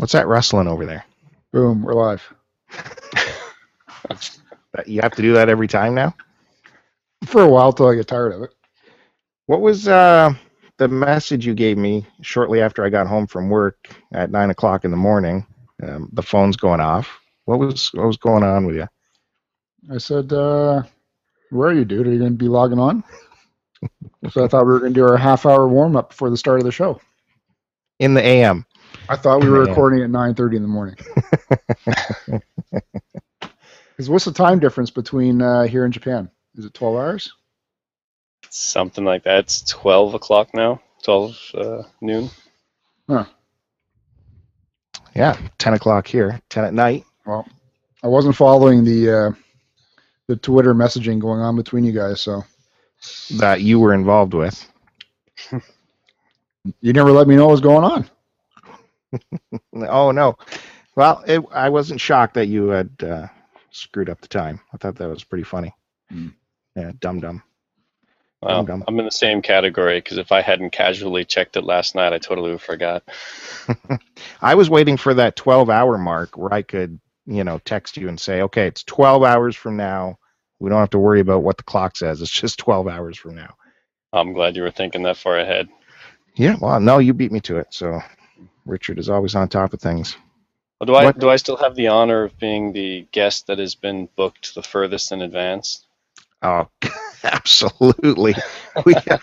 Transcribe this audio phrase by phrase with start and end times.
[0.00, 1.04] What's that rustling over there?
[1.52, 2.22] Boom, we're live.
[4.86, 6.14] You have to do that every time now.
[7.26, 8.54] For a while till I get tired of it.
[9.44, 10.32] What was uh,
[10.78, 14.86] the message you gave me shortly after I got home from work at nine o'clock
[14.86, 15.44] in the morning?
[15.82, 17.20] Um, the phone's going off.
[17.44, 18.88] What was what was going on with you?
[19.92, 20.82] I said, uh,
[21.50, 22.06] where are you, dude?
[22.06, 23.04] Are you going to be logging on?
[24.30, 26.38] so I thought we were going to do our half hour warm up before the
[26.38, 27.00] start of the show.
[27.98, 28.64] In the AM.
[29.10, 29.70] I thought we were Yeah.
[29.70, 30.96] recording at 9.30 in the morning.
[33.96, 36.30] Because what's the time difference between uh, here and Japan?
[36.56, 37.34] Is it 12 hours?
[38.48, 39.40] Something like that.
[39.40, 40.80] It's 12 o'clock now.
[41.02, 42.30] 12 uh, noon.
[45.14, 47.04] Yeah, ten o'clock here, ten at night.
[47.26, 47.46] Well,
[48.02, 49.30] I wasn't following the uh,
[50.28, 52.44] the Twitter messaging going on between you guys, so
[53.38, 54.66] That you were involved with.
[56.80, 58.08] you never let me know what was going on.
[59.74, 60.36] Oh no.
[60.96, 63.28] Well, it, I wasn't shocked that you had uh,
[63.70, 64.60] screwed up the time.
[64.72, 65.74] I thought that was pretty funny.
[66.10, 66.28] Hmm.
[66.76, 67.42] Yeah, dumb dumb.
[68.42, 68.84] Well, Dum-dum.
[68.88, 72.18] I'm in the same category because if I hadn't casually checked it last night, I
[72.18, 73.02] totally forgot.
[74.40, 78.08] I was waiting for that 12 hour mark where I could, you know, text you
[78.08, 80.18] and say, okay, it's 12 hours from now.
[80.58, 82.22] We don't have to worry about what the clock says.
[82.22, 83.54] It's just 12 hours from now.
[84.12, 85.68] I'm glad you were thinking that far ahead.
[86.34, 87.68] Yeah, well, no, you beat me to it.
[87.70, 88.00] So
[88.70, 90.16] Richard is always on top of things.
[90.80, 93.58] Well, do I What- do I still have the honor of being the guest that
[93.58, 95.84] has been booked the furthest in advance?
[96.42, 96.68] Oh,
[97.24, 98.34] absolutely.
[98.86, 99.22] we have,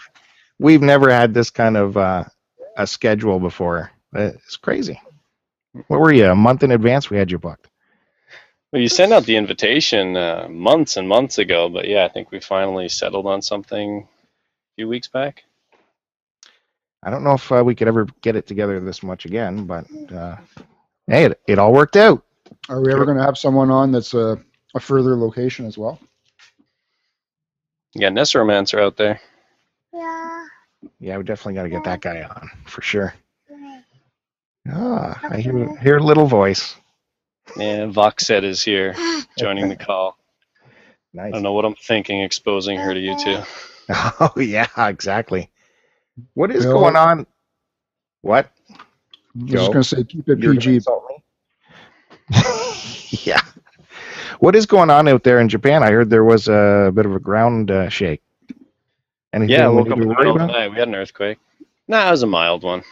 [0.60, 2.26] we've never had this kind of uh,
[2.78, 3.92] a schedule before.
[4.14, 5.02] It's crazy.
[5.88, 6.26] What were you?
[6.28, 7.10] A month in advance?
[7.10, 7.68] We had you booked.
[8.72, 12.32] Well, you sent out the invitation uh, months and months ago, but yeah, I think
[12.32, 15.44] we finally settled on something a few weeks back.
[17.04, 19.86] I don't know if uh, we could ever get it together this much again, but
[20.12, 20.38] uh,
[21.08, 22.24] hey, it, it all worked out.
[22.70, 24.40] Are we ever going to have someone on that's a,
[24.76, 26.00] a further location as well?
[27.94, 29.20] You got Necromancer out there.
[29.94, 30.46] Yeah,
[31.00, 33.14] Yeah, we definitely got to get that guy on for sure.
[34.70, 36.76] Ah, I hear hear a little voice.
[37.58, 38.96] Yeah, Voxet is here
[39.40, 40.18] joining the call.
[41.14, 41.34] Nice.
[41.34, 43.44] I don't know what I'm thinking exposing her to you two.
[44.20, 45.50] Oh yeah, exactly.
[46.34, 46.74] What is Bill?
[46.74, 47.28] going on?
[48.22, 48.52] What?
[49.50, 50.82] I was Joe, just going to say keep it PG.
[53.26, 53.42] yeah.
[54.40, 55.84] What is going on out there in Japan?
[55.84, 58.22] I heard there was a bit of a ground uh, shake.
[59.34, 60.72] Anything Yeah, we woke up in the middle of the night.
[60.72, 61.40] We had an earthquake.
[61.88, 62.84] Nah, it was a mild one.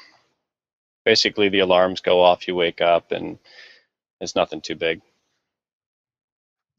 [1.06, 3.38] Basically, the alarms go off, you wake up, and
[4.22, 5.02] it's nothing too big.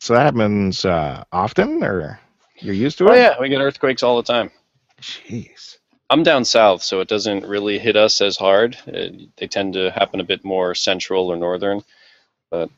[0.00, 2.20] So that happens uh, often, or
[2.60, 3.16] you're used to Oh it?
[3.16, 4.50] yeah, we get earthquakes all the time.
[5.00, 5.78] Jeez.
[6.08, 8.76] I'm down south, so it doesn't really hit us as hard.
[8.86, 11.82] It, they tend to happen a bit more central or northern,
[12.50, 12.70] but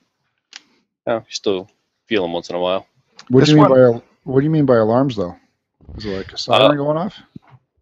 [1.06, 1.70] you, know, you still
[2.06, 2.86] feel them once in a while.
[3.28, 5.36] What This do you mean one- by what do you mean by alarms though?
[5.96, 7.16] Is it like a siren Uh, going off?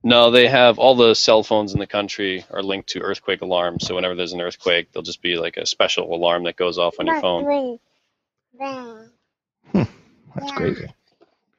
[0.05, 3.85] No, they have all the cell phones in the country are linked to earthquake alarms.
[3.87, 6.97] So whenever there's an earthquake, there'll just be like a special alarm that goes off
[7.01, 7.45] on your phone.
[9.75, 10.87] That's crazy.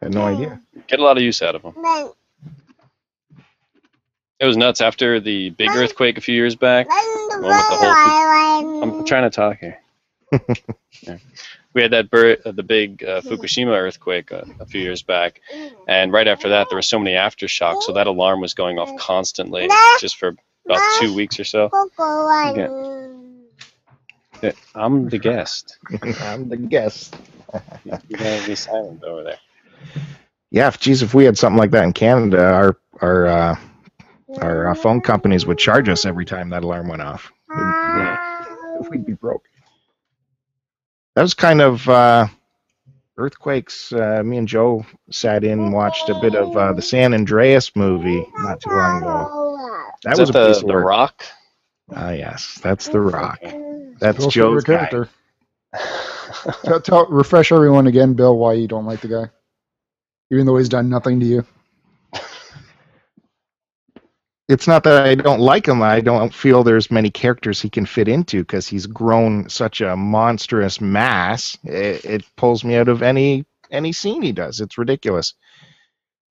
[0.02, 0.62] I had no idea.
[0.88, 1.74] Get a lot of use out of them.
[4.40, 6.88] It was nuts after the big earthquake a few years back.
[6.90, 9.80] One with the whole I'm trying to talk here.
[11.02, 11.18] Yeah.
[11.74, 15.42] We had that bir- uh, the big uh, Fukushima earthquake uh, a few years back,
[15.88, 18.90] and right after that, there were so many aftershocks, so that alarm was going off
[19.00, 19.68] constantly,
[20.00, 20.30] just for
[20.66, 21.70] about two weeks or so.
[24.42, 25.78] Yeah, I'm the guest.
[26.22, 27.16] I'm the guest.
[27.86, 29.40] You gotta be silent over there.
[30.50, 33.56] Yeah, if, geez, if we had something like that in Canada, our our uh,
[34.42, 37.32] our uh, phone companies would charge us every time that alarm went off.
[37.50, 39.46] We'd, we'd be broke.
[41.16, 42.28] That was kind of uh,
[43.18, 43.92] earthquakes.
[43.92, 47.76] Uh, me and Joe sat in and watched a bit of uh, the San Andreas
[47.76, 49.32] movie not too long ago.
[50.04, 50.86] That Is was that a the, piece of the work.
[50.86, 51.24] Rock?
[51.96, 53.42] Ah, yes, that's the Rock.
[54.00, 54.90] That's Bill's Joe's favorite guy.
[54.90, 55.10] character.
[56.66, 59.30] Tell, tell, refresh everyone again, Bill, why you don't like the guy,
[60.32, 61.46] even though he's done nothing to you.
[64.48, 65.82] It's not that I don't like him.
[65.82, 69.96] I don't feel there's many characters he can fit into because he's grown such a
[69.96, 71.58] monstrous mass.
[71.64, 74.62] It, it pulls me out of any any scene he does.
[74.62, 75.34] It's ridiculous.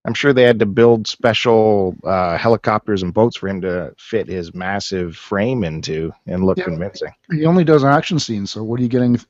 [0.06, 4.28] I'm sure they had to build special uh, helicopters and boats for him to fit
[4.28, 6.64] his massive frame into and look Yeah.
[6.64, 7.10] convincing.
[7.30, 9.20] He only does action scenes, so what are you getting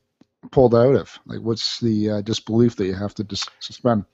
[0.51, 1.17] pulled out of?
[1.25, 4.05] Like, what's the uh, disbelief that you have to dis- suspend?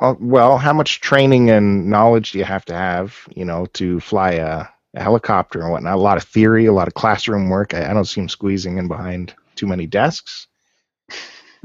[0.00, 4.00] Uh, well, how much training and knowledge do you have to have, you know, to
[4.00, 5.96] fly a a helicopter and whatnot.
[5.96, 7.74] A lot of theory, a lot of classroom work.
[7.74, 10.46] I, I don't see him squeezing in behind too many desks.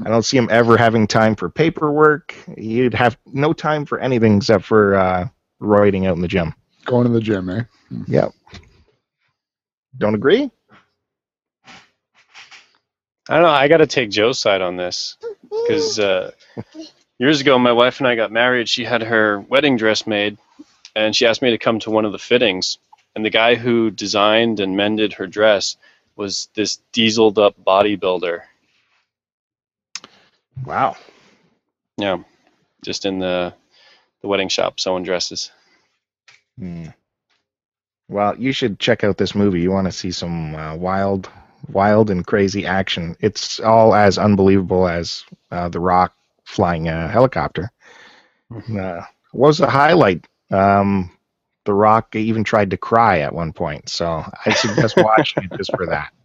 [0.04, 2.36] I don't see him ever having time for paperwork.
[2.58, 5.28] He'd have no time for anything except for uh,
[5.62, 6.54] roiding out in the gym.
[6.86, 7.64] Going to the gym, eh?
[8.08, 8.32] Yep.
[9.98, 10.52] Don't agree?
[13.28, 13.48] I don't know.
[13.48, 15.18] I got to take Joe's side on this
[15.50, 16.32] because uh,
[17.20, 18.70] years ago, my wife and I got married.
[18.70, 20.38] She had her wedding dress made,
[20.96, 22.78] and she asked me to come to one of the fittings.
[23.16, 25.78] And the guy who designed and mended her dress
[26.16, 28.42] was this dieseled up bodybuilder.
[30.66, 30.98] Wow.
[31.98, 32.20] Yeah,
[32.84, 33.54] just in the
[34.22, 35.52] the wedding shop sewing dresses.
[36.58, 36.88] Hmm.
[38.08, 39.62] Well, you should check out this movie.
[39.62, 41.30] You want to see some uh, wild,
[41.70, 43.16] wild and crazy action.
[43.20, 46.14] It's all as unbelievable as uh, The Rock
[46.46, 47.72] flying a helicopter.
[48.52, 49.02] Uh,
[49.32, 50.26] what was the highlight?
[50.52, 51.12] Um,
[51.66, 55.72] the Rock even tried to cry at one point, so I suggest watching it just
[55.76, 56.12] for that.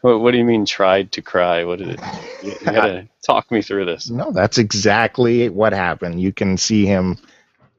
[0.00, 1.64] What, what do you mean tried to cry?
[1.64, 2.00] What did it?
[2.42, 4.10] You, you gotta talk me through this.
[4.10, 6.20] No, that's exactly what happened.
[6.20, 7.16] You can see him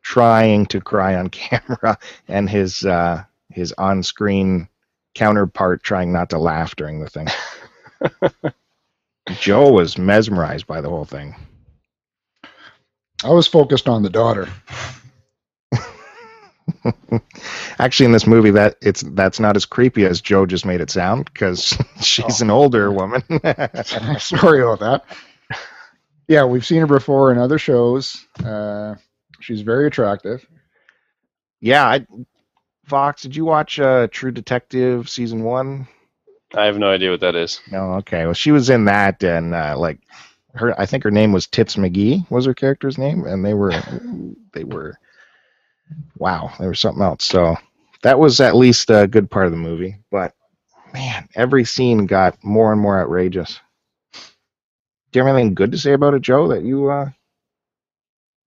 [0.01, 4.67] trying to cry on camera, and his uh, his on-screen
[5.13, 7.27] counterpart trying not to laugh during the thing.
[9.29, 11.35] Joe was mesmerized by the whole thing.
[13.23, 14.49] I was focused on the daughter.
[17.79, 20.89] Actually, in this movie, that it's that's not as creepy as Joe just made it
[20.89, 23.23] sound because she's an older woman.
[24.19, 25.05] Sorry about that.
[26.27, 28.25] Yeah, we've seen her before in other shows.
[28.43, 28.95] Uh,
[29.39, 30.45] she's very attractive.
[31.61, 32.05] yeah, I,
[32.85, 35.87] Vox, did you watch uh, True Detective season one?
[36.53, 37.61] I have no idea what that is.
[37.71, 38.25] No, okay.
[38.25, 39.99] Well, she was in that, and uh, like
[40.53, 43.73] her, I think her name was Tits McGee was her character's name, and they were,
[44.53, 44.97] they were,
[46.17, 47.25] wow, they were something else.
[47.25, 47.55] So
[48.03, 49.97] that was at least a good part of the movie.
[50.11, 50.33] But
[50.93, 53.59] man, every scene got more and more outrageous.
[55.11, 56.49] Do you have anything good to say about it, Joe?
[56.49, 57.09] That you uh,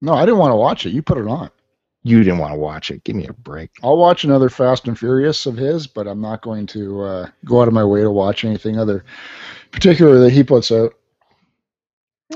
[0.01, 0.91] No, I didn't want to watch it.
[0.91, 1.49] You put it on.
[2.03, 3.03] You didn't want to watch it?
[3.03, 3.71] Give me a break.
[3.83, 7.61] I'll watch another Fast and Furious of his, but I'm not going to uh, go
[7.61, 9.03] out of my way to watch anything other
[9.71, 10.93] particularly that he puts out.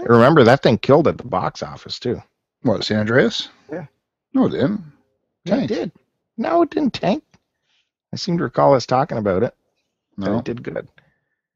[0.02, 2.22] Remember that thing killed at the box office too.
[2.64, 3.50] What, San Andreas?
[3.72, 3.86] Yeah.
[4.34, 4.82] No, it didn't.
[5.46, 5.92] Yeah, it did.
[6.38, 7.24] No, it didn't tank.
[8.12, 9.56] I seem to recall us talking about it.
[10.18, 10.88] but No, it did good.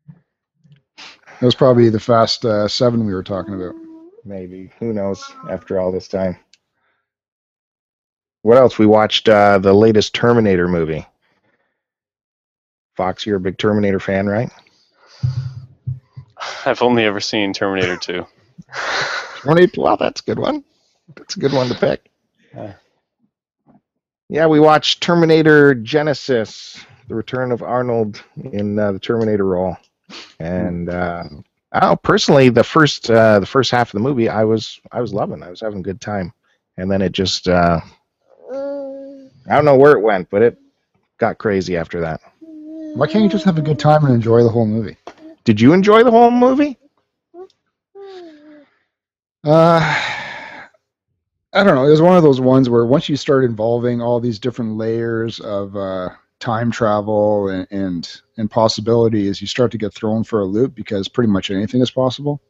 [0.09, 3.75] it was probably the Fast uh, Seven we were talking about.
[4.25, 4.71] Maybe.
[4.79, 6.37] Who knows after all this time.
[8.41, 8.79] What else?
[8.79, 11.05] We watched uh, the latest Terminator movie.
[12.95, 14.49] Vox, you're a big Terminator fan, right?
[16.65, 18.25] I've only ever seen Terminator 2.
[19.41, 20.63] Terminator, well, that's a good one.
[21.15, 22.09] That's a good one to pick.
[22.53, 22.73] Yeah.
[24.29, 29.77] Yeah, we watched Terminator Genisys, the return of Arnold in uh, the Terminator role.
[30.39, 31.23] And uh,
[31.71, 35.13] I personally, the first uh, the first half of the movie, I was I was
[35.13, 35.43] loving.
[35.43, 36.33] I was having a good time,
[36.77, 37.79] and then it just uh,
[39.49, 40.57] I don't know where it went, but it
[41.17, 42.21] got crazy after that.
[42.95, 44.97] Why can't you just have a good time and enjoy the whole movie?
[45.43, 46.77] Did you enjoy the whole movie?
[49.43, 49.79] Uh,
[51.53, 51.85] I don't know.
[51.85, 55.39] It was one of those ones where once you start involving all these different layers
[55.39, 56.09] of uh,
[56.39, 61.07] time travel and, and and possibilities, you start to get thrown for a loop because
[61.07, 62.41] pretty much anything is possible.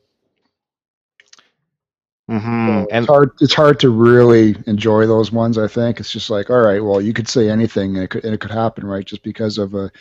[2.29, 2.67] Mm-hmm.
[2.67, 3.31] So And it's hard.
[3.39, 5.57] It's hard to really enjoy those ones.
[5.57, 8.25] I think it's just like, all right, well, you could say anything and it could,
[8.25, 9.05] and it could happen, right?
[9.05, 9.91] Just because of a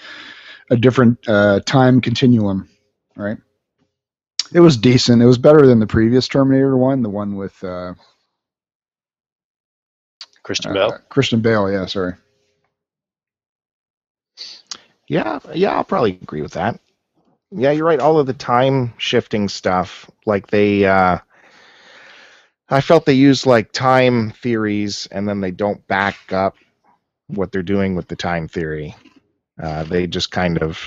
[0.70, 2.68] a different uh, time continuum,
[3.16, 3.38] right?
[4.52, 5.22] It was decent.
[5.22, 7.94] It was better than the previous Terminator one, the one with uh,
[10.42, 10.98] Christian uh, Bale.
[11.08, 11.70] Christian Bale.
[11.70, 12.14] Yeah, sorry.
[15.08, 16.80] Yeah, yeah, I'll probably agree with that.
[17.52, 18.00] Yeah, you're right.
[18.00, 21.18] All of the time shifting stuff, like they, uh,
[22.68, 26.56] I felt they use like time theories and then they don't back up
[27.28, 28.94] what they're doing with the time theory.
[29.62, 30.80] Uh, they just kind of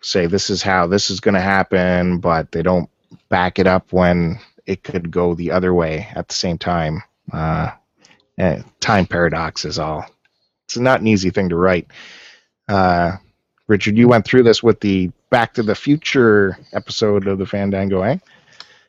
[0.00, 2.88] say this is how this is going to happen, but they don't
[3.28, 7.02] back it up when it could go the other way at the same time.
[7.32, 7.70] Uh,
[8.38, 10.06] eh, time paradox is all.
[10.64, 11.88] It's not an easy thing to write.
[12.68, 13.16] Uh,
[13.68, 18.02] Richard, you went through this with the Back to the Future episode of the Fandango,
[18.02, 18.18] eh?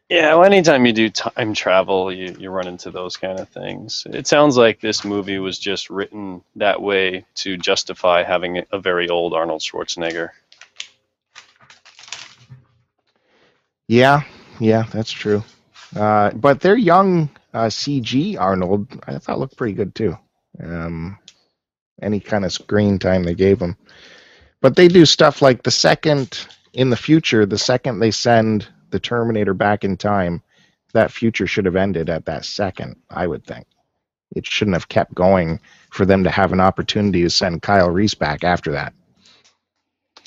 [0.10, 4.08] Yeah, well, anytime you do time travel, you, you run into those kind of things.
[4.10, 9.10] It sounds like this movie was just written that way to justify having a very
[9.10, 10.30] old Arnold Schwarzenegger.
[13.90, 14.22] Yeah,
[14.62, 15.44] yeah, that's true.
[15.94, 20.18] Uh, but their young uh, CG Arnold, I thought looked pretty good too.
[20.62, 21.18] Um,
[22.02, 23.76] any kind of screen time they gave him.
[24.62, 29.02] But they do stuff like the second in the future, the second they send the
[29.02, 30.42] Terminator back in time,
[30.94, 33.68] that future should have ended at that second, I would think.
[34.36, 35.60] It shouldn't have kept going
[35.92, 38.94] for them to have an opportunity to send Kyle Reese back after that.
[40.18, 40.22] I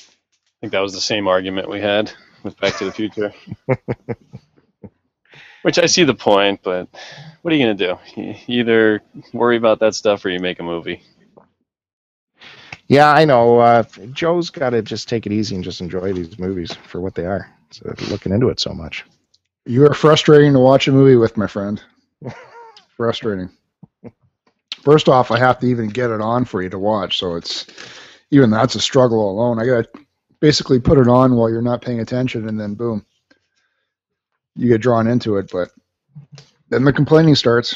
[0.61, 2.13] think that was the same argument we had
[2.43, 3.33] with Back to the Future.
[5.63, 6.87] Which I see the point, but
[7.41, 7.97] what are you going to do?
[8.47, 9.01] You either
[9.33, 11.03] worry about that stuff or you make a movie.
[12.87, 13.59] Yeah, I know.
[13.59, 17.15] Uh, Joe's got to just take it easy and just enjoy these movies for what
[17.15, 17.51] they are.
[17.71, 19.05] So looking into it so much.
[19.65, 21.81] You are frustrating to watch a movie with, my friend.
[22.97, 23.49] frustrating.
[24.81, 27.67] First off, I have to even get it on for you to watch, so it's
[28.31, 29.59] even that's a struggle alone.
[29.59, 30.05] I got to
[30.39, 33.05] basically put it on while you're not paying attention, and then boom,
[34.55, 35.51] you get drawn into it.
[35.51, 35.69] But
[36.69, 37.75] then the complaining starts.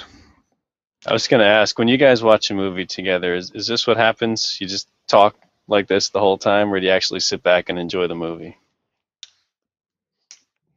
[1.05, 3.85] I was going to ask when you guys watch a movie together, is, is this
[3.85, 4.57] what happens?
[4.59, 5.35] You just talk
[5.67, 8.57] like this the whole time, or do you actually sit back and enjoy the movie?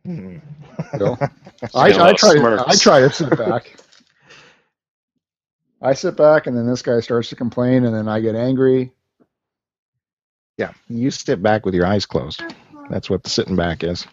[0.08, 0.38] Hmm.
[0.96, 1.18] Bill.
[1.60, 2.34] Just I, getting a I little try.
[2.34, 2.64] To.
[2.66, 3.76] I try to sit back.
[5.82, 8.90] I sit back, and then this guy starts to complain, and then I get angry.
[10.56, 12.42] Yeah, you sit back with your eyes closed.
[12.88, 14.06] That's what the sitting back is.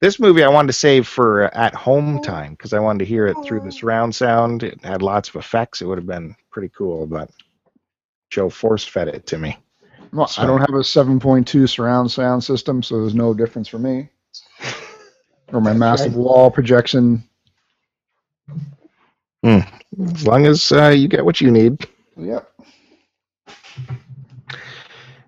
[0.00, 3.04] This movie I wanted to save for uh, at home time because I wanted to
[3.06, 4.62] hear it through the surround sound.
[4.62, 5.82] It had lots of effects.
[5.82, 7.30] It would have been pretty cool, but
[8.30, 9.58] Joe force fed it to me.
[10.14, 14.08] Well, I don't have a 7.2 surround sound system, so there's no difference for me.
[15.52, 17.24] Or my massive wall projection.
[19.42, 21.86] As long as uh, you get what you need.
[22.16, 22.48] Yep.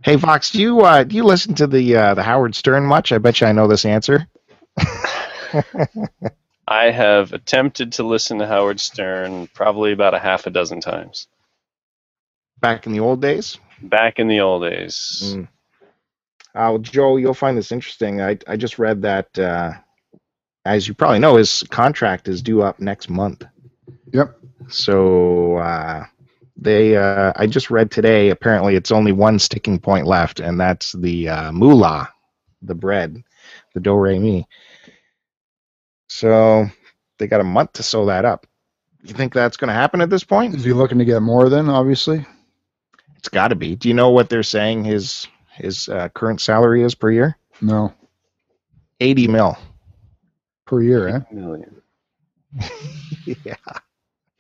[0.03, 3.11] Hey Vox, do you uh, do you listen to the uh, the Howard Stern much?
[3.11, 4.29] I bet you I know this answer.
[6.69, 11.27] I have attempted to listen to Howard Stern probably about a half a dozen times.
[12.61, 13.59] Back in the old days.
[13.83, 15.35] Back in the old days.
[15.35, 15.49] Mm.
[16.55, 18.23] Uh, well, Joe, you'll find this interesting.
[18.23, 19.73] I I just read that, uh,
[20.65, 23.45] as you probably know, his contract is due up next month.
[24.13, 24.39] Yep.
[24.69, 26.05] So uh,
[26.57, 28.31] they, uh, I just read today.
[28.31, 32.09] Apparently, it's only one sticking point left, and that's the uh, moolah,
[32.63, 33.23] the bread,
[33.75, 34.49] the do re mi.
[36.09, 36.67] So
[37.19, 38.47] they got a month to sew that up.
[39.03, 40.55] You think that's going to happen at this point?
[40.55, 42.25] Is he looking to get more then, obviously?
[43.27, 43.75] It's got to be.
[43.75, 47.37] Do you know what they're saying his his uh, current salary is per year?
[47.61, 47.93] No.
[49.01, 49.59] Eighty mil.
[50.65, 51.21] Per year, eh?
[51.33, 51.83] Million.
[53.25, 53.57] yeah.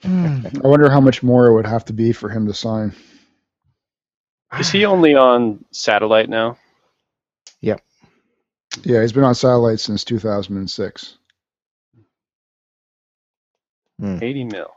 [0.04, 2.94] I wonder how much more it would have to be for him to sign.
[4.56, 6.56] Is he only on satellite now?
[7.62, 7.82] Yep.
[8.84, 11.18] Yeah, he's been on satellite since 2006.
[14.00, 14.70] 80 mil.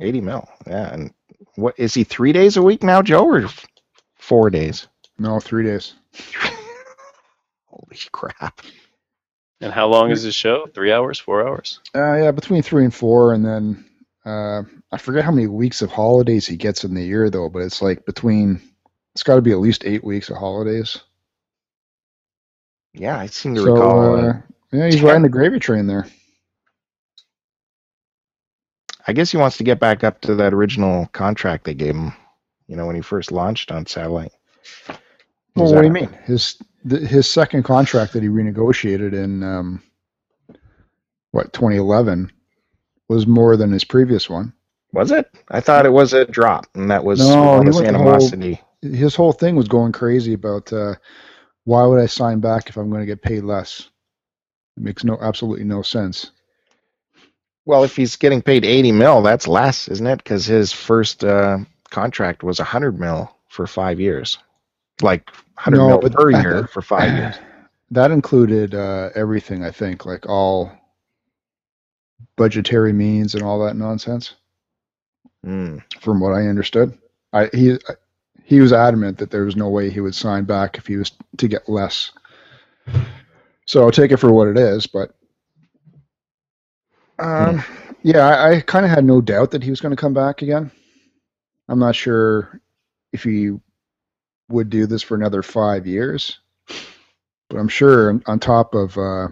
[0.00, 0.46] 80 mil.
[0.66, 0.92] Yeah.
[0.92, 1.14] And
[1.56, 3.48] what is he three days a week now, Joe, or
[4.16, 4.86] four days?
[5.18, 5.94] No, three days.
[7.66, 8.60] Holy crap.
[9.60, 10.66] And how long is his show?
[10.66, 11.18] Three hours?
[11.18, 11.78] Four hours?
[11.94, 13.84] Uh, yeah, between three and four, and then
[14.24, 17.62] uh, I forget how many weeks of holidays he gets in the year though, but
[17.62, 18.60] it's like between.
[19.14, 20.98] It's got to be at least eight weeks of holidays.
[22.94, 24.16] Yeah, I seem to So recall.
[24.16, 24.32] uh, uh,
[24.72, 26.06] yeah, he's ten- riding the gravy train there.
[29.06, 32.12] I guess he wants to get back up to that original contract they gave him,
[32.68, 34.32] you know, when he first launched on satellite.
[35.56, 36.16] Well, Is what do you mean?
[36.24, 39.82] His the, his second contract that he renegotiated in um,
[41.32, 42.30] what 2011
[43.08, 44.52] was more than his previous one.
[44.92, 45.30] Was it?
[45.48, 48.60] I thought it was a drop, and that was No, this went whole- animosity.
[48.82, 50.94] His whole thing was going crazy about uh,
[51.64, 53.88] why would I sign back if I'm going to get paid less?
[54.76, 56.32] It makes no absolutely no sense.
[57.64, 60.16] Well, if he's getting paid 80 mil, that's less, isn't it?
[60.18, 61.58] Because his first uh,
[61.90, 64.38] contract was 100 mil for five years.
[65.00, 67.36] Like 100 No, mil per year for five years.
[67.92, 70.72] That included uh, everything, I think, like all
[72.36, 74.34] budgetary means and all that nonsense.
[75.44, 75.82] Mm.
[76.00, 76.96] From what I understood,
[77.34, 77.78] I he
[78.44, 81.12] he was adamant that there was no way he would sign back if he was
[81.36, 82.12] to get less.
[83.66, 85.14] So I'll take it for what it is, but
[87.22, 87.64] um,
[88.02, 90.42] yeah, I, I kind of had no doubt that he was going to come back
[90.42, 90.70] again.
[91.68, 92.60] I'm not sure
[93.12, 93.52] if he
[94.48, 96.40] would do this for another five years,
[97.48, 99.28] but I'm sure on- on top of uh,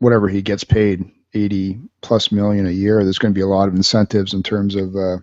[0.00, 3.68] whatever he gets paid, 80 plus million a year, there's going to be a lot
[3.68, 5.18] of incentives in terms of uh,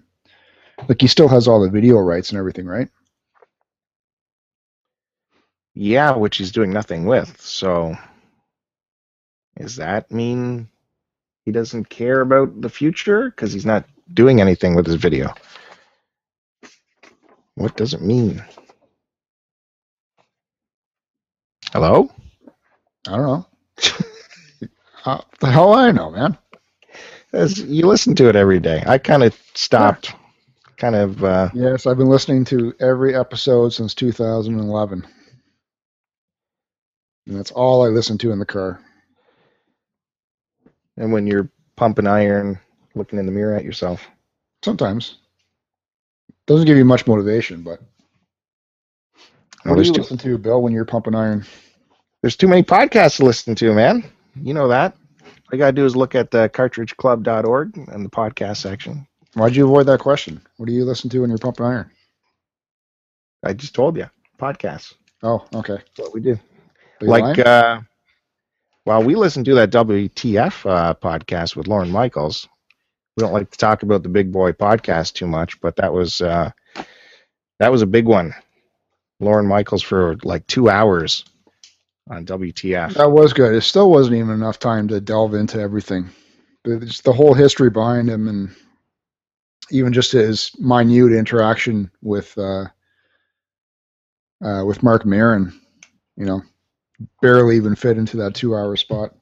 [0.88, 2.90] like he still has all the video rights and everything, right?
[5.74, 7.40] Yeah, which he's doing nothing with.
[7.42, 7.96] So,
[9.58, 10.70] does that mean
[11.46, 15.34] he doesn't care about the future because he's not doing anything with his video?
[17.56, 18.44] What does it mean?
[21.72, 22.12] Hello?
[23.08, 23.46] I don't know.
[25.04, 26.38] How the hell I know, man.
[27.34, 28.84] As you listen to it every day.
[28.86, 30.14] I kind of stopped.
[30.78, 31.24] Kind of.
[31.24, 35.06] Uh, Yes, I've been listening to every episode since 2011.
[37.28, 38.80] And that's all I listen to in the car.
[40.98, 42.60] And when you're pumping iron,
[42.96, 44.08] looking in the mirror at yourself.
[44.64, 45.18] Sometimes.
[46.48, 47.82] Doesn't give you much motivation, but
[49.64, 51.46] what do you too, listen to, Bill, when you're pumping iron?
[52.22, 54.04] there's too many podcasts to listen to, man.
[54.36, 54.96] You know that.
[55.24, 59.08] All you gotta do is look at the cartridgeclub.org and the podcast section.
[59.34, 60.42] Why'd you avoid that question?
[60.58, 61.92] What do you listen to when you're pumping iron?
[63.44, 64.10] I just told you,
[64.40, 64.94] podcasts.
[65.22, 65.76] Oh, okay.
[65.76, 66.40] That's what we do.
[67.02, 67.40] Like lying?
[67.42, 67.82] uh
[68.86, 72.48] well we listen to that wtf uh, podcast with lorne michaels
[73.18, 76.22] we don't like to talk about the big boy podcast too much but that was
[76.22, 76.52] uh
[77.60, 78.34] that was a big one
[79.20, 81.26] lorne michaels for like two hours
[82.10, 83.56] on wtf That was good.
[83.56, 86.10] It still wasn't even enough time to delve into everything.
[86.64, 88.56] The whole history behind him and
[89.72, 92.66] even just his minute interaction with uh,
[94.44, 95.60] uh, with Marc Maron,
[96.18, 96.44] you know,
[97.22, 99.14] barely even fit into that two hour spot.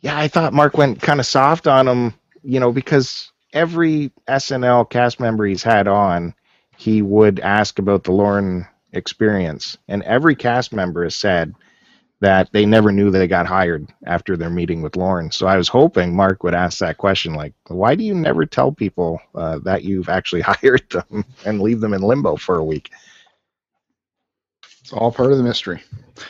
[0.00, 4.88] yeah i thought marc went kind of soft on him you know because every snl
[4.88, 6.34] cast member he's had on
[6.76, 9.76] he would ask about the lorne experience.
[9.88, 11.54] And every cast member has said
[12.20, 15.30] that they never knew they got hired after their meeting with lorne.
[15.30, 18.72] So i was hoping marc would ask that question like why do you never tell
[18.72, 22.90] people uh, that you've actually hired them and leave them in limbo for a week
[24.90, 25.84] It's all part of the mystery.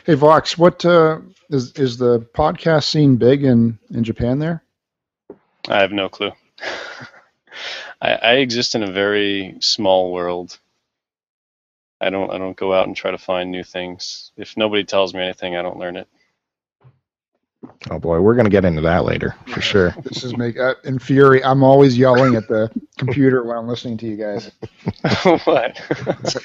[0.04, 4.62] Hey Vox, what uh, is is the podcast scene big in in Japan there?
[5.70, 6.32] I have no clue.
[8.02, 10.58] I, I exist in a very small world.
[12.02, 14.30] I don't I don't go out and try to find new things.
[14.36, 16.06] If nobody tells me anything, I don't learn it.
[17.90, 20.74] oh boy we're going to get into that later for sure This is make uh,
[20.84, 21.40] infuri.
[21.42, 24.50] I'm always yelling at the computer when I'm listening to you guys.
[25.46, 25.46] what?
[25.46, 25.78] Like,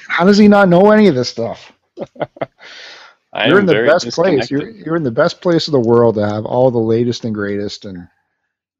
[0.08, 1.74] how does he not know any of this stuff?
[3.46, 4.50] You're in the best place.
[4.50, 7.34] You're you're in the best place of the world to have all the latest and
[7.34, 7.84] greatest.
[7.84, 8.08] And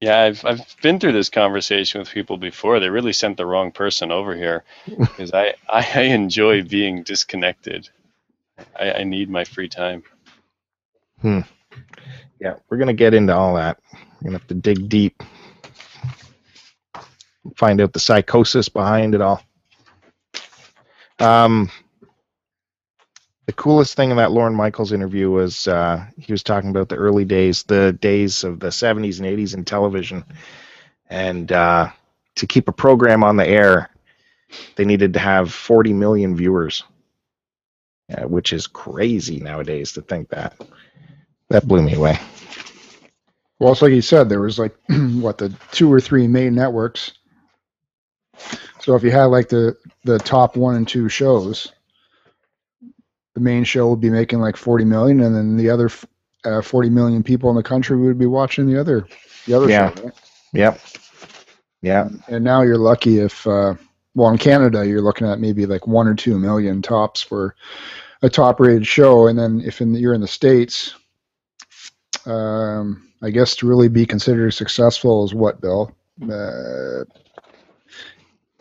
[0.01, 2.81] Yeah, I've I've been through this conversation with people before.
[2.81, 4.65] They really sent the wrong person over here
[4.99, 7.91] because I, I enjoy being disconnected.
[8.79, 10.05] I, I need my free time.
[11.21, 11.41] Hmm.
[12.41, 15.23] yeah we're going to get into all that we're going to have to dig deep
[17.57, 19.43] find out the psychosis behind it all
[21.19, 21.71] um
[23.47, 26.97] the coolest thing in that Lorne Michaels interview was uh, he was talking about the
[26.97, 30.25] early days, the days of the 70s and 80s in television.
[31.09, 31.91] And uh,
[32.35, 33.91] to keep a program on the air,
[34.75, 36.83] they needed to have 40 million viewers,
[38.13, 40.61] uh, which is crazy nowadays to think that.
[41.49, 42.19] That blew me away.
[43.61, 47.13] well, it's like you said, there was like what the two or three main networks.
[48.81, 51.73] So if you had like the the top one and two shows,
[53.37, 55.91] the main show would be making like 40 million, and then the other
[56.47, 59.07] uh, 40 million people in the country would be watching the other
[59.47, 59.95] the other Yeah.
[59.95, 60.03] show.
[60.05, 60.15] Right?
[60.55, 60.81] Yep.
[61.83, 62.09] Yeah.
[62.29, 63.75] And now you're lucky if, uh,
[64.15, 67.55] well, in Canada, you're looking at maybe like one or two million tops for
[68.23, 69.27] a top rated show.
[69.27, 70.95] And then if in the, you're in the States,
[72.25, 75.95] um, I guess to really be considered successful is what, Bill?
[76.23, 77.05] Uh,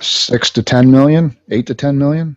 [0.01, 2.35] six to 10 million, eight to 10 million.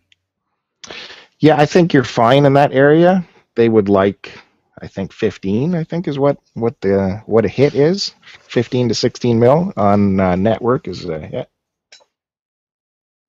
[1.40, 3.26] Yeah, I think you're fine in that area.
[3.54, 4.32] They would like,
[4.80, 5.74] I think, 15.
[5.74, 8.14] I think is what what the what a hit is.
[8.48, 11.50] 15 to 16 mil on uh, network is a hit.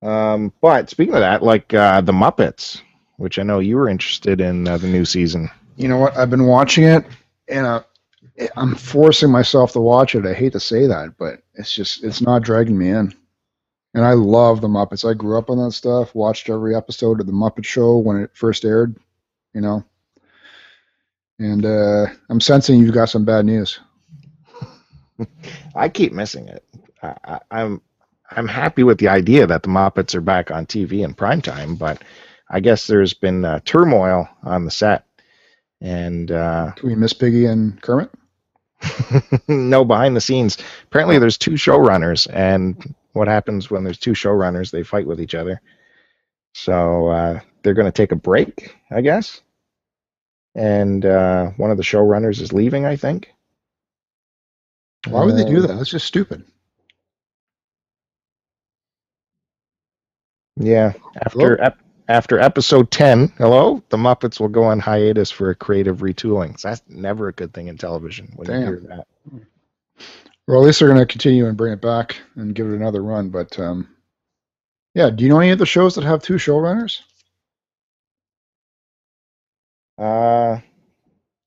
[0.02, 2.80] Um, but speaking of that, like uh, the Muppets,
[3.16, 5.50] which I know you were interested in uh, the new season.
[5.76, 6.16] You know what?
[6.16, 7.04] I've been watching it
[7.48, 7.82] and uh,
[8.56, 10.26] I'm forcing myself to watch it.
[10.26, 13.14] I hate to say that, but it's just, it's not dragging me in.
[13.94, 15.08] And I love the Muppets.
[15.08, 18.30] I grew up on that stuff, watched every episode of the Muppet Show when it
[18.34, 18.96] first aired,
[19.52, 19.84] you know.
[21.38, 23.80] And uh, I'm sensing you've got some bad news.
[25.74, 26.64] I keep missing it.
[27.02, 27.80] I, I, I'm
[28.30, 31.74] I'm happy with the idea that the Muppets are back on TV in prime time,
[31.74, 32.02] but
[32.48, 35.04] I guess there's been uh, turmoil on the set,
[35.80, 38.10] and uh, Between Miss Piggy and Kermit?
[39.48, 40.58] no behind the scenes.
[40.84, 44.70] Apparently, there's two showrunners, and what happens when there's two showrunners?
[44.70, 45.60] They fight with each other.
[46.54, 49.42] So uh, they're going to take a break, I guess.
[50.54, 53.32] And uh, one of the showrunners is leaving, I think.
[55.08, 55.74] Why would they do Uh, that?
[55.76, 56.44] That's just stupid.
[60.56, 65.54] Yeah, after ep- after episode ten, hello, the Muppets will go on hiatus for a
[65.54, 66.58] creative retooling.
[66.60, 68.60] So that's never a good thing in television when Damn.
[68.60, 69.06] you hear that.
[70.50, 73.04] Well, at least they're going to continue and bring it back and give it another
[73.04, 73.28] run.
[73.28, 73.86] But um,
[74.96, 77.02] yeah, do you know any of the shows that have two showrunners?
[79.96, 80.58] Uh,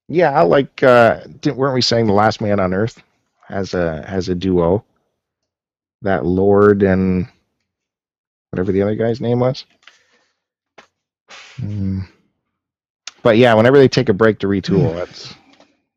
[0.07, 0.81] yeah, I like.
[0.81, 3.03] Uh, didn't, weren't we saying the Last Man on Earth
[3.49, 4.85] has a has a duo?
[6.03, 7.27] That Lord and
[8.51, 9.65] whatever the other guy's name was.
[11.57, 12.03] Hmm.
[13.21, 15.33] But yeah, whenever they take a break to retool, that's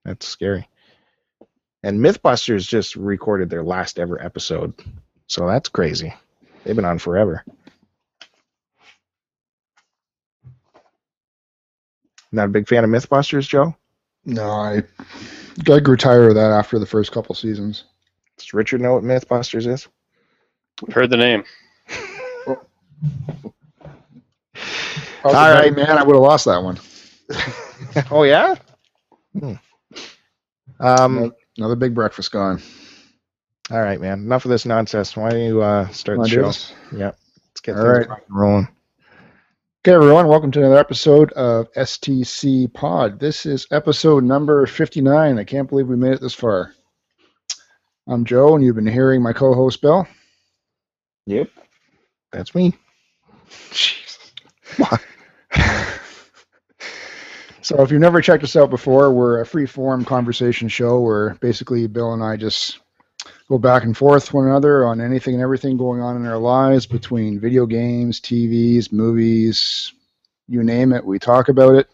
[0.04, 0.68] that's scary.
[1.86, 4.74] And MythBusters just recorded their last ever episode,
[5.28, 6.12] so that's crazy.
[6.64, 7.44] They've been on forever.
[12.32, 13.76] Not a big fan of MythBusters, Joe.
[14.24, 14.82] No, I,
[15.70, 17.84] I grew tired of that after the first couple seasons.
[18.36, 19.86] Does Richard know what MythBusters is?
[20.88, 21.44] I've heard the name.
[25.22, 25.72] All right.
[25.72, 26.80] man, I would have lost that one.
[28.10, 28.56] oh yeah.
[29.38, 29.52] Hmm.
[30.80, 31.32] Um.
[31.56, 32.60] Another big breakfast gone.
[33.70, 34.20] All right, man.
[34.20, 35.16] Enough of this nonsense.
[35.16, 36.46] Why don't you uh, start the Wanna do show?
[36.46, 36.72] this?
[36.92, 37.12] Yeah.
[37.48, 38.20] Let's get All things right.
[38.28, 38.68] rolling.
[39.84, 43.18] Okay, everyone, welcome to another episode of STC Pod.
[43.20, 45.38] This is episode number 59.
[45.38, 46.72] I can't believe we made it this far.
[48.08, 50.06] I'm Joe, and you've been hearing my co host, Bill.
[51.26, 51.50] Yep.
[52.32, 52.74] That's me.
[57.66, 61.34] so, if you've never checked us out before, we're a free form conversation show where
[61.40, 62.78] basically Bill and I just
[63.48, 66.86] go back and forth one another on anything and everything going on in our lives
[66.86, 69.92] between video games, TVs, movies,
[70.46, 71.04] you name it.
[71.04, 71.88] We talk about it.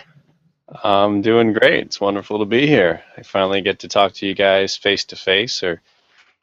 [0.84, 1.86] I'm doing great.
[1.86, 3.02] It's wonderful to be here.
[3.18, 5.82] I finally get to talk to you guys face to face, or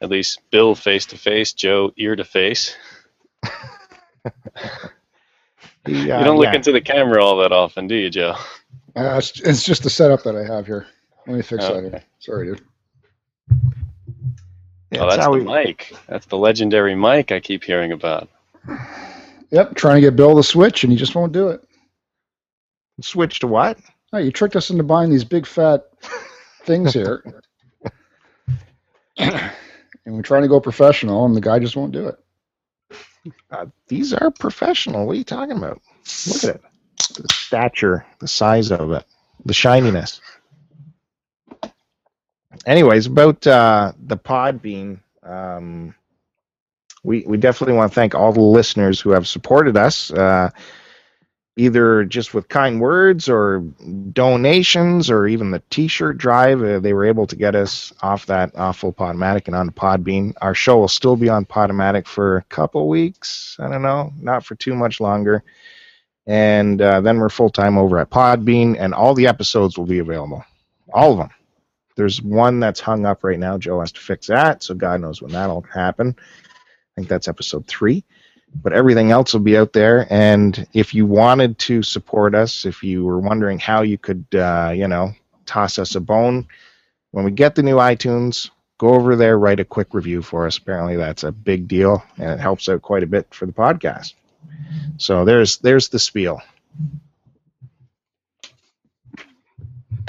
[0.00, 2.76] at least Bill face to face, Joe ear to face.
[5.86, 6.56] You uh, don't look yeah.
[6.56, 8.34] into the camera all that often, do you, Joe?
[8.96, 10.86] Uh, it's, it's just the setup that I have here.
[11.26, 11.82] Let me fix that.
[11.82, 12.02] Here.
[12.18, 12.60] Sorry, dude.
[14.90, 15.94] Yeah, oh, it's that's how the we- mic.
[16.08, 18.28] That's the legendary mic I keep hearing about.
[19.50, 21.62] Yep, trying to get Bill to switch, and he just won't do it.
[23.00, 23.78] Switch to what?
[24.12, 25.84] Oh, you tricked us into buying these big fat
[26.62, 27.22] things here.
[30.06, 32.16] and we're trying to go professional, and the guy just won't do it.
[33.50, 35.06] Uh, these are professional.
[35.06, 35.80] What are you talking about?
[36.26, 36.62] Look at it.
[37.14, 39.04] The stature, the size of it,
[39.44, 40.20] the shininess.
[42.64, 45.94] Anyways, about uh, the Podbean, um,
[47.02, 50.10] we we definitely want to thank all the listeners who have supported us.
[50.10, 50.50] Uh,
[51.56, 53.60] either just with kind words or
[54.12, 58.52] donations or even the t-shirt drive uh, they were able to get us off that
[58.56, 60.34] awful podomatic and on podbean.
[60.42, 63.56] Our show will still be on podomatic for a couple weeks.
[63.58, 65.42] I don't know not for too much longer.
[66.26, 70.44] And uh, then we're full-time over at podbean and all the episodes will be available.
[70.92, 71.30] All of them.
[71.96, 73.56] There's one that's hung up right now.
[73.56, 76.14] Joe has to fix that so god knows when that'll happen.
[76.18, 78.04] I think that's episode three
[78.62, 80.06] but everything else will be out there.
[80.10, 84.72] And if you wanted to support us, if you were wondering how you could, uh,
[84.74, 85.12] you know,
[85.46, 86.46] toss us a bone,
[87.10, 90.58] when we get the new iTunes, go over there, write a quick review for us.
[90.58, 94.14] Apparently, that's a big deal, and it helps out quite a bit for the podcast.
[94.98, 96.40] So there's there's the spiel.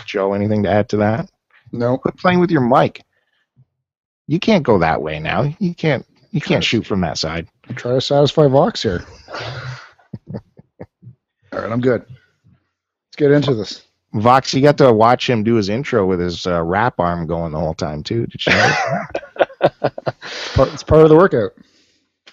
[0.05, 1.29] Joe, anything to add to that?
[1.71, 1.97] No.
[1.97, 3.03] Quit playing with your mic.
[4.27, 5.53] You can't go that way now.
[5.59, 6.05] You can't.
[6.31, 7.47] You can't shoot from that side.
[7.75, 9.03] Try to satisfy Vox here.
[10.33, 12.05] All right, I'm good.
[12.07, 13.83] Let's get into this.
[14.13, 17.51] Vox, you got to watch him do his intro with his uh, rap arm going
[17.51, 18.25] the whole time too.
[18.27, 18.75] Did you know?
[20.27, 21.53] It's part, it's part of the workout.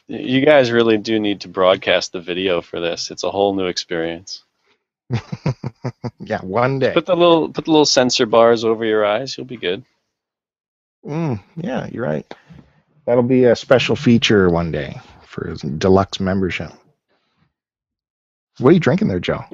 [0.08, 3.10] You guys really do need to broadcast the video for this.
[3.10, 4.42] It's a whole new experience.
[6.18, 6.92] yeah, one day.
[6.92, 9.36] Put the little put the little sensor bars over your eyes.
[9.36, 9.84] You'll be good.
[11.06, 12.26] Mm, yeah, you're right.
[13.06, 16.72] That'll be a special feature one day for his deluxe membership.
[18.58, 19.44] What are you drinking there, Joe?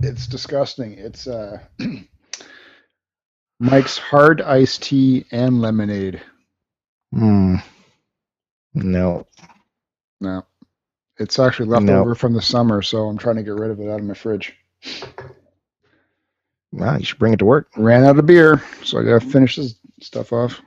[0.00, 0.94] It's disgusting.
[0.94, 1.58] It's uh,
[3.60, 6.20] Mike's hard iced tea and lemonade.
[7.12, 7.56] Hmm.
[8.74, 9.26] No.
[10.20, 10.44] No,
[11.18, 12.00] it's actually left No.
[12.00, 14.14] over from the summer, so I'm trying to get rid of it out of my
[14.14, 14.56] fridge.
[16.72, 17.68] Well, you should bring it to work.
[17.76, 20.60] Ran out of beer, so I gotta finish this stuff off.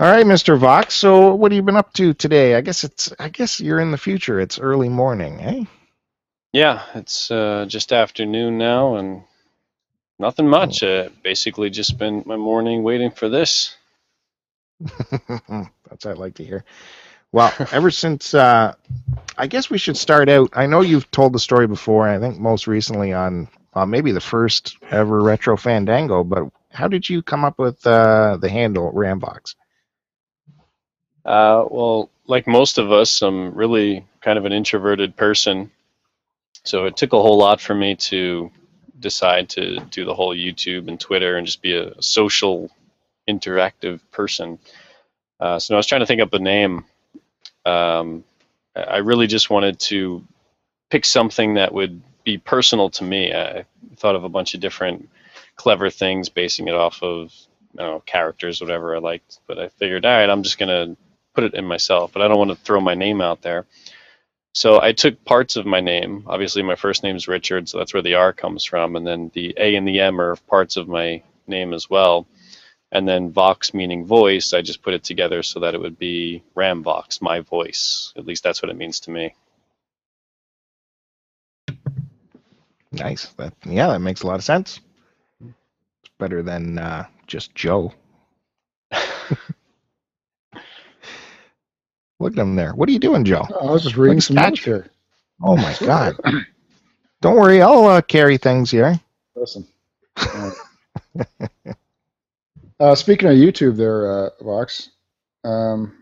[0.00, 0.58] All right, Mr.
[0.58, 0.94] Vox.
[0.94, 2.56] So, what have you been up to today?
[2.56, 3.12] I guess it's.
[3.20, 4.40] I guess you're in the future.
[4.40, 5.64] It's early morning, eh?
[6.52, 9.22] Yeah, it's uh, just afternoon now, and
[10.18, 10.82] nothing much.
[10.82, 13.76] Uh, basically, just spent my morning waiting for this.
[14.80, 16.64] That's what I'd like to hear.
[17.30, 18.74] Well, ever since, uh,
[19.38, 20.50] I guess we should start out.
[20.54, 22.08] I know you've told the story before.
[22.08, 26.24] I think most recently on uh, maybe the first ever Retro Fandango.
[26.24, 29.54] But how did you come up with uh, the handle Ramvox?
[31.24, 35.70] Uh, well, like most of us, I'm really kind of an introverted person.
[36.64, 38.50] So it took a whole lot for me to
[39.00, 42.70] decide to do the whole YouTube and Twitter and just be a social,
[43.28, 44.58] interactive person.
[45.40, 46.84] Uh, so I was trying to think up a name.
[47.66, 48.24] Um,
[48.76, 50.24] I really just wanted to
[50.90, 53.32] pick something that would be personal to me.
[53.32, 53.64] I
[53.96, 55.08] thought of a bunch of different
[55.56, 57.32] clever things, basing it off of
[57.76, 59.40] don't know, characters, whatever I liked.
[59.46, 60.96] But I figured, all right, I'm just gonna
[61.34, 63.66] put it in myself, but I don't want to throw my name out there.
[64.54, 66.24] So I took parts of my name.
[66.26, 69.30] Obviously, my first name is Richard, so that's where the R comes from, and then
[69.34, 72.26] the A and the M are parts of my name as well.
[72.92, 76.44] And then Vox, meaning voice, I just put it together so that it would be
[76.56, 78.12] Ramvox, my voice.
[78.16, 79.34] At least that's what it means to me.
[82.92, 83.26] Nice.
[83.34, 84.78] That yeah, that makes a lot of sense.
[85.40, 87.92] It's better than uh, just Joe.
[92.20, 92.72] Look at him there.
[92.74, 93.46] What are you doing, Joe?
[93.60, 94.88] I was just reading Like some notes here.
[95.42, 96.16] Oh my God!
[97.22, 99.00] Don't worry, I'll uh, carry things here.
[99.36, 99.66] Listen.
[102.80, 104.90] Uh, speaking of YouTube, there, uh, Vox,
[105.44, 105.96] um,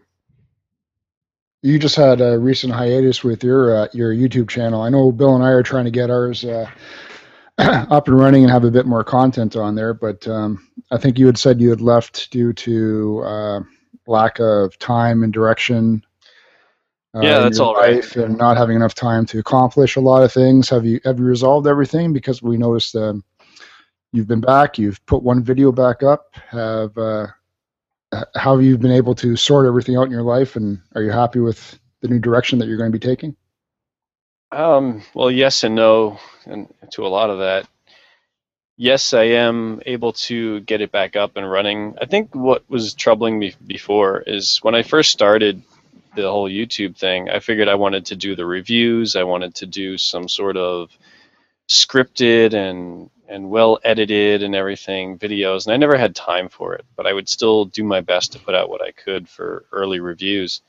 [1.63, 4.83] you just had a recent hiatus with your uh, your YouTube channel.
[4.83, 6.69] I know Bill and I are trying to get ours uh,
[7.59, 11.19] up and running and have a bit more content on there, but um, I think
[11.19, 13.61] you had said you had left due to uh,
[14.07, 16.05] lack of time and direction.
[17.15, 18.05] uh, Yeah, that's all right.
[18.17, 20.69] And not having enough time to accomplish a lot of things.
[20.69, 22.13] Have you have you resolved everything?
[22.13, 23.25] Because we noticed um,
[24.13, 24.79] you've been back.
[24.79, 26.35] You've put one video back up.
[26.49, 27.27] Have uh,
[28.35, 30.57] how have you been able to sort everything out in your life?
[30.57, 33.37] And are you happy with the new direction that you're going to be taking?
[34.51, 37.67] Um, well, yes and no, and to a lot of that.
[38.83, 41.95] Yes, I am able to get it back up and running.
[42.03, 45.63] I think what was troubling me before is when I first started
[46.17, 49.67] the whole YouTube thing, I figured I wanted to do the reviews, I wanted to
[49.67, 50.91] do some sort of
[51.69, 56.85] scripted and and well edited and everything videos, and I never had time for it,
[56.97, 60.01] but I would still do my best to put out what I could for early
[60.01, 60.61] reviews.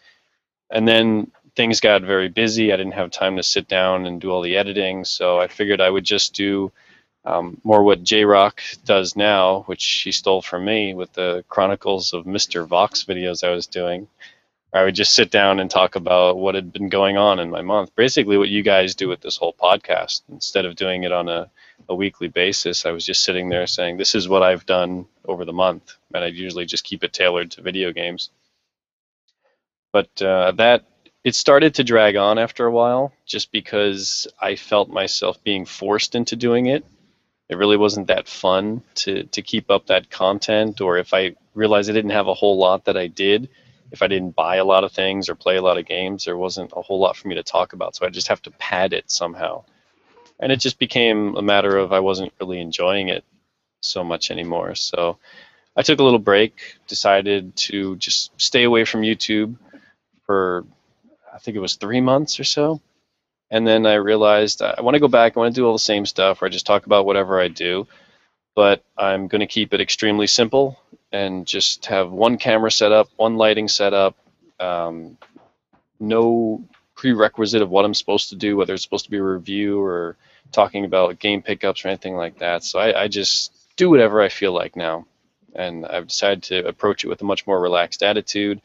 [0.69, 2.71] And then things got very busy.
[2.71, 5.82] I didn't have time to sit down and do all the editing, so I figured
[5.82, 6.71] I would just do
[7.25, 12.13] um, more what J Rock does now, which he stole from me with the Chronicles
[12.13, 12.67] of Mr.
[12.67, 14.07] Vox videos I was doing.
[14.73, 17.62] I would just sit down and talk about what had been going on in my
[17.62, 17.95] month.
[17.95, 20.23] Basically, what you guys do with this whole podcast.
[20.29, 21.51] Instead of doing it on a,
[21.88, 25.45] a weekly basis, I was just sitting there saying, This is what I've done over
[25.45, 25.95] the month.
[26.13, 28.31] And I'd usually just keep it tailored to video games.
[29.91, 30.86] But uh, that
[31.23, 36.15] it started to drag on after a while just because I felt myself being forced
[36.15, 36.83] into doing it.
[37.49, 41.89] It really wasn't that fun to, to keep up that content, or if I realized
[41.89, 43.49] I didn't have a whole lot that I did,
[43.91, 46.38] if I didn't buy a lot of things or play a lot of games, there
[46.38, 47.95] wasn't a whole lot for me to talk about.
[47.95, 49.65] So I just have to pad it somehow.
[50.39, 53.23] And it just became a matter of I wasn't really enjoying it
[53.82, 54.73] so much anymore.
[54.73, 55.19] So
[55.75, 59.58] I took a little break, decided to just stay away from YouTube
[60.25, 60.65] for
[61.34, 62.82] I think it was three months or so.
[63.53, 65.37] And then I realized I want to go back.
[65.37, 67.49] I want to do all the same stuff where I just talk about whatever I
[67.49, 67.85] do,
[68.55, 70.79] but I'm going to keep it extremely simple
[71.11, 74.17] and just have one camera set up, one lighting set up,
[74.59, 75.19] um,
[75.99, 79.79] no prerequisite of what I'm supposed to do, whether it's supposed to be a review
[79.79, 80.17] or
[80.51, 82.63] talking about game pickups or anything like that.
[82.63, 85.05] So I, I just do whatever I feel like now.
[85.53, 88.61] And I've decided to approach it with a much more relaxed attitude.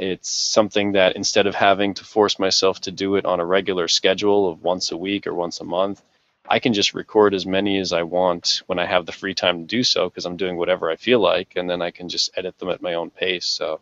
[0.00, 3.86] It's something that instead of having to force myself to do it on a regular
[3.86, 6.00] schedule of once a week or once a month,
[6.48, 9.60] I can just record as many as I want when I have the free time
[9.60, 12.30] to do so because I'm doing whatever I feel like, and then I can just
[12.34, 13.44] edit them at my own pace.
[13.44, 13.80] So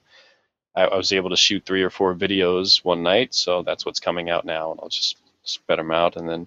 [0.75, 4.01] I, I, was able to shoot three or four videos one night, so that's what's
[4.01, 6.47] coming out now, and I'll just spread them out, and then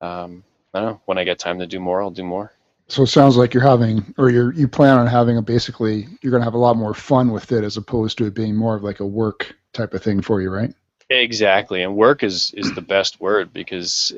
[0.00, 2.52] um, I don't know when I get time to do more, I'll do more.
[2.88, 6.30] So it sounds like you're having, or you're you plan on having a basically you're
[6.30, 8.74] going to have a lot more fun with it as opposed to it being more
[8.74, 10.74] of like a work type of thing for you, right?
[11.10, 14.12] Exactly, and work is is the best word because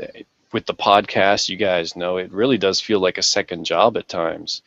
[0.53, 4.09] with the podcast, you guys know it really does feel like a second job at
[4.09, 4.63] times.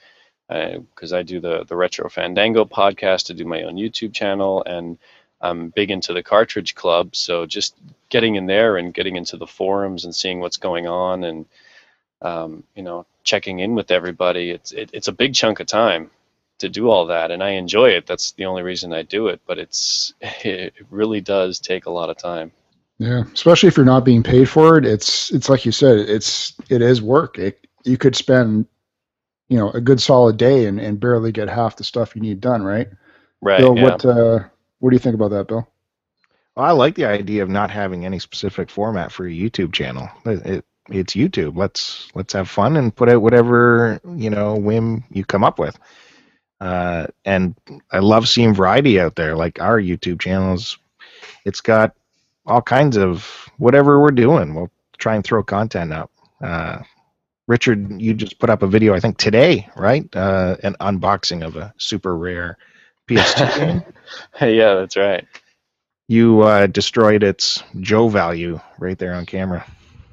[0.49, 4.63] Because uh, I do the the Retro Fandango podcast, to do my own YouTube channel,
[4.65, 4.97] and
[5.39, 7.15] I'm big into the Cartridge Club.
[7.15, 7.75] So just
[8.09, 11.45] getting in there and getting into the forums and seeing what's going on and
[12.21, 14.51] um, you know, checking in with everybody.
[14.51, 16.09] It's it, it's a big chunk of time
[16.59, 18.05] to do all that, and I enjoy it.
[18.05, 19.41] That's the only reason I do it.
[19.45, 22.51] But it's it really does take a lot of time.
[22.99, 24.85] Yeah, especially if you're not being paid for it.
[24.85, 25.97] It's it's like you said.
[25.99, 27.37] It's it is work.
[27.37, 28.67] It, you could spend
[29.49, 32.39] you know a good solid day and, and barely get half the stuff you need
[32.39, 32.63] done.
[32.63, 32.87] Right.
[33.41, 33.59] Right.
[33.59, 33.83] Bill, yeah.
[33.83, 34.39] what uh,
[34.79, 35.67] what do you think about that, Bill?
[36.55, 40.09] Well, I like the idea of not having any specific format for a YouTube channel.
[40.25, 41.55] It, it it's YouTube.
[41.57, 45.77] Let's let's have fun and put out whatever you know whim you come up with.
[46.59, 47.55] Uh, and
[47.91, 49.35] I love seeing variety out there.
[49.35, 50.77] Like our YouTube channels,
[51.45, 51.93] it's got
[52.45, 54.55] all kinds of whatever we're doing.
[54.55, 56.11] We'll try and throw content up.
[56.41, 56.79] Uh,
[57.47, 60.07] Richard, you just put up a video, I think today, right?
[60.15, 62.57] Uh, an unboxing of a super rare
[63.09, 64.55] PS2 game.
[64.55, 65.27] yeah, that's right.
[66.07, 69.65] You uh, destroyed its Joe value right there on camera.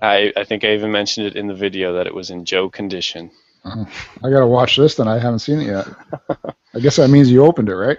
[0.02, 2.68] I, I think I even mentioned it in the video that it was in Joe
[2.70, 3.30] condition.
[3.64, 3.84] Uh-huh.
[4.24, 5.08] I gotta watch this then.
[5.08, 5.86] I haven't seen it yet.
[6.74, 7.98] I guess that means you opened it, right?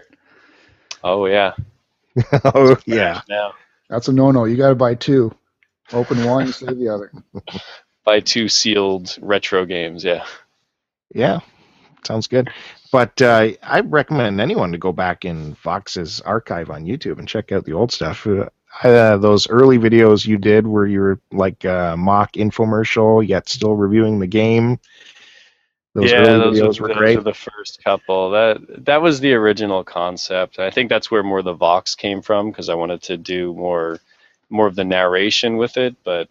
[1.04, 1.54] Oh yeah.
[2.46, 3.22] oh yeah.
[3.30, 3.54] Now.
[3.90, 4.46] That's a no-no.
[4.46, 5.32] You gotta buy two.
[5.94, 7.12] Open one, you save the other.
[8.06, 10.04] Buy two sealed retro games.
[10.04, 10.26] Yeah.
[11.14, 11.40] Yeah.
[12.04, 12.50] Sounds good.
[12.92, 17.52] But uh, I recommend anyone to go back in Vox's archive on YouTube and check
[17.52, 18.26] out the old stuff.
[18.26, 18.50] Uh,
[18.84, 23.76] uh, those early videos you did where you were like a mock infomercial yet still
[23.76, 24.80] reviewing the game.
[25.94, 27.18] Those yeah, those, videos were, were great.
[27.18, 30.58] Were the first couple that that was the original concept.
[30.58, 34.00] I think that's where more the Vox came from because I wanted to do more
[34.50, 36.30] more of the narration with it, but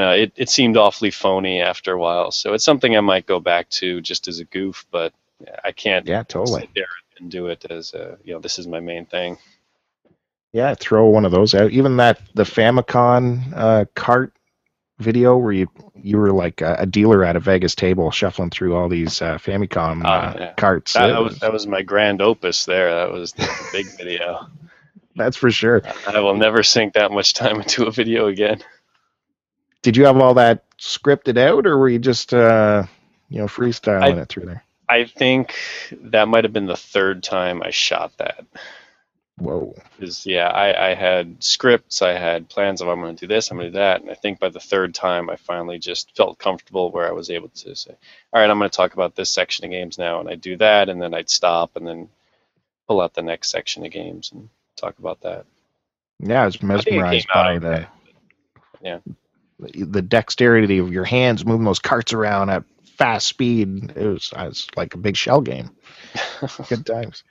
[0.00, 2.30] know, it it seemed awfully phony after a while.
[2.30, 5.12] So it's something I might go back to just as a goof, but
[5.64, 6.06] I can't.
[6.06, 6.62] Yeah, totally.
[6.62, 6.86] Sit there
[7.18, 9.38] and do it as a you know this is my main thing.
[10.52, 11.70] Yeah, throw one of those out.
[11.70, 14.34] Even that the Famicom uh, cart
[14.98, 18.76] video where you you were like a, a, dealer at a Vegas table shuffling through
[18.76, 20.52] all these uh, Famicom uh, yeah.
[20.54, 20.94] carts.
[20.94, 22.94] That, that, was that was my grand opus there.
[22.94, 24.46] That was the big video.
[25.16, 25.82] That's for sure.
[26.06, 28.62] I will never sink that much time into a video again.
[29.82, 32.84] Did you have all that scripted out, or were you just uh,
[33.28, 34.64] you know freestyling I, it through there?
[34.88, 35.54] I think
[35.92, 38.44] that might have been the third time I shot that.
[39.42, 39.74] Whoa.
[39.98, 43.50] Because yeah, I, I had scripts, I had plans of I'm going to do this,
[43.50, 46.16] I'm going to do that, and I think by the third time I finally just
[46.16, 47.90] felt comfortable where I was able to say,
[48.32, 50.56] all right, I'm going to talk about this section of games now, and I'd do
[50.58, 52.08] that, and then I'd stop, and then
[52.86, 55.44] pull out the next section of games and talk about that.
[56.20, 57.86] Yeah, I was mesmerized I by the
[58.80, 58.98] yeah
[59.58, 62.64] the dexterity of your hands moving those carts around at
[62.96, 63.92] fast speed.
[63.96, 65.70] It was, it was like a big shell game.
[66.68, 67.24] Good times.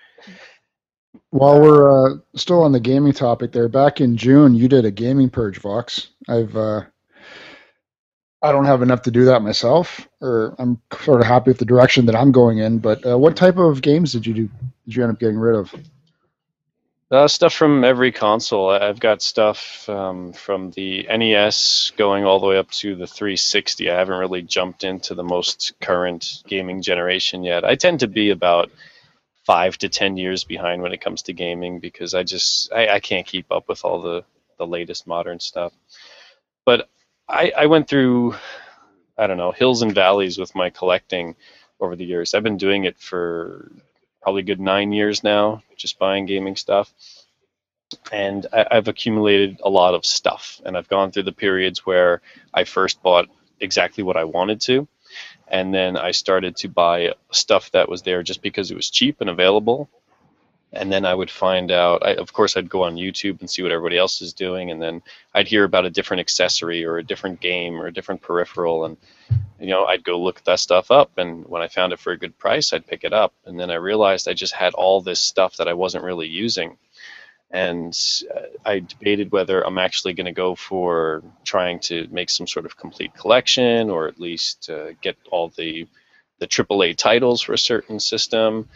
[1.32, 4.92] While we're uh, still on the gaming topic, there, back in June, you did a
[4.92, 6.08] gaming purge, Vox.
[6.28, 6.82] I've uh,
[8.42, 11.66] I don't have enough to do that myself, or I'm sort of happy with the
[11.66, 12.80] direction that I'm going in.
[12.80, 14.50] But uh, what type of games did you do?
[14.86, 15.74] Did you end up getting rid of?
[17.12, 18.70] Uh, stuff from every console.
[18.70, 23.92] I've got stuff um, from the NES going all the way up to the 360.
[23.92, 27.66] I haven't really jumped into the most current gaming generation yet.
[27.66, 28.72] I tend to be about
[29.46, 33.00] five to ten years behind when it comes to gaming because I just I, I
[33.00, 34.24] can't keep up with all the
[34.58, 35.74] the latest modern stuff.
[36.66, 36.90] But
[37.28, 38.36] I, I went through
[39.18, 41.36] I don't know hills and valleys with my collecting
[41.80, 42.34] over the years.
[42.34, 43.72] I've been doing it for
[44.22, 46.94] probably good nine years now, just buying gaming stuff.
[48.12, 52.22] And I, I've accumulated a lot of stuff, and I've gone through the periods where
[52.54, 53.28] I first bought
[53.60, 54.88] exactly what I wanted to,
[55.52, 59.20] and then I started to buy stuff that was there just because it was cheap
[59.20, 59.90] and available.
[60.74, 62.02] And then I would find out.
[62.02, 64.82] I, of course, I'd go on YouTube and see what everybody else is doing, and
[64.82, 65.02] then
[65.36, 68.96] I'd hear about a different accessory or a different game or a different peripheral, and
[69.60, 72.18] you know, I'd go look that stuff up, and when I found it for a
[72.18, 73.34] good price, I'd pick it up.
[73.46, 76.78] And then I realized I just had all this stuff that I wasn't really using,
[77.52, 77.98] and
[78.34, 82.66] uh, I debated whether I'm actually going to go for trying to make some sort
[82.66, 85.88] of complete collection, or at least uh, get all the
[86.40, 88.68] the AAA titles for a certain system.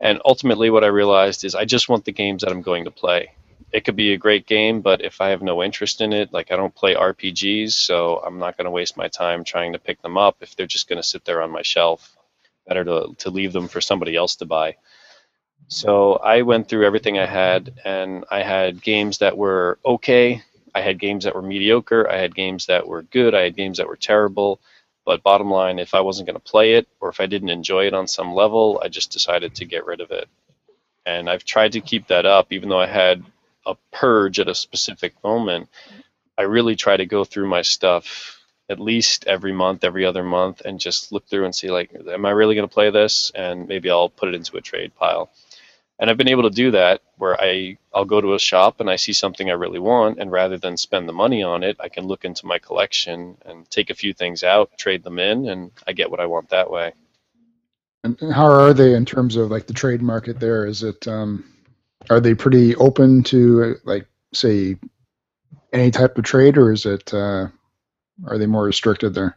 [0.00, 2.90] And ultimately, what I realized is I just want the games that I'm going to
[2.90, 3.32] play.
[3.72, 6.52] It could be a great game, but if I have no interest in it, like
[6.52, 10.02] I don't play RPGs, so I'm not going to waste my time trying to pick
[10.02, 12.16] them up if they're just going to sit there on my shelf.
[12.66, 14.76] Better to, to leave them for somebody else to buy.
[15.72, 20.42] So I went through everything I had, and I had games that were okay.
[20.74, 22.10] I had games that were mediocre.
[22.10, 23.36] I had games that were good.
[23.36, 24.60] I had games that were terrible.
[25.04, 27.86] But bottom line, if I wasn't going to play it or if I didn't enjoy
[27.86, 30.28] it on some level, I just decided to get rid of it.
[31.06, 33.24] And I've tried to keep that up, even though I had
[33.64, 35.68] a purge at a specific moment.
[36.36, 40.62] I really try to go through my stuff at least every month, every other month,
[40.62, 43.30] and just look through and see like, am I really going to play this?
[43.36, 45.30] And maybe I'll put it into a trade pile
[46.00, 48.88] and I've been able to do that where I I'll go to a shop and
[48.88, 51.90] I see something I really want, and rather than spend the money on it, I
[51.90, 55.70] can look into my collection and take a few things out, trade them in, and
[55.86, 56.94] I get what I want that way.
[58.02, 60.40] And how are they in terms of like the trade market?
[60.40, 61.06] There is it.
[61.06, 61.44] Um,
[62.08, 64.76] are they pretty open to like say
[65.70, 67.12] any type of trade, or is it?
[67.12, 67.48] Uh,
[68.26, 69.36] are they more restricted there?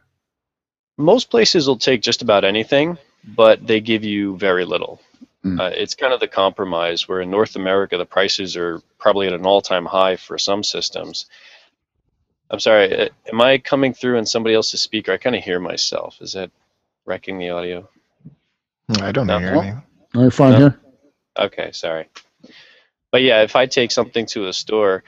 [0.96, 5.00] Most places will take just about anything, but they give you very little.
[5.44, 5.60] Mm.
[5.60, 9.34] Uh, it's kind of the compromise where in North America the prices are probably at
[9.34, 11.26] an all-time high for some systems.
[12.50, 15.12] I'm sorry, uh, am I coming through in somebody else's speaker?
[15.12, 16.18] I kind of hear myself.
[16.20, 16.50] Is that
[17.04, 17.88] wrecking the audio?
[19.00, 19.38] I don't No.
[19.38, 19.82] hear anything.
[20.14, 20.58] No, you're fine No.
[20.58, 20.80] here.
[21.38, 22.08] Okay, sorry.
[23.10, 25.04] But yeah, if I take something to a store,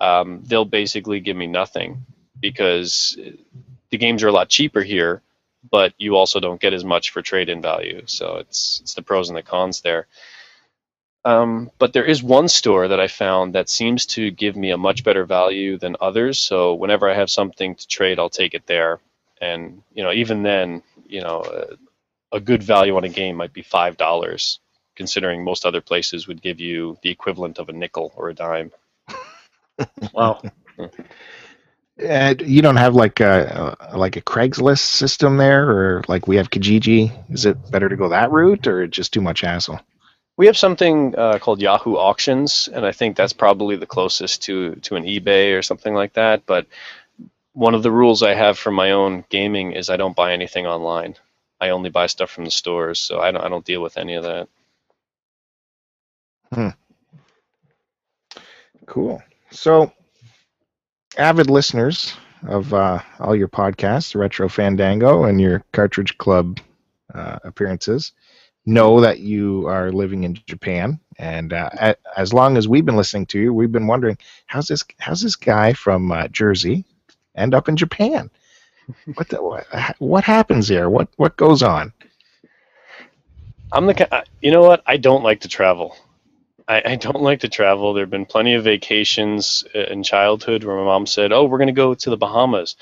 [0.00, 2.04] um, they'll basically give me nothing
[2.40, 3.18] because
[3.90, 5.22] the games are a lot cheaper here,
[5.68, 8.02] but you also don't get as much for trade-in value.
[8.06, 10.06] So it's it's the pros and the cons there.
[11.24, 14.78] Um, but there is one store that I found that seems to give me a
[14.78, 16.38] much better value than others.
[16.40, 19.00] So whenever I have something to trade, I'll take it there.
[19.40, 21.76] And you know, even then, you know, uh,
[22.32, 24.60] a good value on a game might be five dollars
[24.96, 28.72] considering most other places would give you the equivalent of a nickel or a dime.
[30.12, 30.42] Wow.
[32.02, 36.50] Uh, you don't have like a like a Craigslist system there, or like we have
[36.50, 37.12] Kijiji.
[37.32, 39.80] Is it better to go that route, or just too much hassle?
[40.36, 44.76] We have something uh, called Yahoo Auctions, and I think that's probably the closest to
[44.76, 46.46] to an eBay or something like that.
[46.46, 46.66] But
[47.52, 50.66] one of the rules I have for my own gaming is I don't buy anything
[50.66, 51.16] online.
[51.60, 54.14] I only buy stuff from the stores, so I don't I don't deal with any
[54.14, 54.48] of that.
[58.86, 59.22] Cool.
[59.50, 59.92] So,
[61.18, 62.14] avid listeners
[62.46, 66.60] of uh, all your podcasts, Retro Fandango, and your Cartridge Club
[67.14, 68.12] uh, appearances,
[68.66, 71.00] know that you are living in Japan.
[71.18, 74.66] And uh, a- as long as we've been listening to you, we've been wondering how's
[74.66, 76.84] this how's this guy from uh, Jersey
[77.34, 78.30] end up in Japan?
[79.14, 80.88] What the, what happens here?
[80.88, 81.92] What what goes on?
[83.72, 85.96] I'm the you know what I don't like to travel.
[86.68, 87.94] I, I don't like to travel.
[87.94, 91.58] There have been plenty of vacations uh, in childhood where my mom said, "Oh, we're
[91.58, 92.76] going to go to the Bahamas,"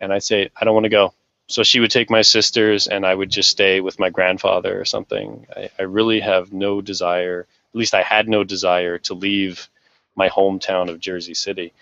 [0.00, 1.14] and I'd say, "I don't want to go."
[1.48, 4.86] So she would take my sisters, and I would just stay with my grandfather or
[4.86, 5.46] something.
[5.56, 7.46] I, I really have no desire.
[7.74, 9.68] At least I had no desire to leave
[10.16, 11.72] my hometown of Jersey City.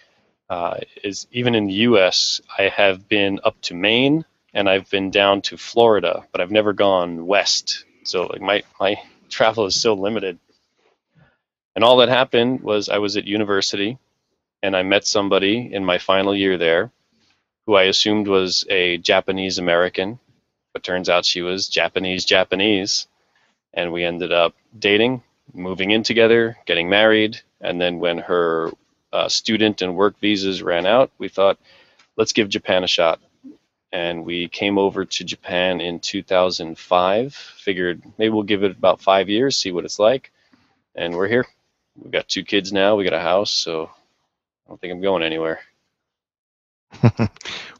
[0.50, 2.40] Uh, is even in the U.S.
[2.58, 4.24] I have been up to Maine
[4.54, 7.84] and I've been down to Florida, but I've never gone west.
[8.04, 8.96] So like my my
[9.30, 10.38] travel is so limited.
[11.74, 13.98] And all that happened was I was at university
[14.62, 16.92] and I met somebody in my final year there
[17.66, 20.18] who I assumed was a Japanese American,
[20.72, 23.06] but turns out she was Japanese Japanese.
[23.74, 25.22] And we ended up dating,
[25.54, 27.40] moving in together, getting married.
[27.60, 28.70] And then when her
[29.12, 31.58] uh, student and work visas ran out, we thought,
[32.16, 33.20] let's give Japan a shot.
[33.92, 37.34] And we came over to Japan in 2005.
[37.34, 40.32] Figured maybe we'll give it about five years, see what it's like.
[40.94, 41.46] And we're here.
[41.96, 42.96] We've got two kids now.
[42.96, 45.60] We got a house, so I don't think I'm going anywhere.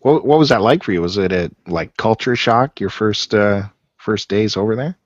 [0.01, 1.03] what what was that like for you?
[1.03, 3.65] Was it a like culture shock your first uh,
[3.97, 4.97] first days over there?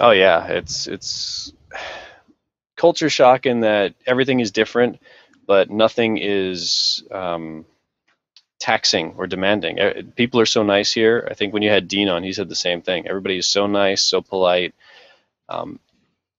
[0.00, 1.52] Oh yeah, it's it's
[2.76, 5.00] culture shock in that everything is different,
[5.46, 7.64] but nothing is um,
[8.60, 9.78] taxing or demanding.
[10.16, 11.26] People are so nice here.
[11.30, 13.06] I think when you had Dean on, he said the same thing.
[13.06, 14.74] Everybody is so nice, so polite.
[15.48, 15.80] Um,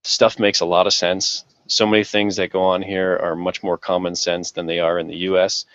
[0.03, 1.43] stuff makes a lot of sense.
[1.69, 4.99] So many things that go on here are much more common sense than they are
[4.99, 5.65] in the U.S.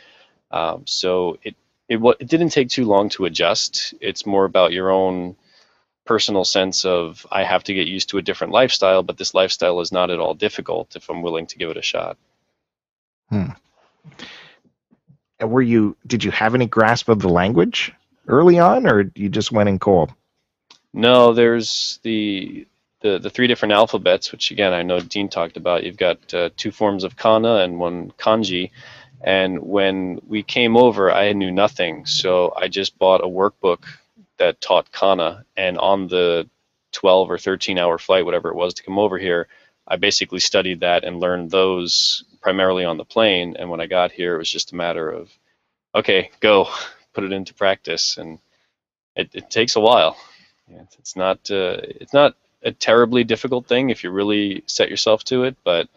[0.51, 1.57] Um, so it
[1.88, 3.95] it, it didn't take too long to adjust.
[4.01, 5.36] It's more about your own
[6.05, 9.80] personal sense of I have to get used to a different lifestyle, but this lifestyle
[9.80, 12.16] is not at all difficult if I'm willing to give it a shot.
[13.30, 13.51] Hmm.
[15.40, 15.97] And were you?
[16.07, 17.92] Did you have any grasp of the language
[18.28, 20.12] early on, or you just went in cold?
[20.92, 22.66] No, there's the
[23.05, 25.84] the, the three different alphabets, which again I know Dean talked about.
[25.84, 28.70] You've got uh, two forms of kana and one kanji.
[29.22, 33.84] And when we came over, I knew nothing, so I just bought a workbook
[34.38, 35.44] that taught kana.
[35.57, 36.48] And on the
[36.92, 39.48] 12 or 13 hour flight, whatever it was, to come over here,
[39.86, 43.57] I basically studied that and learned those primarily on the plane.
[43.59, 45.30] And when I got here, it was just a matter of,
[45.94, 46.68] okay, go,
[47.12, 48.38] put it into practice, and
[49.14, 50.16] it, it takes a while.
[50.98, 55.45] It's not uh, it's not a terribly difficult thing if you really set yourself to
[55.45, 55.89] it, but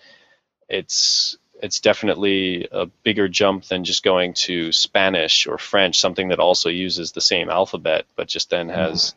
[0.70, 6.40] it's it's definitely a bigger jump than just going to Spanish or French, something that
[6.40, 8.80] also uses the same alphabet, but just then mm-hmm.
[8.80, 9.16] has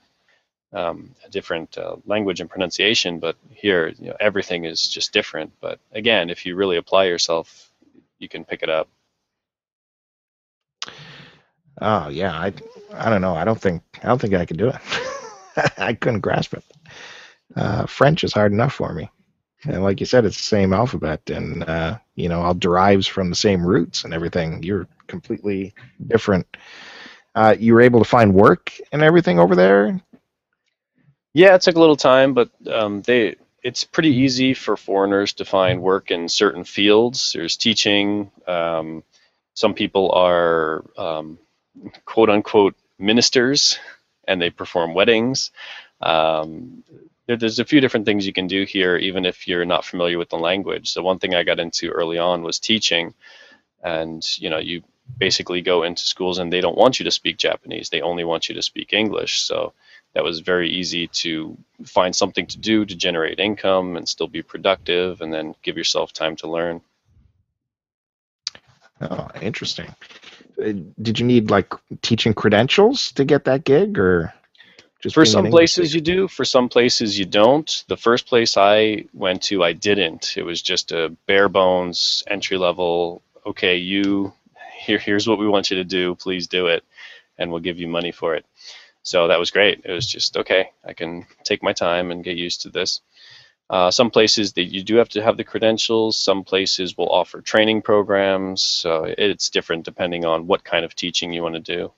[0.72, 3.18] um, a different uh, language and pronunciation.
[3.18, 5.52] But here, you know, everything is just different.
[5.60, 7.70] But again, if you really apply yourself,
[8.18, 8.88] you can pick it up.
[11.80, 12.52] Oh yeah, I
[12.92, 13.34] I don't know.
[13.34, 14.76] I don't think I don't think I could do it.
[15.78, 16.64] I couldn't grasp it.
[17.56, 19.10] Uh, French is hard enough for me.
[19.64, 23.30] And like you said, it's the same alphabet, and uh, you know, all derives from
[23.30, 24.62] the same roots and everything.
[24.62, 25.74] You're completely
[26.06, 26.46] different.
[27.34, 30.00] Uh, you were able to find work and everything over there.
[31.34, 35.44] Yeah, it took a little time, but um, they it's pretty easy for foreigners to
[35.44, 37.32] find work in certain fields.
[37.34, 38.30] There's teaching.
[38.48, 39.04] Um,
[39.54, 41.38] some people are um,
[42.04, 43.78] quote unquote ministers,
[44.26, 45.52] and they perform weddings.
[46.00, 46.82] Um,
[47.30, 50.18] there, there's a few different things you can do here, even if you're not familiar
[50.18, 50.90] with the language.
[50.90, 53.14] So one thing I got into early on was teaching,
[53.84, 54.82] and you know you
[55.16, 58.48] basically go into schools and they don't want you to speak Japanese; they only want
[58.48, 59.42] you to speak English.
[59.42, 59.74] So
[60.12, 64.42] that was very easy to find something to do to generate income and still be
[64.42, 66.80] productive, and then give yourself time to learn.
[69.00, 69.94] Oh, interesting.
[70.60, 71.72] Uh, did you need like
[72.02, 74.34] teaching credentials to get that gig, or?
[75.00, 77.84] Just for some places you do, for some places you don't.
[77.88, 80.36] The first place I went to, I didn't.
[80.36, 83.22] It was just a bare bones entry level.
[83.46, 84.34] Okay, you
[84.76, 84.98] here.
[84.98, 86.14] Here's what we want you to do.
[86.16, 86.84] Please do it,
[87.38, 88.44] and we'll give you money for it.
[89.02, 89.80] So that was great.
[89.84, 90.70] It was just okay.
[90.84, 93.00] I can take my time and get used to this.
[93.70, 96.18] Uh, some places that you do have to have the credentials.
[96.18, 98.62] Some places will offer training programs.
[98.62, 101.92] So it's different depending on what kind of teaching you want to do.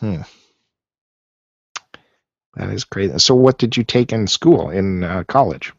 [0.00, 0.22] Hmm.
[2.54, 3.18] That is crazy.
[3.18, 5.72] So, what did you take in school in uh, college?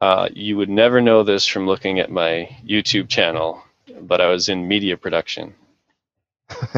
[0.00, 3.62] Uh, you would never know this from looking at my YouTube channel,
[4.02, 5.54] but I was in media production.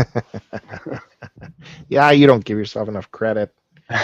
[1.88, 3.54] yeah, you don't give yourself enough credit.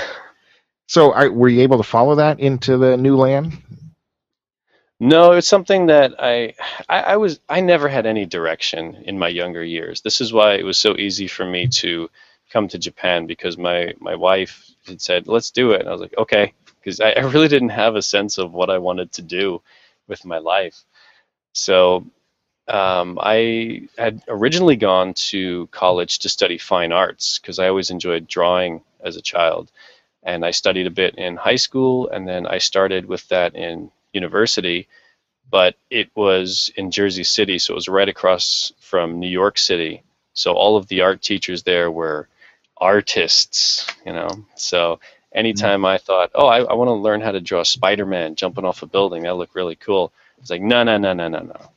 [0.89, 3.59] So, are, were you able to follow that into the new land?
[4.99, 6.55] No, it's something that I,
[6.89, 10.01] I, I was I never had any direction in my younger years.
[10.01, 12.09] This is why it was so easy for me to
[12.53, 16.01] come to Japan because my my wife had said, "Let's do it." And I was
[16.01, 19.23] like, "Okay," because I, I really didn't have a sense of what I wanted to
[19.23, 19.63] do
[20.09, 20.83] with my life.
[21.53, 22.07] So
[22.69, 28.27] um, I had originally gone to college to study fine arts because I always enjoyed
[28.27, 29.71] drawing as a child,
[30.23, 33.91] and I studied a bit in high school, and then I started with that in
[34.13, 34.89] university.
[35.49, 40.03] But it was in Jersey City, so it was right across from New York City.
[40.35, 42.29] So all of the art teachers there were
[42.79, 44.29] artists, you know.
[44.55, 45.01] So
[45.33, 48.83] anytime I thought, oh, I, I want to learn how to draw Spider-Man jumping off
[48.83, 50.13] a building, that looked really cool.
[50.39, 51.71] It's like, no, no, no, no, no, no.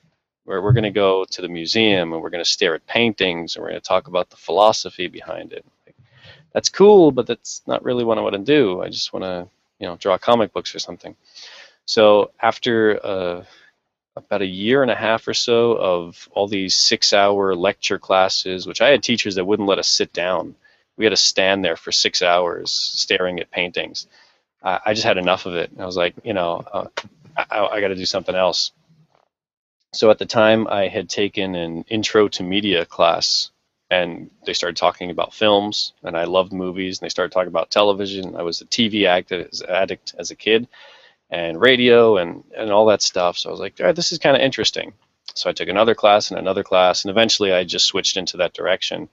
[0.46, 3.56] We're, we're going to go to the museum and we're going to stare at paintings
[3.56, 5.66] and we're going to talk about the philosophy behind it.
[5.86, 5.96] Like,
[6.54, 8.82] that's cool, but that's not really what I want to do.
[8.82, 9.48] I just want to,
[9.80, 11.16] you know, draw comic books or something.
[11.86, 13.44] So after uh,
[14.16, 18.82] about a year and a half or so of all these six-hour lecture classes, which
[18.82, 20.56] I had teachers that wouldn't let us sit down.
[21.00, 24.08] We had to stand there for six hours staring at paintings.
[24.64, 25.72] I, I just had enough of it.
[25.80, 26.88] I was like, you know, uh,
[27.38, 28.74] I, I got to do something else.
[29.94, 33.52] So at the time, I had taken an intro to media class,
[33.90, 37.72] and they started talking about films, and I loved movies, and they started talking about
[37.72, 38.36] television.
[38.36, 40.68] I was a TV addict, addict as a kid,
[41.32, 43.38] and radio, and and all that stuff.
[43.38, 44.94] So I was like, all right, this is kind of interesting.
[45.34, 48.54] So I took another class and another class, and eventually I just switched into that
[48.54, 49.10] direction,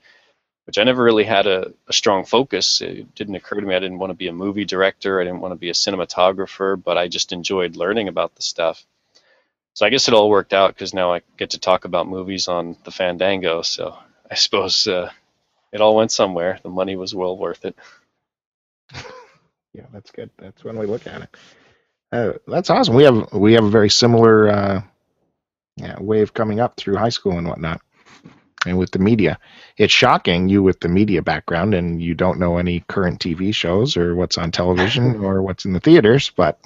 [0.66, 2.80] which I never really had a, a strong focus.
[2.80, 5.40] It didn't occur to me I didn't want to be a movie director, I didn't
[5.40, 8.84] want to be a cinematographer, but I just enjoyed learning about the stuff.
[9.74, 12.48] So I guess it all worked out because now I get to talk about movies
[12.48, 13.62] on the Fandango.
[13.62, 13.96] So
[14.30, 15.10] I suppose uh,
[15.72, 16.58] it all went somewhere.
[16.62, 17.76] The money was well worth it.
[19.76, 20.30] Yeah, that's good.
[20.38, 21.36] That's when we look at it.
[22.10, 22.94] Uh, that's awesome.
[22.94, 24.82] We have we have a very similar uh,
[25.76, 27.82] yeah, of coming up through high school and whatnot,
[28.66, 29.38] and with the media.
[29.76, 33.96] It's shocking you with the media background and you don't know any current TV shows
[33.96, 36.58] or what's on television or what's in the theaters, but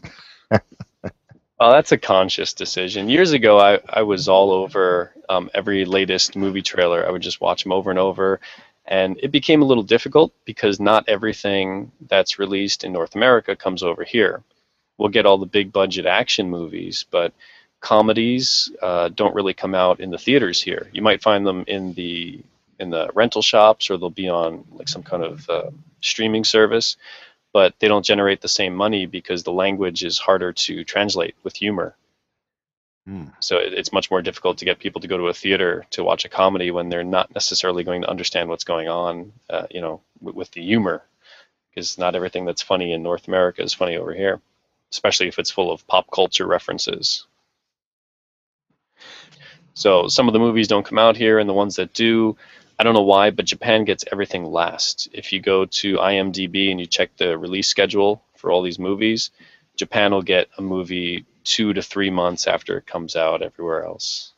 [1.61, 3.11] Well, that's a conscious decision.
[3.11, 7.07] Years ago, I, I was all over um, every latest movie trailer.
[7.07, 8.41] I would just watch them over and over.
[8.87, 13.83] And it became a little difficult because not everything that's released in North America comes
[13.83, 14.43] over here.
[14.97, 17.35] We'll get all the big budget action movies, but
[17.81, 20.89] comedies uh, don't really come out in the theaters here.
[20.93, 22.41] You might find them in the
[22.79, 25.71] in the rental shops, or they'll be on like some kind of uh,
[26.01, 26.97] streaming service
[27.53, 31.57] but they don't generate the same money because the language is harder to translate with
[31.57, 31.97] humor.
[33.07, 33.29] Hmm.
[33.41, 36.05] So it, it's much more difficult to get people to go to a theater to
[36.05, 39.81] watch a comedy when they're not necessarily going to understand what's going on, uh, you
[39.81, 41.03] know, w- with the humor,
[41.71, 44.41] because not everything that's funny in North America is funny over here,
[44.93, 47.27] especially if it's full of pop culture references.
[49.81, 52.37] So some of the movies don't come out here, and the ones that do,
[52.79, 55.09] I don't know why, but Japan gets everything last.
[55.15, 59.31] If you go to IMDb and you check the release schedule for all these movies,
[59.77, 64.35] Japan will get a movie two to three months after it comes out everywhere else.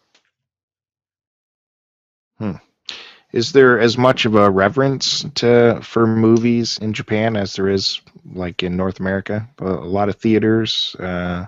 [3.32, 8.00] is there as much of a reverence to for movies in Japan as there is
[8.32, 9.48] like in North America?
[9.58, 10.94] A lot of theaters.
[11.00, 11.46] Uh,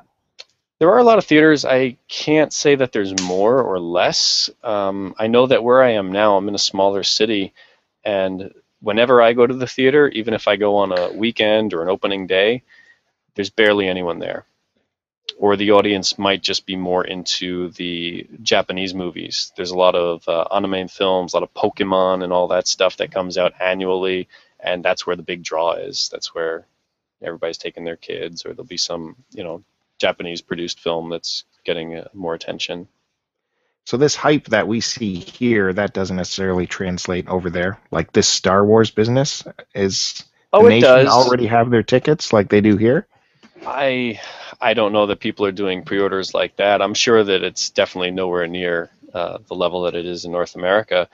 [0.81, 1.65] There are a lot of theaters.
[1.65, 4.51] I can't say that there's more or less.
[4.63, 7.55] Um, I know that where I am now, I'm in a smaller city,
[8.05, 11.83] and whenever I go to the theater, even if I go on a weekend or
[11.83, 12.63] an opening day,
[13.35, 14.45] there's barely anyone there.
[15.39, 19.53] Or the audience might just be more into the Japanese movies.
[19.57, 22.99] There's a lot of uh, anime films, a lot of Pokemon and all that stuff
[22.99, 24.29] that comes out annually,
[24.61, 26.11] and that's where the big draw is.
[26.13, 26.67] That's where
[27.23, 29.65] everybody's taking their kids, or there'll be some, you know,
[30.07, 32.89] Japanese produced film that's getting uh, more attention.
[33.87, 37.79] so this hype that we see here that doesn't necessarily translate over there.
[37.91, 39.45] Like this Star Wars business
[39.75, 41.09] is Oh, the it nation does.
[41.09, 43.07] already have their tickets like they do here.
[43.67, 44.21] I
[44.61, 46.83] I don't know that people are doing pre-orders like that.
[46.83, 50.55] I'm sure that it's definitely nowhere near uh, the level that it is in North
[50.57, 51.09] America.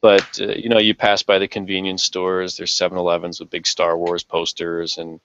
[0.00, 2.56] But uh, you know, you pass by the convenience stores.
[2.56, 5.20] There's 7-Elevens with big Star Wars posters, and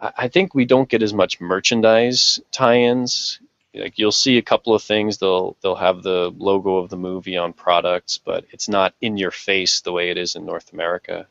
[0.00, 3.40] I, think we don't get as much merchandise tie-ins.
[3.74, 5.18] Like you'll see a couple of things.
[5.18, 9.30] They'll they'll have the logo of the movie on products, but it's not in your
[9.30, 11.26] face the way it is in North America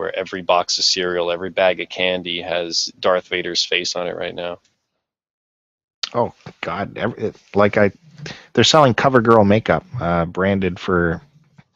[0.00, 4.16] where every box of cereal, every bag of candy has Darth Vader's face on it
[4.16, 4.58] right now.
[6.14, 6.32] Oh
[6.62, 6.96] God!
[6.96, 7.92] Every, like I,
[8.54, 11.20] they're selling CoverGirl makeup uh, branded for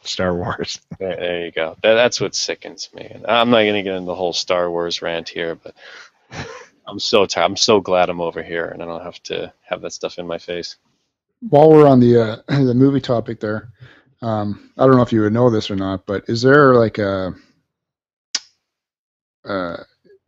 [0.05, 0.81] Star Wars.
[0.99, 1.77] There, there you go.
[1.83, 3.15] That, that's what sickens me.
[3.29, 5.75] I'm not going to get into the whole Star Wars rant here, but
[6.87, 7.45] I'm so tired.
[7.45, 10.27] I'm so glad I'm over here and I don't have to have that stuff in
[10.27, 10.77] my face.
[11.49, 13.71] While we're on the uh, the movie topic, there,
[14.23, 16.99] um, I don't know if you would know this or not, but is there like
[16.99, 17.35] a
[19.45, 19.77] uh,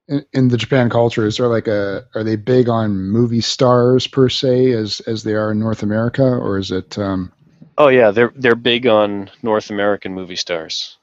[0.09, 1.27] in, in the Japan culture?
[1.27, 5.35] Is there like a are they big on movie stars per se as as they
[5.35, 6.99] are in North America, or is it?
[6.99, 7.33] Um,
[7.79, 10.97] Oh yeah, they're they're big on North American movie stars.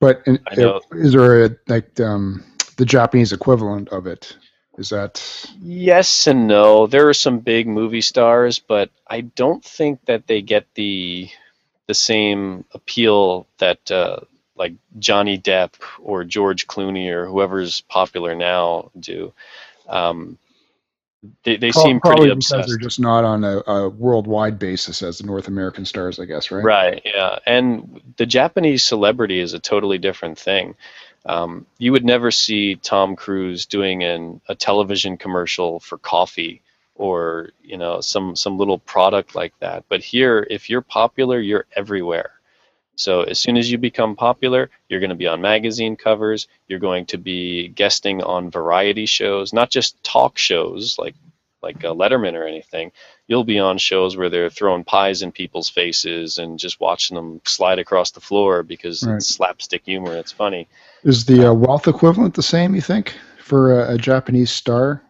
[0.00, 0.80] but in, I know.
[0.92, 2.44] is there a, like um,
[2.80, 4.36] the Japanese equivalent of it?
[4.78, 5.22] Is that
[5.60, 6.86] Yes and no.
[6.86, 11.28] There are some big movie stars, but I don't think that they get the
[11.86, 14.20] the same appeal that uh,
[14.56, 19.34] like Johnny Depp or George Clooney or whoever's popular now do.
[19.86, 20.38] Um,
[21.44, 22.68] they they Prob- seem probably pretty because obsessed.
[22.68, 26.50] they're just not on a, a worldwide basis as the North American stars, I guess,
[26.50, 26.64] right?
[26.64, 27.38] Right, yeah.
[27.44, 30.76] And the Japanese celebrity is a totally different thing.
[31.26, 36.62] Um, you would never see Tom Cruise doing an, a television commercial for coffee
[36.94, 39.84] or you know some some little product like that.
[39.88, 42.32] But here, if you're popular, you're everywhere.
[42.96, 46.48] So as soon as you become popular, you're going to be on magazine covers.
[46.68, 51.14] You're going to be guesting on variety shows, not just talk shows like
[51.62, 52.92] like uh, Letterman or anything
[53.26, 57.40] you'll be on shows where they're throwing pies in people's faces and just watching them
[57.44, 59.16] slide across the floor because Right.
[59.16, 60.16] it's slapstick humor.
[60.16, 60.68] It's funny.
[61.02, 65.02] Is the uh, wealth equivalent the same, you think, for a, a Japanese star?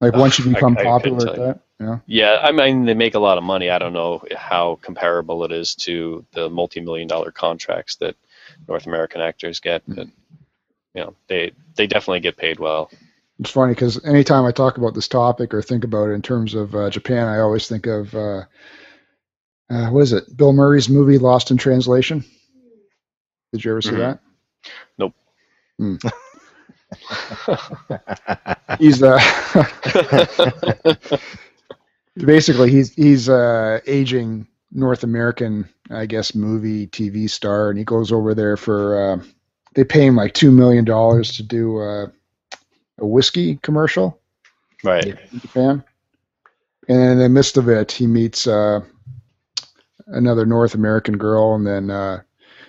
[0.00, 1.60] Like once you I- become I couldn't popular at that?
[1.80, 1.98] Yeah.
[2.06, 3.68] Yeah, I mean they make a lot of money.
[3.68, 8.14] I don't know how comparable it is to the multi-million dollar contracts that
[8.68, 10.06] North American actors get, but
[10.94, 12.90] you know they they definitely get paid well.
[13.40, 16.54] It's funny because anytime I talk about this topic or think about it in terms
[16.54, 18.44] of uh, Japan, I always think of uh,
[19.70, 20.36] uh, what is it?
[20.36, 22.24] Bill Murray's movie Lost in Translation.
[23.52, 23.98] Did you ever see Mhm.
[23.98, 24.20] that?
[24.98, 25.14] Nope.
[25.78, 25.96] Hmm.
[28.78, 29.18] He's uh,
[32.16, 38.12] basically he's he's uh, aging North American, I guess, movie TV star, and he goes
[38.12, 39.12] over there for.
[39.12, 39.22] Uh,
[39.74, 42.06] they pay him like two million dollars to do uh,
[42.98, 44.20] a whiskey commercial
[44.84, 45.06] right.
[45.06, 45.82] in Japan.
[46.88, 48.80] And in the midst of it, he meets uh,
[50.08, 52.20] another North American girl, and then uh,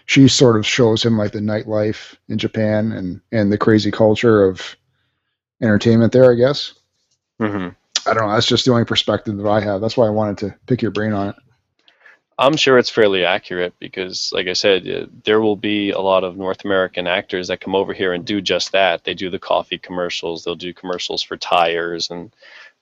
[0.05, 4.43] she sort of shows him like the nightlife in Japan and and the crazy culture
[4.43, 4.75] of
[5.61, 6.31] entertainment there.
[6.31, 6.73] I guess
[7.39, 7.69] hmm
[8.05, 8.33] I don't know.
[8.33, 9.79] That's just the only perspective that I have.
[9.79, 11.35] That's why I wanted to pick your brain on it.
[12.37, 16.23] I'm sure it's fairly accurate because, like I said, uh, there will be a lot
[16.23, 19.03] of North American actors that come over here and do just that.
[19.03, 22.35] They do the coffee commercials, they'll do commercials for tires and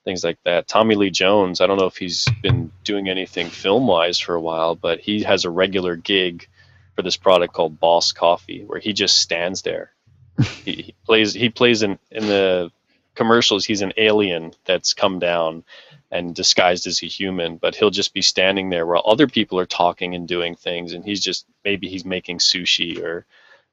[0.06, 0.68] things like that.
[0.68, 4.42] Tommy Lee Jones, I don't know if he's been doing anything film wise for a
[4.42, 6.48] while, but he has a regular gig
[6.96, 9.92] for this product called Boss Coffee where he just stands there.
[10.64, 12.72] he, he plays he plays in, in the
[13.16, 15.64] commercials he's an alien that's come down
[16.12, 19.66] and disguised as a human, but he'll just be standing there while other people are
[19.66, 23.26] talking and doing things, and he's just maybe he's making sushi or,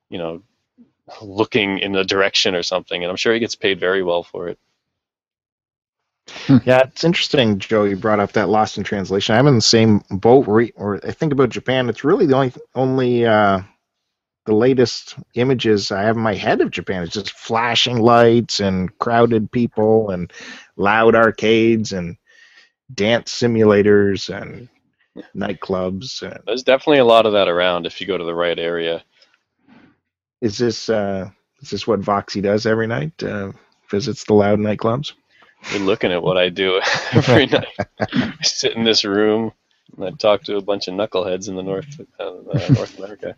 [0.09, 0.43] you know,
[1.21, 4.49] looking in a direction or something, and I'm sure he gets paid very well for
[4.49, 4.59] it.
[6.65, 7.85] Yeah, it's interesting, Joe.
[7.85, 9.35] You brought up that Lost in Translation.
[9.35, 10.47] I'm in the same boat.
[10.47, 11.89] Where, or I think about Japan.
[11.89, 13.61] It's really the only only uh,
[14.47, 17.03] the latest images I have in my head of Japan.
[17.03, 20.33] is just flashing lights and crowded people and
[20.77, 22.17] loud arcades and
[22.95, 24.69] dance simulators and
[25.37, 26.23] nightclubs.
[26.23, 29.03] And There's definitely a lot of that around if you go to the right area.
[30.41, 33.23] is this uh, is this what Voxy does every night?
[33.23, 33.53] Uh,
[33.91, 35.13] visits the loud nightclubs.
[35.73, 36.81] You're looking at what I do
[37.13, 37.67] every night.
[38.01, 39.53] I sit in this room
[39.97, 43.37] and I talk to a bunch of knuckleheads in the North uh, uh, North America.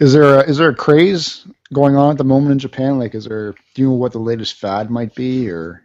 [0.00, 2.98] Is there a, is there a craze going on at the moment in Japan?
[2.98, 5.82] Like, is there do you know what the latest fad might be or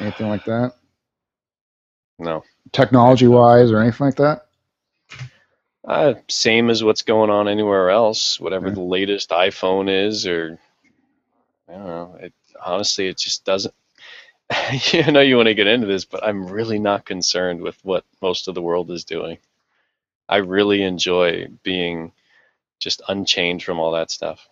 [0.00, 0.72] anything like that,
[2.18, 2.42] No.
[2.72, 4.46] technology wise or anything like that?
[5.86, 8.40] Uh, same as what's going on anywhere else.
[8.40, 8.74] Whatever Yeah.
[8.74, 10.58] the latest iPhone is, or
[11.68, 12.16] I don't know.
[12.20, 12.32] It
[12.64, 13.74] honestly, it just doesn't.
[14.92, 18.04] you know, you want to get into this, but I'm really not concerned with what
[18.22, 19.38] most of the world is doing.
[20.28, 22.12] I really enjoy being
[22.78, 24.48] just unchanged from all that stuff.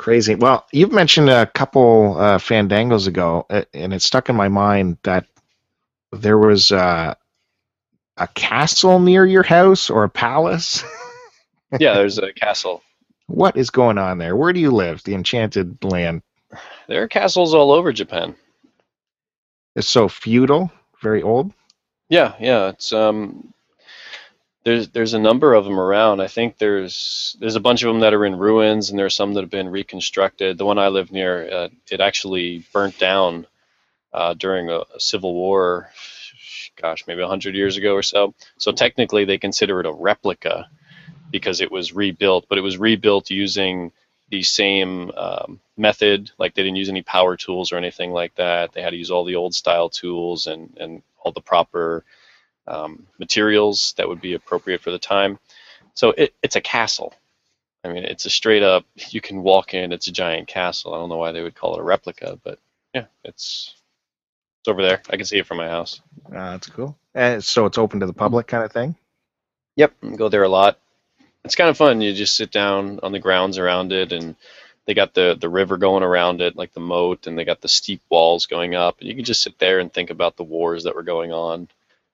[0.00, 0.34] Crazy.
[0.34, 5.26] Well, you've mentioned a couple uh, fandangos ago, and it stuck in my mind that
[6.10, 7.14] there was uh,
[8.16, 10.82] a castle near your house or a palace.
[11.78, 12.82] Yeah, there's a castle.
[13.30, 14.36] What is going on there?
[14.36, 15.02] Where do you live?
[15.02, 16.22] The enchanted land.
[16.88, 18.34] There are castles all over Japan.
[19.76, 20.70] It's so feudal,
[21.00, 21.52] very old.
[22.08, 22.70] Yeah, yeah.
[22.70, 23.54] It's um,
[24.64, 26.20] there's there's a number of them around.
[26.20, 29.34] I think there's there's a bunch of them that are in ruins, and there's some
[29.34, 30.58] that have been reconstructed.
[30.58, 33.46] The one I live near, uh, it actually burnt down
[34.12, 35.90] uh, during a, a civil war.
[36.76, 38.34] Gosh, maybe hundred years ago or so.
[38.58, 40.68] So technically, they consider it a replica
[41.30, 43.92] because it was rebuilt, but it was rebuilt using
[44.30, 46.30] the same um, method.
[46.38, 48.72] Like they didn't use any power tools or anything like that.
[48.72, 52.04] They had to use all the old style tools and and all the proper
[52.66, 55.38] um, materials that would be appropriate for the time.
[55.94, 57.14] So it, it's a castle.
[57.84, 58.84] I mean, it's a straight up.
[58.94, 59.92] You can walk in.
[59.92, 60.94] It's a giant castle.
[60.94, 62.58] I don't know why they would call it a replica, but
[62.94, 63.74] yeah, it's
[64.60, 65.02] it's over there.
[65.08, 66.00] I can see it from my house.
[66.26, 66.96] Uh, that's cool.
[67.14, 68.94] And so it's open to the public kind of thing.
[69.76, 70.78] Yep, go there a lot.
[71.44, 72.00] It's kind of fun.
[72.00, 74.36] You just sit down on the grounds around it, and
[74.86, 77.68] they got the the river going around it, like the moat, and they got the
[77.68, 80.84] steep walls going up, and you can just sit there and think about the wars
[80.84, 81.68] that were going on,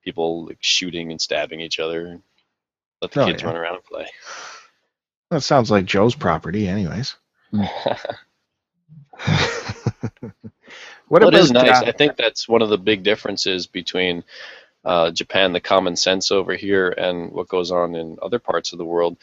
[0.05, 2.21] people like, shooting and stabbing each other,
[3.03, 3.45] let the Oh, kids yeah.
[3.45, 4.07] run around and play.
[5.31, 7.17] That sounds like Joe's property, anyways.
[11.09, 11.83] what Well, it is nice.
[11.83, 14.25] I think that's one of the big differences between
[14.87, 18.79] uh, Japan, the common sense over here, and what goes on in other parts of
[18.79, 19.17] the world.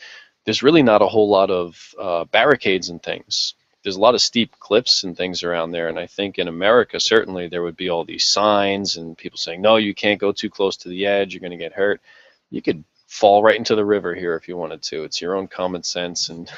[0.44, 3.54] There's really not a whole lot of uh, barricades and things.
[3.82, 7.00] There's a lot of steep cliffs and things around there, and I think in America
[7.00, 10.50] certainly there would be all these signs and people saying, "No, you can't go too
[10.50, 11.34] close to the edge.
[11.34, 12.02] You're going to get hurt."
[12.50, 15.06] You could fall right into the river here if you wanted to.
[15.06, 16.52] It's your own common sense and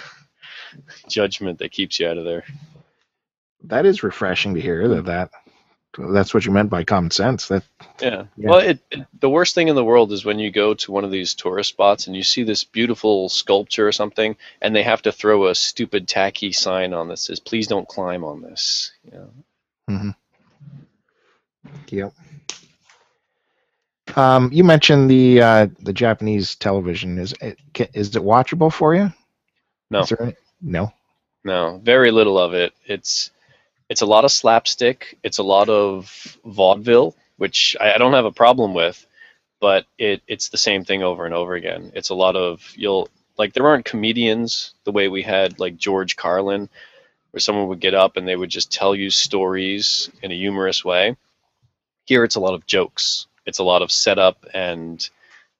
[1.09, 2.43] judgment that keeps you out of there.
[3.65, 5.29] that is refreshing to hear that, that
[5.97, 7.47] that's what you meant by common sense.
[7.47, 7.63] That
[8.01, 8.25] Yeah.
[8.37, 8.49] Yeah.
[8.49, 11.03] Well, it, it the worst thing in the world is when you go to one
[11.03, 15.01] of these tourist spots and you see this beautiful sculpture or something, and they have
[15.03, 19.11] to throw a stupid tacky sign on that says, "Please don't climb on this." You
[19.11, 20.13] know?
[21.89, 22.13] Yep.
[24.15, 27.17] Um, you mentioned the uh, the Japanese television.
[27.17, 27.59] Is it
[27.93, 29.11] is it watchable for you?
[29.89, 30.01] No.
[30.01, 30.91] Is there any- no.
[31.43, 32.73] No, very little of it.
[32.85, 33.29] It's
[33.89, 35.17] it's a lot of slapstick.
[35.23, 39.05] It's a lot of vaudeville, which I, I don't have a problem with,
[39.59, 41.91] but it it's the same thing over and over again.
[41.95, 46.15] It's a lot of you'll like there aren't comedians the way we had like George
[46.15, 46.69] Carlin,
[47.31, 50.83] where someone would get up and they would just tell you stories in a humorous
[50.83, 51.15] way.
[52.05, 53.27] Here it's a lot of jokes.
[53.45, 55.07] It's a lot of setup and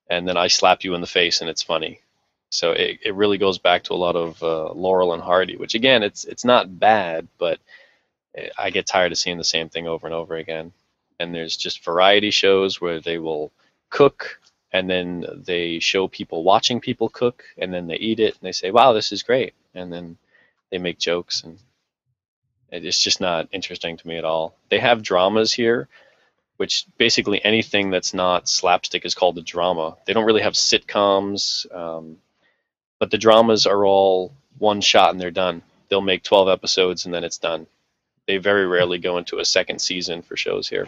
[0.10, 2.02] and then I slap you in the face and it's funny.
[2.50, 5.76] So it, it really goes back to a lot of uh, Laurel and Hardy, which
[5.76, 7.60] again, it's it's not bad, but
[8.58, 10.74] I get tired of seeing the same thing over and over again.
[11.20, 13.52] And there's just variety shows where they will
[13.90, 14.40] cook
[14.72, 18.52] and then they show people watching people cook and then they eat it and they
[18.52, 20.18] say, "Wow, this is great," and then
[20.70, 21.60] they make jokes and
[22.72, 24.56] it's just not interesting to me at all.
[24.70, 25.88] They have dramas here,
[26.58, 29.96] which basically anything that's not slapstick is called a drama.
[30.06, 31.74] They don't really have sitcoms.
[31.74, 32.18] Um,
[33.00, 35.62] but the dramas are all one shot and they're done.
[35.90, 37.68] They'll make 12 episodes and then it's done.
[38.28, 40.88] They very rarely go into a second season for shows here.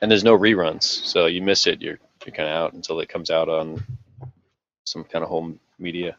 [0.00, 3.08] And there's no reruns, so you miss it, you're you're kind of out until it
[3.08, 3.82] comes out on
[4.84, 6.16] some kind of home media.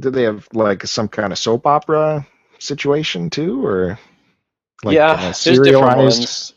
[0.00, 2.26] Do they have like some kind of soap opera
[2.58, 3.98] situation too, or
[4.82, 6.54] like yeah, uh, there's different ones.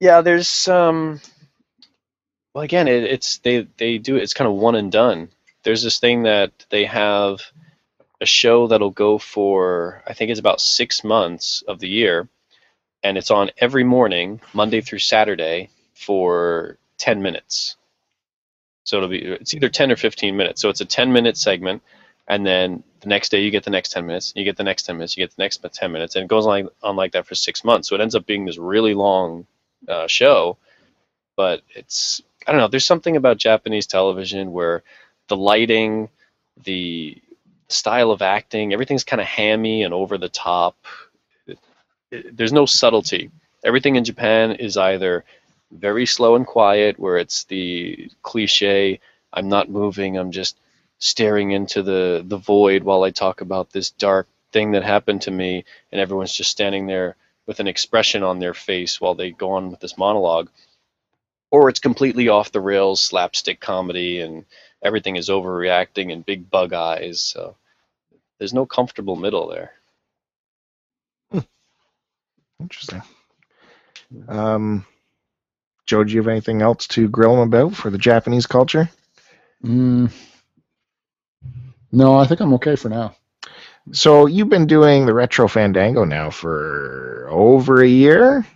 [0.00, 1.20] Yeah, there's um.
[2.54, 4.22] Well, again, it, it's they they do it.
[4.22, 5.28] It's kind of one and done.
[5.62, 7.40] There's this thing that they have
[8.22, 12.28] a show that'll go for I think it's about six months of the year,
[13.02, 17.76] and it's on every morning, Monday through Saturday, for ten minutes.
[18.84, 20.62] So it'll be it's either ten or fifteen minutes.
[20.62, 21.82] So it's a ten minute segment,
[22.28, 24.84] and then the next day you get the next 10 minutes you get the next
[24.84, 27.26] 10 minutes you get the next 10 minutes and it goes on, on like that
[27.26, 29.46] for six months so it ends up being this really long
[29.88, 30.56] uh, show
[31.36, 34.82] but it's i don't know there's something about japanese television where
[35.28, 36.08] the lighting
[36.64, 37.20] the
[37.72, 40.76] style of acting everything's kind of hammy and over the top
[41.46, 41.58] It-
[42.10, 43.30] it- there's no subtlety
[43.64, 45.24] everything in japan is either
[45.72, 49.00] very slow and quiet where it's the cliche
[49.32, 50.56] i'm not moving i'm just
[51.00, 55.32] staring into the the void while I talk about this dark thing that happened to
[55.32, 57.16] me, and everyone's just standing there
[57.46, 60.48] with an expression on their face while they go on with this monologue.
[61.50, 64.44] Or it's completely off the rails slapstick comedy, and
[64.82, 67.20] everything is overreacting and big bug eyes.
[67.20, 67.56] So
[68.42, 69.72] there's no comfortable middle there.
[72.60, 73.02] Interesting.
[74.28, 74.84] Um,
[75.86, 78.90] Joe, do you have anything else to grill them about for the Japanese culture?
[79.64, 80.08] Mm.
[81.92, 83.14] No, I think I'm okay for now.
[83.92, 88.46] So you've been doing the Retro Fandango now for over a year.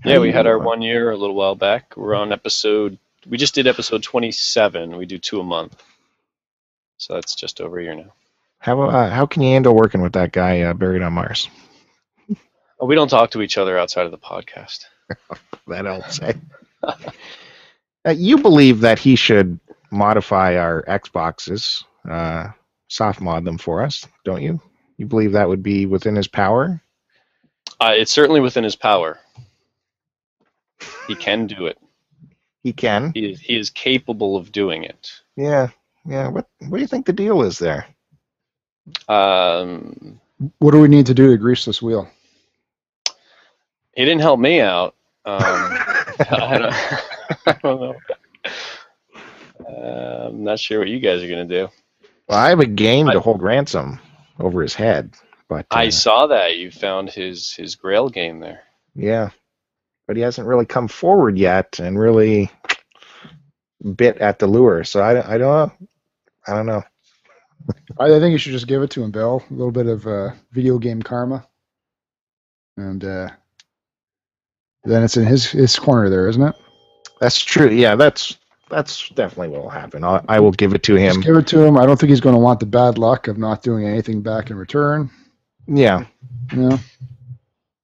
[0.00, 0.64] How Yeah, we had our know?
[0.64, 1.96] one year a little while back.
[1.96, 2.98] We're on episode.
[3.28, 4.96] We just did episode 27.
[4.96, 5.82] We do two a month,
[6.98, 8.12] so that's just over a year now.
[8.60, 11.48] How uh, how can you handle working with that guy uh, buried on Mars?
[12.78, 14.84] Oh, we don't talk to each other outside of the podcast.
[15.66, 16.18] That helps.
[16.82, 19.60] uh, you believe that he should
[19.92, 22.48] modify our Xboxes, uh,
[22.88, 24.60] soft mod them for us, don't you?
[24.96, 26.82] You believe that would be within his power?
[27.80, 29.20] Uh, it's certainly within his power.
[31.06, 31.78] He can do it.
[32.64, 33.12] He can.
[33.14, 35.12] He is, he is capable of doing it.
[35.36, 35.68] Yeah,
[36.04, 36.28] yeah.
[36.28, 37.86] What what do you think the deal is there?
[39.08, 40.20] Um,
[40.58, 42.08] What do we need to do to grease this wheel?
[43.94, 44.94] he didn't help me out.
[45.26, 46.74] Um, I don't,
[47.46, 47.94] I don't know.
[49.68, 51.68] Uh, I'm not sure what you guys are gonna do.
[52.28, 54.00] Well, I have a game I- to hold ransom
[54.38, 55.14] over his head,
[55.48, 58.62] but uh, I saw that you found his his Grail game there.
[58.94, 59.30] yeah,
[60.06, 62.50] but he hasn't really come forward yet and really
[63.96, 64.84] bit at the lure.
[64.84, 65.72] So I, don't- I don't
[66.46, 66.82] I don't know.
[67.98, 69.42] I, I think you should just give it to him, Bill.
[69.50, 71.46] A little bit of uh, video game karma,
[72.76, 73.30] and uh,
[74.84, 76.54] then it's in his his corner there, isn't it?
[77.20, 77.70] That's true.
[77.70, 78.38] Yeah, that's
[78.70, 80.04] that's definitely what will happen.
[80.04, 81.20] I, I will give it to Just him.
[81.22, 81.76] give it to him.
[81.76, 84.50] I don't think he's going to want the bad luck of not doing anything back
[84.50, 85.10] in return.
[85.66, 86.04] Yeah.
[86.54, 86.78] Yeah.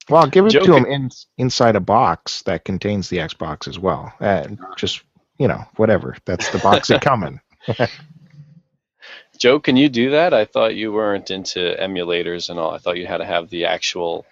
[0.09, 3.79] Well, I'll give it to him in, inside a box that contains the Xbox as
[3.79, 4.12] well.
[4.20, 5.03] And just
[5.39, 6.16] you know, whatever.
[6.24, 7.41] That's the box it coming.
[9.39, 10.34] Joe, can you do that?
[10.34, 12.72] I thought you weren't into emulators and all.
[12.72, 14.26] I thought you had to have the actual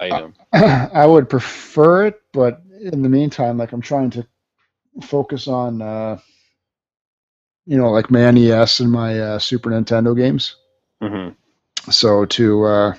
[0.00, 0.34] item.
[0.52, 4.26] I would prefer it, but in the meantime, like I'm trying to
[5.02, 6.18] focus on, uh,
[7.66, 10.56] you know, like my NES and my uh, Super Nintendo games.
[11.00, 11.30] hmm
[11.90, 12.94] So to, uh,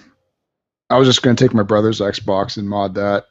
[0.89, 3.25] I was just going to take my brother's Xbox and mod that,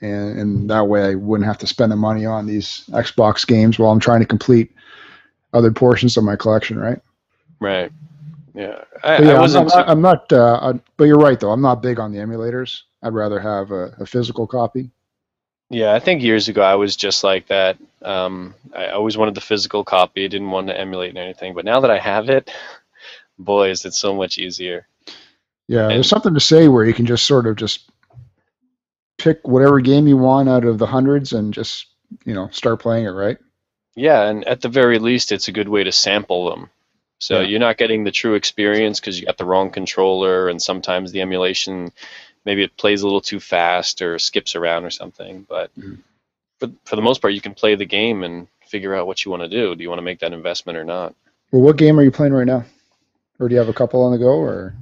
[0.00, 3.78] and, and that way I wouldn't have to spend the money on these Xbox games
[3.78, 4.72] while I'm trying to complete
[5.52, 7.00] other portions of my collection, right?
[7.60, 7.90] Right.
[8.54, 8.82] Yeah.
[9.04, 9.68] I, yeah, I I'm, wasn't.
[9.68, 10.32] not, I'm not.
[10.32, 11.50] Uh, I- but you're right, though.
[11.50, 12.82] I'm not big on the emulators.
[13.02, 14.90] I'd rather have a, a physical copy.
[15.70, 17.76] Yeah, I think years ago I was just like that.
[18.02, 20.24] Um, I always wanted the physical copy.
[20.24, 21.54] I didn't want to emulate anything.
[21.54, 22.50] But now that I have it,
[23.38, 24.86] boy, is it so much easier.
[25.68, 27.90] Yeah, And- there's something to say where you can just sort of just
[29.18, 31.86] pick whatever game you want out of the hundreds and just
[32.24, 33.36] you know start playing it, right?
[33.94, 36.70] Yeah, and at the very least, it's a good way to sample them.
[37.18, 37.46] So Yeah.
[37.46, 41.20] you're not getting the true experience because you got the wrong controller, and sometimes the
[41.20, 41.92] emulation,
[42.44, 45.44] maybe it plays a little too fast or skips around or something.
[45.48, 45.98] But Mhm.
[46.60, 49.30] for for the most part, you can play the game and figure out what you
[49.30, 49.74] want to do.
[49.74, 51.14] Do you want to make that investment or not?
[51.50, 52.64] Well, what game are you playing right now?
[53.40, 54.28] Or do you have a couple on the go?
[54.28, 54.74] Or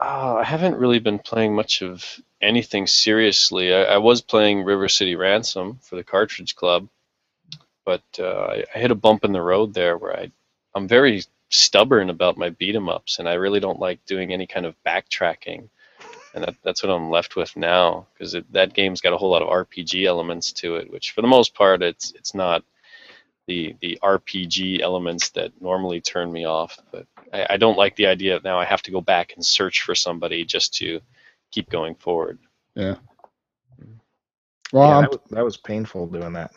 [0.00, 3.74] Uh, I haven't really been playing much of anything seriously.
[3.74, 6.88] I, I was playing River City Ransom for the Cartridge Club,
[7.84, 10.30] but uh, I, I hit a bump in the road there where I,
[10.74, 14.46] I'm very stubborn about my beat 'em ups, and I really don't like doing any
[14.46, 15.68] kind of backtracking.
[16.32, 19.42] And that, that's what I'm left with now, because that game's got a whole lot
[19.42, 22.64] of RPG elements to it, which for the most part, it's it's not
[23.46, 26.78] the the RPG elements that normally turn me off.
[26.92, 29.44] But I, I don't like the idea that now I have to go back and
[29.44, 31.00] search for somebody just to
[31.50, 32.38] keep going forward.
[34.72, 36.52] well, yeah, I'm, that, was, that was painful doing that.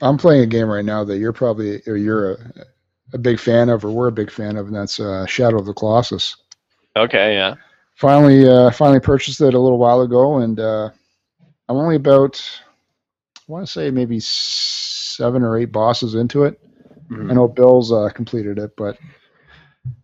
[0.00, 2.36] I'm playing a game right now that you're probably or you're a,
[3.12, 5.66] a big fan of, or we're a big fan of, and that's uh, Shadow of
[5.66, 6.36] the Colossus.
[6.96, 7.54] Okay, yeah.
[7.94, 10.90] Finally, uh, finally purchased it a little while ago, and uh,
[11.68, 12.42] I'm only about
[13.36, 16.60] I want to say maybe seven or eight bosses into it.
[17.10, 17.30] Mhm.
[17.30, 18.98] I know Bill's uh, completed it, but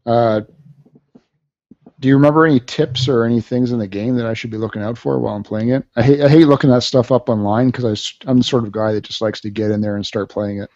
[0.05, 0.43] uh,
[2.01, 4.57] do you remember any tips or any things in the game that I should be
[4.57, 5.85] looking out for while I'm playing it?
[5.97, 8.93] I hate I hate looking that stuff up online because I'm the sort of guy
[8.93, 10.71] that just likes to get in there and start playing it.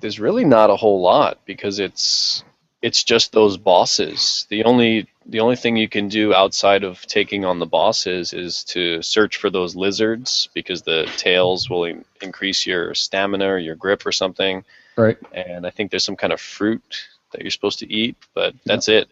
[0.00, 2.44] There's really not a whole lot because it's
[2.82, 4.46] it's just those bosses.
[4.50, 8.62] The only the only thing you can do outside of taking on the bosses is
[8.64, 13.74] to search for those lizards because the tails will in- increase your stamina or your
[13.74, 14.64] grip or something.
[14.96, 15.18] Right.
[15.32, 18.88] And I think there's some kind of fruit that you're supposed to eat, but that's
[18.88, 19.08] it.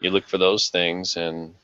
[0.00, 1.54] You look for those things, and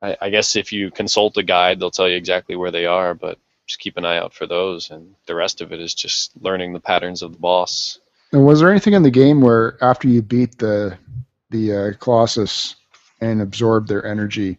[0.00, 3.14] I, I guess if you consult a guide, they'll tell you exactly where they are.
[3.14, 6.32] But just keep an eye out for those, and the rest of it is just
[6.40, 7.98] learning the patterns of the boss.
[8.32, 10.98] And was there anything in the game where after you beat the
[11.50, 12.76] the uh, Colossus
[13.20, 14.58] and absorb their energy,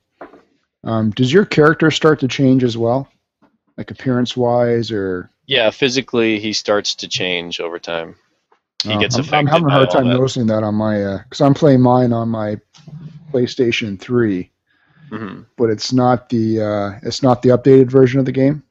[0.83, 3.09] um, does your character start to change as well,
[3.77, 8.15] like appearance wise, or Yeah, physically he starts to change over time.
[8.83, 10.11] He Oh, gets I'm, affected I'm having a hard time that.
[10.11, 12.59] noticing that on my because I'm playing mine on my
[13.33, 14.51] PlayStation 3,
[15.11, 18.63] hmm but it's not the uh, it's not the updated version of the game.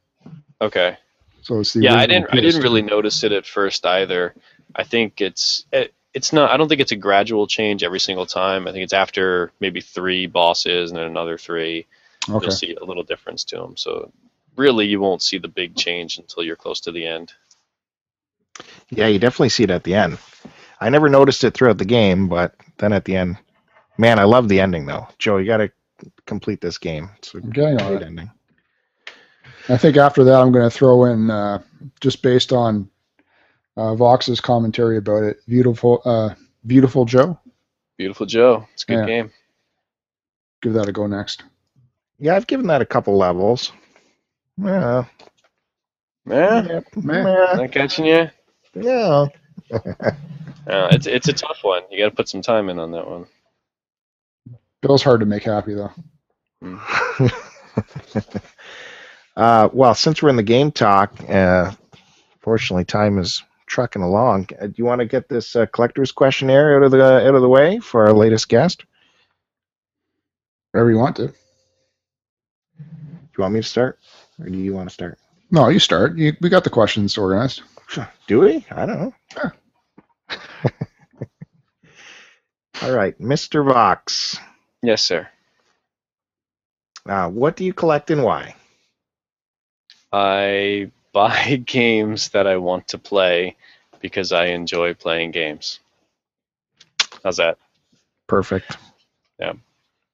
[0.65, 0.97] Okay.
[1.43, 2.29] So it's the Yeah, I didn't.
[2.33, 4.35] I didn't really notice it at first either.
[4.75, 6.51] I think it's it, it's not.
[6.51, 8.67] I don't think it's a gradual change every single time.
[8.67, 11.87] I think it's after maybe three bosses and then another three.
[12.29, 12.47] Okay.
[12.47, 13.77] You'll see a little difference to them.
[13.77, 14.11] So
[14.57, 17.35] really, you won't see the big change until you're close to the end.
[18.89, 20.19] Yeah, you definitely see it at the end.
[20.81, 23.37] I never noticed it throughout the game, but then at the end,
[23.99, 25.09] man, I love the ending though.
[25.19, 25.71] Joe, you got to
[26.25, 27.11] complete this game.
[27.19, 28.07] It's a I'm getting great it.
[28.07, 28.31] ending.
[29.69, 31.63] I think after that, I'm going to throw in uh,
[32.01, 32.89] just based on
[33.77, 35.39] uh, Vox's commentary about it.
[35.49, 36.35] Beautiful, uh,
[36.67, 37.39] beautiful Joe.
[37.97, 38.67] Beautiful Joe.
[38.75, 39.07] It's a good Yeah.
[39.07, 39.33] game.
[40.63, 41.45] Give that a go next.
[42.19, 43.73] Yeah, I've given that a couple levels.
[44.57, 45.05] Yeah,
[46.27, 47.25] Yeah, Man.
[47.25, 48.31] not catching you.
[48.75, 49.27] Yeah.
[50.67, 51.83] Uh, it's it's a tough one.
[51.91, 53.27] You got to put some time in on that one.
[54.81, 55.93] Bill's hard to make happy though.
[59.37, 61.73] uh, well, since we're in the game talk, uh,
[62.41, 64.49] fortunately, time is trucking along.
[64.61, 67.43] Uh, do you want to get this uh, collector's questionnaire out of the out of
[67.43, 68.85] the way for our latest guest?
[70.73, 71.29] Wherever you want to.
[71.29, 71.35] Do
[73.39, 73.99] you want me to start,
[74.39, 75.19] or do you want to start?
[75.51, 76.17] No, you start.
[76.17, 77.63] You, we got the questions organized.
[78.27, 78.65] Do we?
[78.71, 79.15] I don't know.
[79.33, 79.55] Sure.
[82.83, 83.65] All right, Mr.
[83.65, 84.39] Vox.
[84.83, 85.29] Yes, sir.
[87.07, 88.55] Uh, what do you collect and why?
[90.15, 93.57] I buy games that I want to play
[94.01, 95.81] because I enjoy playing games.
[97.25, 97.59] How's that?
[98.29, 98.77] Perfect.
[99.41, 99.55] Yeah,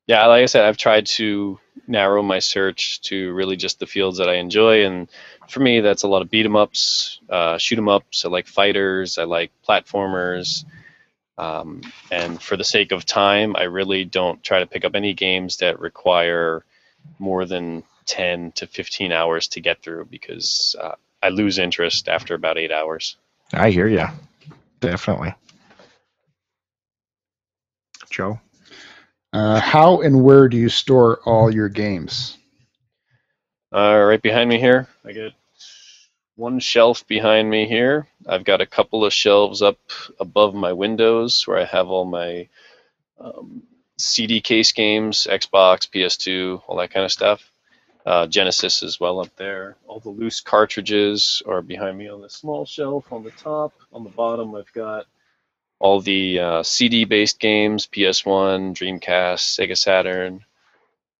[0.06, 4.18] Yeah, like I said, I've tried to narrow my search to really just the fields
[4.18, 5.08] that I enjoy, and
[5.48, 8.24] for me, that's a lot of beat 'em ups, uh, shoot 'em ups.
[8.24, 9.18] I like fighters.
[9.18, 10.64] I like platformers.
[11.38, 15.14] Um, and for the sake of time, I really don't try to pick up any
[15.14, 16.64] games that require
[17.18, 22.34] more than 10 to 15 hours to get through because uh, I lose interest after
[22.34, 23.16] about eight hours.
[23.52, 24.06] I hear you.
[24.80, 25.34] Definitely.
[28.10, 28.40] Joe.
[29.32, 32.36] Uh, how and where do you store all your games?
[33.72, 35.32] Uh, right behind me here, I get
[36.34, 38.08] one shelf behind me here.
[38.26, 39.78] I've got a couple of shelves up
[40.18, 42.48] above my windows where I have all my
[43.20, 43.62] um,
[43.98, 47.49] CD case games, Xbox, PS2, all that kind of stuff.
[48.06, 49.76] Uh, Genesis as well up there.
[49.86, 53.74] All the loose cartridges are behind me on the small shelf on the top.
[53.92, 55.06] On the bottom, I've got
[55.78, 60.44] all the uh, CD-based games, PS1, Dreamcast, Sega Saturn,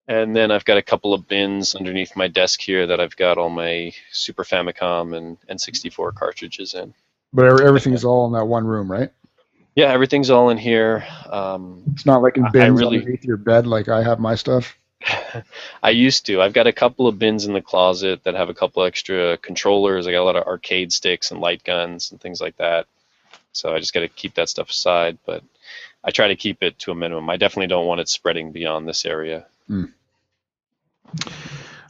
[0.08, 3.38] and then I've got a couple of bins underneath my desk here that I've got
[3.38, 6.94] all my Super Famicom and N64 cartridges in.
[7.32, 9.10] But every- everything's all in that one room, right?
[9.76, 11.04] Yeah, everything's all in here.
[11.30, 14.34] Um, It's not like in I bins really- underneath your bed like I have my
[14.34, 14.76] stuff.
[15.82, 16.42] I used to.
[16.42, 20.06] I've got a couple of bins in the closet that have a couple extra controllers.
[20.06, 22.86] I got a lot of arcade sticks and light guns and things like that.
[23.52, 25.18] So I just got to keep that stuff aside.
[25.24, 25.42] But
[26.04, 27.28] I try to keep it to a minimum.
[27.30, 29.46] I definitely don't want it spreading beyond this area.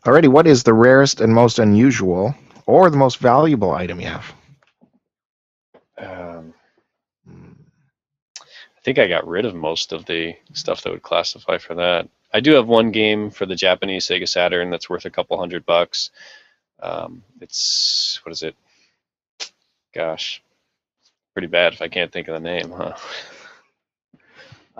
[0.04, 2.34] Alrighty, what is the rarest and most unusual
[2.66, 4.34] or the most valuable item you have?
[5.98, 6.54] Um,
[7.28, 12.08] I think I got rid of most of the stuff that would classify for that.
[12.32, 15.66] I do have one game for the Japanese Sega Saturn that's worth a couple hundred
[15.66, 16.10] bucks.
[16.80, 18.54] Um, it's what is it?
[19.92, 20.42] Gosh,
[21.34, 22.94] pretty bad if I can't think of the name, huh?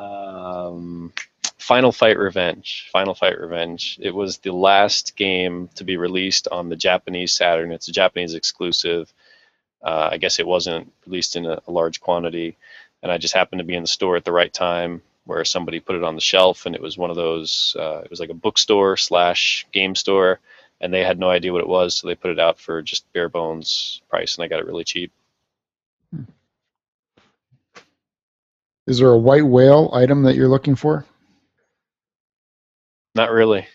[0.01, 1.13] Um,
[1.59, 2.89] Final Fight Revenge.
[2.93, 3.99] Final Fight Revenge.
[4.01, 7.73] It was the last game to be released on the Japanese Saturn.
[7.73, 9.13] It's a Japanese exclusive.
[9.83, 12.57] Uh, I guess it wasn't released in a, a large quantity,
[13.03, 15.79] and I just happened to be in the store at the right time where somebody
[15.79, 17.77] put it on the shelf, and it was one of those.
[17.79, 20.41] Uh, it was like a bookstore slash game store,
[20.81, 23.11] and they had no idea what it was, so they put it out for just
[23.13, 25.13] bare bones price, and I got it really cheap.
[28.89, 31.07] Is there a white whale item that you're looking for?
[33.15, 33.69] Not really.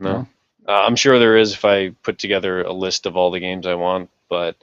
[0.00, 0.26] No.
[0.66, 3.66] Uh, I'm sure there is if I put together a list of all the games
[3.66, 4.56] I want, but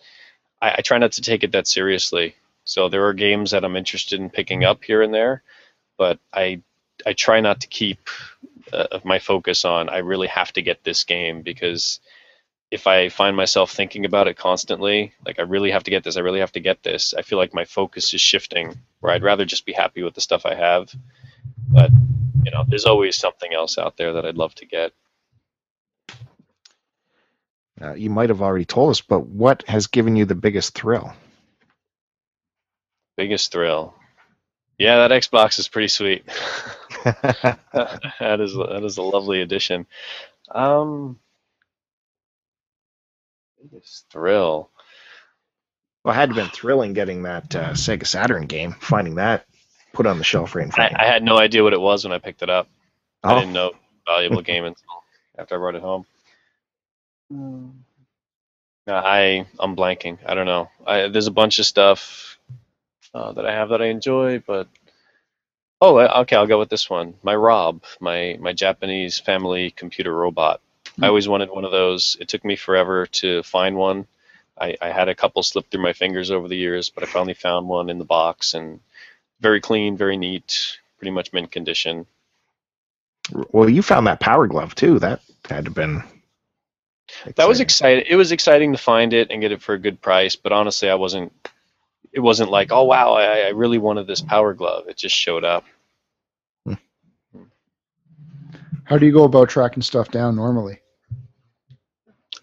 [0.60, 2.36] I, I try not to take it that seriously.
[2.64, 5.44] So there are games that I'm interested in picking up here and there,
[6.00, 6.64] but I
[7.06, 8.10] I try not to keep
[8.74, 12.00] uh, my focus on I really have to get this game because
[12.72, 16.18] if I find myself thinking about it constantly, like I really have to get this,
[16.18, 19.24] I really have to get this, I feel like my focus is shifting where I'd
[19.24, 20.92] rather just be happy with the stuff I have.
[21.68, 21.92] But
[22.44, 24.94] you know, there's always something else out there that I'd love to get.
[27.82, 31.14] Uh, you might have already told us, but what has given you the biggest thrill?
[33.18, 33.96] Biggest thrill.
[34.80, 36.26] Yeah, that Xbox is pretty sweet.
[37.06, 39.88] that is that is a lovely addition.
[40.52, 41.20] Um,
[43.72, 44.72] biggest thrill.
[46.04, 49.46] Well, it had to been thrilling getting that uh, Sega Saturn game, finding that
[49.94, 50.94] put on the shelf right in I, front.
[50.94, 52.70] of I had no idea what it was when I picked it up.
[53.24, 53.30] you.
[53.30, 53.74] I Oh, didn't know
[54.08, 55.04] valuable game until
[55.38, 56.06] after I brought it home.
[58.88, 60.20] No, I I'm blanking.
[60.26, 60.70] I don't know.
[60.86, 62.38] I, there's a bunch of stuff
[63.14, 64.68] uh, that I have that I enjoy, but
[65.82, 67.16] oh, uh, okay, I'll go with this one.
[67.24, 70.62] My Rob, my my Japanese family computer robot.
[70.96, 71.04] Hmm.
[71.06, 72.18] I always wanted one of those.
[72.20, 74.08] It took me forever to find one.
[74.60, 77.34] I, I had a couple slip through my fingers over the years, but I finally
[77.34, 78.82] found one in the box and
[79.40, 82.06] very clean, very neat, pretty much mint condition.
[83.52, 85.00] well, you found that Power Glove too.
[85.00, 86.04] That had to been
[87.36, 88.00] That was Exciting.
[88.00, 88.06] exciting.
[88.10, 90.90] It was exciting to find it and get it for a good price, but honestly,
[90.90, 91.32] I wasn't.
[92.12, 94.88] It wasn't like, oh wow, I, I really wanted this Power Glove.
[94.88, 95.66] It just showed up.
[98.84, 100.80] How do you go about tracking stuff down normally?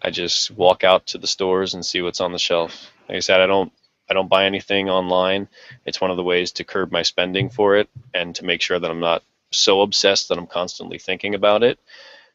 [0.01, 2.89] I just walk out to the stores and see what's on the shelf.
[3.09, 3.73] Like I said, I don't
[4.09, 5.49] I don't buy anything online.
[5.85, 8.79] It's one of the ways to curb my spending for it and to make sure
[8.79, 11.79] that I'm not so obsessed that I'm constantly thinking about it.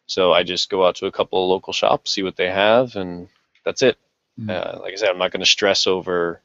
[0.07, 2.97] So I just go out to a couple of local shops, see what they have,
[2.97, 3.29] and
[3.65, 3.97] that's it.
[4.39, 4.51] Mm.
[4.51, 6.41] Uh, like I said, I'm not going to stress over.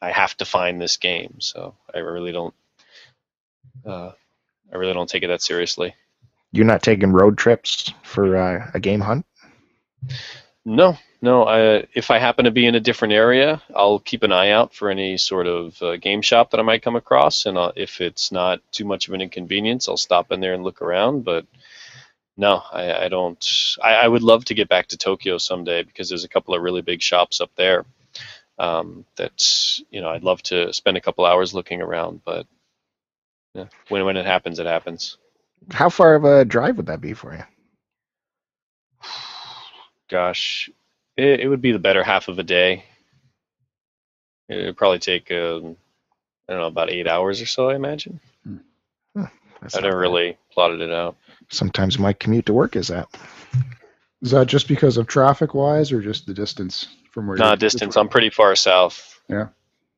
[0.00, 2.54] I have to find this game, so I really don't.
[3.84, 4.12] Uh,
[4.72, 5.94] I really don't take it that seriously.
[6.52, 9.26] You're not taking road trips for uh, a game hunt?
[10.64, 11.44] No, no.
[11.44, 14.74] I, if I happen to be in a different area, I'll keep an eye out
[14.74, 18.00] for any sort of uh, game shop that I might come across, and I'll, if
[18.00, 21.24] it's not too much of an inconvenience, I'll stop in there and look around.
[21.24, 21.46] But
[22.36, 23.44] no, I, I don't.
[23.82, 26.62] I, I would love to get back to Tokyo someday because there's a couple of
[26.62, 27.84] really big shops up there.
[28.58, 32.46] Um, that you know, I'd love to spend a couple hours looking around, but
[33.54, 35.16] yeah, when when it happens, it happens.
[35.70, 37.44] How far of a drive would that be for you?
[40.08, 40.70] gosh,
[41.16, 42.84] it, it would be the better half of a day.
[44.48, 45.76] It would probably take, um,
[46.48, 48.20] I don't know, about eight hours or so, I imagine.
[49.60, 51.16] That's I not never really plotted it out.
[51.50, 53.08] Sometimes my commute to work is that.
[54.22, 57.96] Is that just because of traffic wise or just the distance from where distance.
[57.96, 59.20] I'm pretty far south.
[59.28, 59.48] Yeah.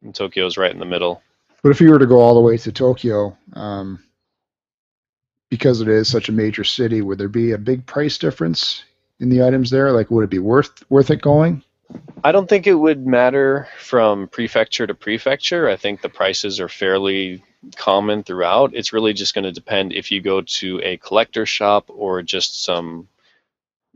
[0.03, 1.23] And Tokyo's right in the middle.
[1.63, 4.03] But if you were to go all the way to Tokyo, um,
[5.51, 8.85] because it is such a major city, would there be a big price difference
[9.19, 9.93] in the items there?
[9.93, 11.63] Like, would it be worth worth it going?
[12.25, 15.69] I don't think it would matter from prefecture to prefecture.
[15.69, 17.45] I think the prices are fairly
[17.77, 18.75] common throughout.
[18.75, 22.63] It's really just going to depend if you go to a collector shop or just
[22.65, 23.09] some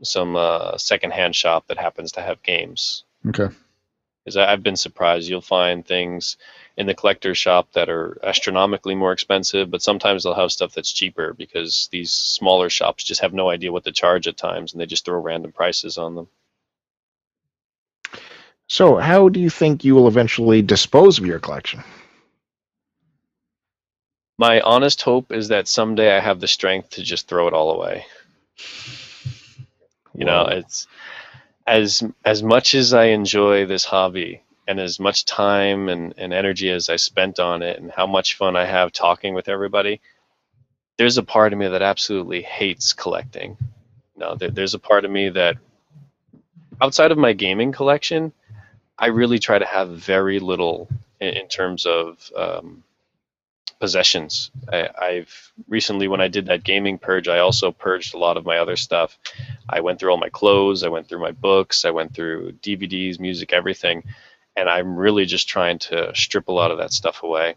[0.03, 3.04] some uh, secondhand shop that happens to have games.
[3.27, 3.47] Okay.
[4.23, 5.29] Because I've been surprised.
[5.29, 6.37] You'll find things
[6.77, 10.91] in the collector shop that are astronomically more expensive, but sometimes they'll have stuff that's
[10.91, 14.81] cheaper because these smaller shops just have no idea what to charge at times and
[14.81, 16.27] they just throw random prices on them.
[18.67, 21.83] So, how do you think you will eventually dispose of your collection?
[24.37, 27.71] My honest hope is that someday I have the strength to just throw it all
[27.71, 28.05] away.
[30.13, 30.87] You know, it's
[31.67, 36.69] as as much as I enjoy this hobby and as much time and, and energy
[36.69, 40.01] as I spent on it and how much fun I have talking with everybody,
[40.97, 43.57] there's a part of me that absolutely hates collecting.
[44.15, 45.57] No, there, there's a part of me that
[46.81, 48.31] outside of my gaming collection,
[48.97, 50.87] I really try to have very little
[51.19, 52.83] in, in terms of um,
[53.79, 54.51] possessions.
[54.71, 58.45] I, I've recently, when I did that gaming purge, I also purged a lot of
[58.45, 59.17] my other stuff.
[59.67, 63.19] I went through all my clothes, I went through my books, I went through DVDs,
[63.19, 64.03] music, everything,
[64.55, 67.55] and I'm really just trying to strip a lot of that stuff away.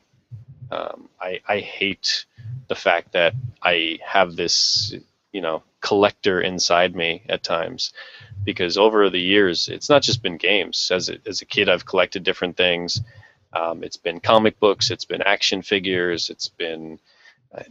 [0.70, 2.26] Um, I, I hate
[2.68, 4.94] the fact that I have this,
[5.32, 7.92] you know, collector inside me at times,
[8.44, 10.90] because over the years, it's not just been games.
[10.92, 13.00] As a, as a kid, I've collected different things.
[13.52, 16.98] Um, it's been comic books, it's been action figures, it's been.
[17.52, 17.64] I,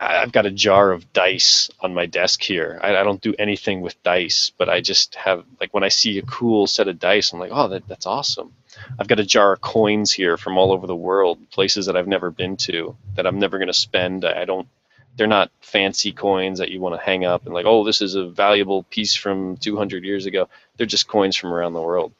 [0.00, 2.80] I've got a jar of dice on my desk here.
[2.82, 6.18] I, I don't do anything with dice, but I just have like when I see
[6.18, 8.52] a cool set of dice, I'm like, oh, that, that's awesome.
[8.98, 12.08] I've got a jar of coins here from all over the world, places that I've
[12.08, 14.24] never been to, that I'm never going to spend.
[14.24, 14.68] I I don't.
[15.16, 18.14] They're not fancy coins that you want to hang up and like, oh, this is
[18.14, 20.48] a valuable piece from 200 years ago.
[20.76, 22.12] They're just coins from around the world,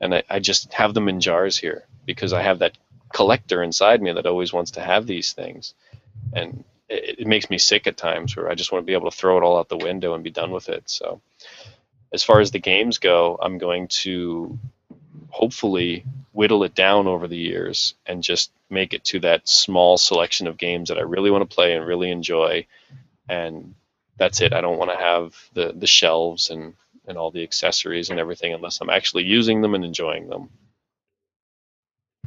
[0.00, 2.76] and I, I just have them in jars here because I have that
[3.12, 5.74] collector inside me that always wants to have these things,
[6.32, 9.10] and it, it makes me sick at times where I just want to be able
[9.10, 10.88] to throw it all out the window and be done with it.
[10.88, 11.20] So,
[12.12, 14.58] as far as the games go, I'm going to
[15.30, 20.46] hopefully whittle it down over the years and just make it to that small selection
[20.46, 22.66] of games that I really want to play and really enjoy.
[23.28, 23.74] And
[24.16, 24.52] that's it.
[24.52, 26.74] I don't want to have the, the shelves and,
[27.06, 30.50] and all the accessories and everything unless I'm actually using them and enjoying them.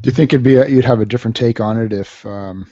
[0.02, 2.70] Do you think it'd be a, you'd have a different take on it if, um,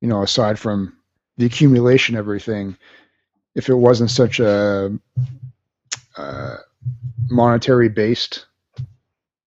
[0.00, 0.96] you know, aside from
[1.36, 2.76] the accumulation of everything,
[3.54, 4.98] if it wasn't such a
[6.16, 6.56] uh,
[7.28, 8.46] monetary based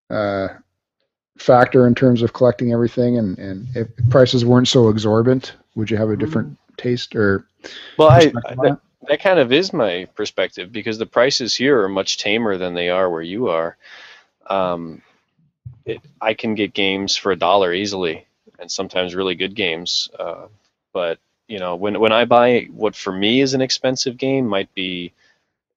[0.10, 0.50] uh,
[1.38, 5.98] factor in terms of collecting everything, and and if prices weren't so exorbitant, would you
[5.98, 7.48] have a different taste or
[7.98, 12.18] Well, I, that, that kind of is my perspective because the prices here are much
[12.18, 13.78] tamer than they are where you are.
[14.50, 15.02] Um,
[15.86, 18.26] it, I can get games for a dollar easily,
[18.60, 20.10] and sometimes really good games.
[20.18, 20.48] Uh,
[20.94, 24.74] but you know, when when I buy what for me is an expensive game, might
[24.74, 25.14] be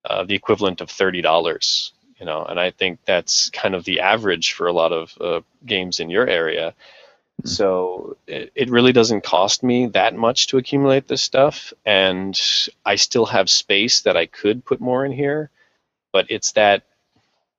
[0.04, 1.92] uh, the equivalent of thirty dollars.
[2.18, 5.40] You know, and I think that's kind of the average for a lot of uh,
[5.66, 6.74] games in your area.
[7.42, 7.48] Mhm.
[7.48, 12.38] So it, it really doesn't cost me that much to accumulate this stuff, and
[12.84, 15.50] I still have space that I could put more in here,
[16.12, 16.84] but it's that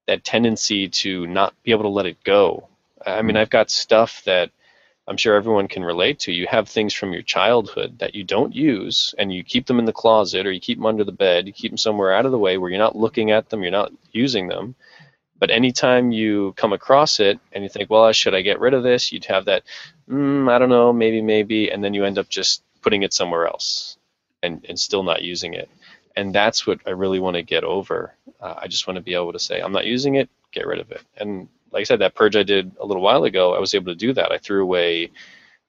[0.08, 2.68] that tendency to not be able to let it go.
[3.06, 4.52] I mean, I've got stuff that
[5.08, 6.34] I'm sure everyone can relate to.
[6.34, 9.86] You have things from your childhood that you don't use, and you keep them in
[9.86, 11.48] the closet or you keep them under the bed.
[11.48, 13.72] You keep them somewhere out of the way where you're not looking at them, you're
[13.72, 14.76] not using them.
[15.40, 18.84] But anytime you come across it and you think, well, should I get rid of
[18.84, 19.12] this?
[19.12, 19.64] You'd have that,
[20.10, 23.46] mm, I don't know, maybe, maybe, and then you end up just putting it somewhere
[23.46, 23.98] else
[24.42, 25.70] and, and still not using it.
[26.18, 28.16] And that's what I really want to get over.
[28.42, 30.80] Uh, I just want to be able to say, I'm not using it, get rid
[30.82, 31.04] of it.
[31.18, 33.94] And like I said, that purge I did a little while ago, I was able
[33.94, 34.34] to do that.
[34.34, 35.12] I threw away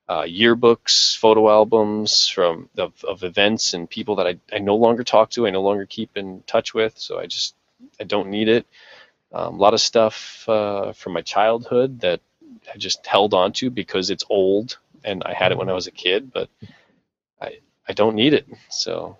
[0.08, 5.04] uh, yearbooks, photo albums from of, of events and people that I, I no longer
[5.04, 6.98] talk to, I no longer keep in touch with.
[6.98, 7.54] So I just
[8.00, 8.66] I don't need it.
[9.32, 12.20] Um, a lot of stuff uh, from my childhood that
[12.74, 15.88] I just held on to because it's old and I had it when I was
[15.88, 16.48] a kid, but
[17.40, 17.58] I
[17.88, 18.46] I don't need it.
[18.70, 19.18] So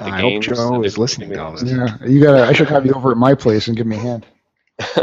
[0.00, 1.64] I hope games Joe is listening to all this.
[1.64, 2.44] Yeah, you gotta.
[2.44, 4.26] I should have you over at my place and give me a hand.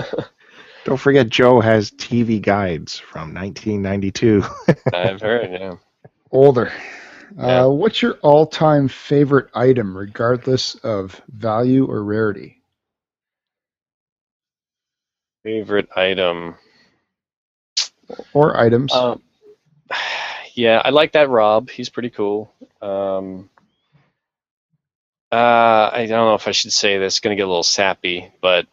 [0.85, 4.43] Don't forget, Joe has TV guides from 1992.
[4.93, 5.75] I've heard, yeah.
[6.31, 6.71] Older.
[7.37, 7.65] Yeah.
[7.65, 12.61] Uh, what's your all-time favorite item, regardless of value or rarity?
[15.43, 16.55] Favorite item.
[18.31, 18.93] Or items?
[18.93, 19.21] Um,
[20.53, 21.69] yeah, I like that Rob.
[21.69, 22.53] He's pretty cool.
[22.81, 23.49] Um,
[25.31, 27.15] uh, I don't know if I should say this.
[27.15, 28.67] It's gonna get a little sappy, but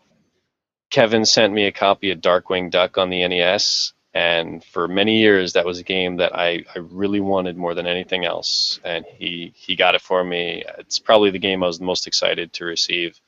[0.90, 5.55] Kevin sent me a copy of Darkwing Duck on the NES, and for many years
[5.55, 9.52] that was a game that I, I really wanted more than anything else, and he
[9.56, 10.64] he got it for me.
[10.78, 13.20] It's probably the game I was the most excited to receive.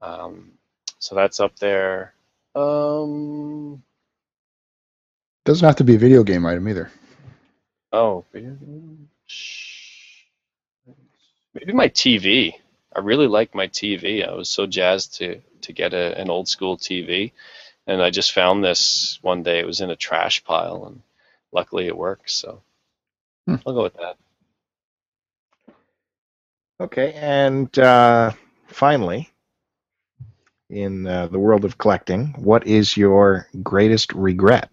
[0.00, 0.52] Um,
[0.98, 2.14] so that's up there.
[2.54, 3.82] Um,
[5.44, 6.90] Doesn't have to be a video game item either.
[7.92, 9.08] Oh, video game?
[11.56, 12.54] Maybe my TV.
[12.96, 14.24] I really like my TV.
[14.28, 17.32] I was so jazzed to to get a, an old school TV,
[17.86, 19.60] and I just found this one day.
[19.60, 21.02] It was in a trash pile, and
[21.52, 22.34] luckily it works.
[22.34, 22.62] So
[23.46, 23.56] Hmm.
[23.66, 24.16] I'll go with that.
[26.80, 28.32] Okay, and uh,
[28.68, 29.30] finally,
[30.70, 34.70] in uh, the world of collecting, what is your greatest regret?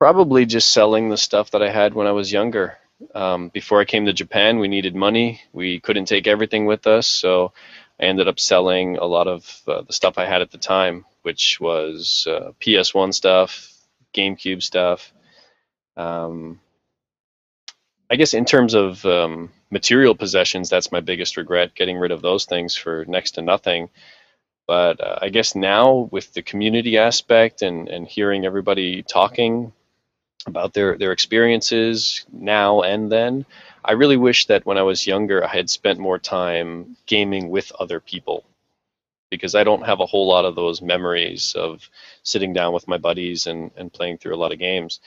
[0.00, 2.78] Probably just selling the stuff that I had when I was younger.
[3.14, 5.40] Um, before I came to Japan, we needed money.
[5.52, 7.52] We couldn't take everything with us, so
[8.00, 11.04] I ended up selling a lot of uh, the stuff I had at the time,
[11.22, 13.72] which was uh, PS1 stuff,
[14.14, 15.12] GameCube stuff.
[15.96, 16.60] Um,
[18.10, 22.22] I guess in terms of um, material possessions, that's my biggest regret, getting rid of
[22.22, 23.88] those things for next to nothing.
[24.66, 29.72] But uh, I guess now with the community aspect and, and hearing everybody talking
[30.46, 33.46] about their, their experiences now and then,
[33.84, 37.70] I really wish that when I was younger, I had spent more time gaming with
[37.78, 38.44] other people
[39.30, 41.88] because I don't have a whole lot of those memories of
[42.22, 45.00] sitting down with my buddies and, and playing through a lot of games.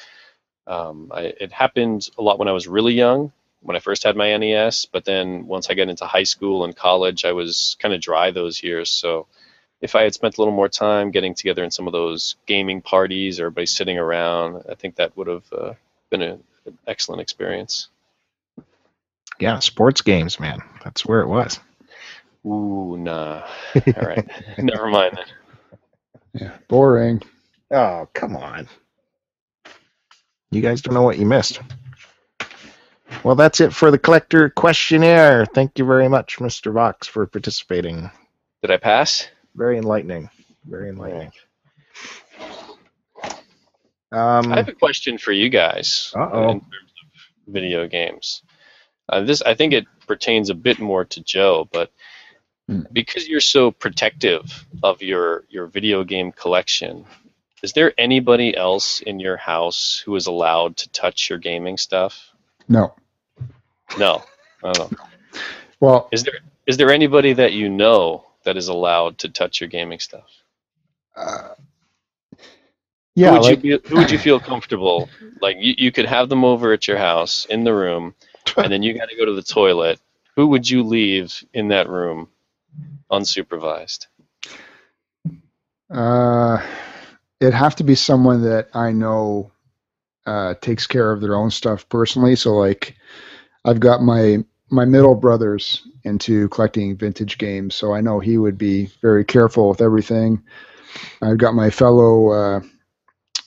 [0.68, 3.31] Um, I, it happened a lot when I was really young,
[3.61, 6.76] when I first had my NES, but then once I got into high school and
[6.76, 8.91] college, I was kind of dry those years.
[8.91, 9.27] So
[9.81, 12.81] if I had spent a little more time getting together in some of those gaming
[12.81, 15.73] parties, everybody sitting around, I think that would have uh,
[16.09, 17.89] been a, an excellent experience.
[19.39, 20.59] Yeah, sports games, man.
[20.83, 21.59] That's where it was.
[22.45, 23.43] Ooh, nah.
[23.75, 24.27] All right,
[24.57, 26.41] never mind then.
[26.41, 27.21] Yeah, boring.
[27.71, 28.67] Oh, come on.
[30.51, 31.59] You guys don't know what you missed.
[33.23, 35.45] Well, that's it for the collector questionnaire.
[35.45, 36.71] Thank you very much, Mr.
[36.71, 38.09] Vox, for participating.
[38.61, 39.27] Did I pass?
[39.57, 40.29] Very enlightening.
[40.65, 41.31] Very enlightening.
[44.11, 46.43] Um, I have a question for you guys Uh-oh.
[46.51, 48.43] in terms of video games.
[49.09, 51.91] Uh, this, I think, it pertains a bit more to Joe, but
[52.69, 52.81] Hmm.
[52.91, 57.05] because you're so protective of your your video game collection,
[57.63, 62.29] is there anybody else in your house who is allowed to touch your gaming stuff?
[62.67, 62.93] No.
[63.97, 64.21] No,
[64.65, 65.05] I don't know.
[65.79, 69.69] Well, Is there is there anybody that you know that is allowed to touch your
[69.69, 70.32] gaming stuff?
[71.18, 71.49] uh,
[73.24, 75.10] who yeah, would like, you be, who would you feel comfortable?
[75.41, 78.15] Like you, you could have them over at your house in the room,
[78.57, 79.99] and then you got to go to the toilet.
[80.36, 82.30] Who would you leave in that room,
[83.11, 84.07] unsupervised?
[85.90, 86.65] uh,
[87.40, 89.52] it'd have to be someone that I know
[90.26, 92.36] uh, takes care of their own stuff personally.
[92.36, 92.95] So, like,
[93.65, 98.57] I've got my my middle brother's into collecting vintage games, so I know he would
[98.57, 100.41] be very careful with everything.
[101.22, 102.61] I've got my fellow uh,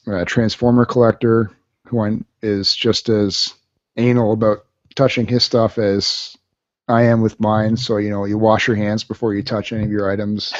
[0.06, 1.50] uh, Transformer collector
[1.86, 3.54] who I, is just as
[3.96, 4.64] anal about
[4.94, 6.36] touching his stuff as
[6.88, 7.76] I am with mine.
[7.76, 10.54] So you know, you wash your hands before you touch any of your items,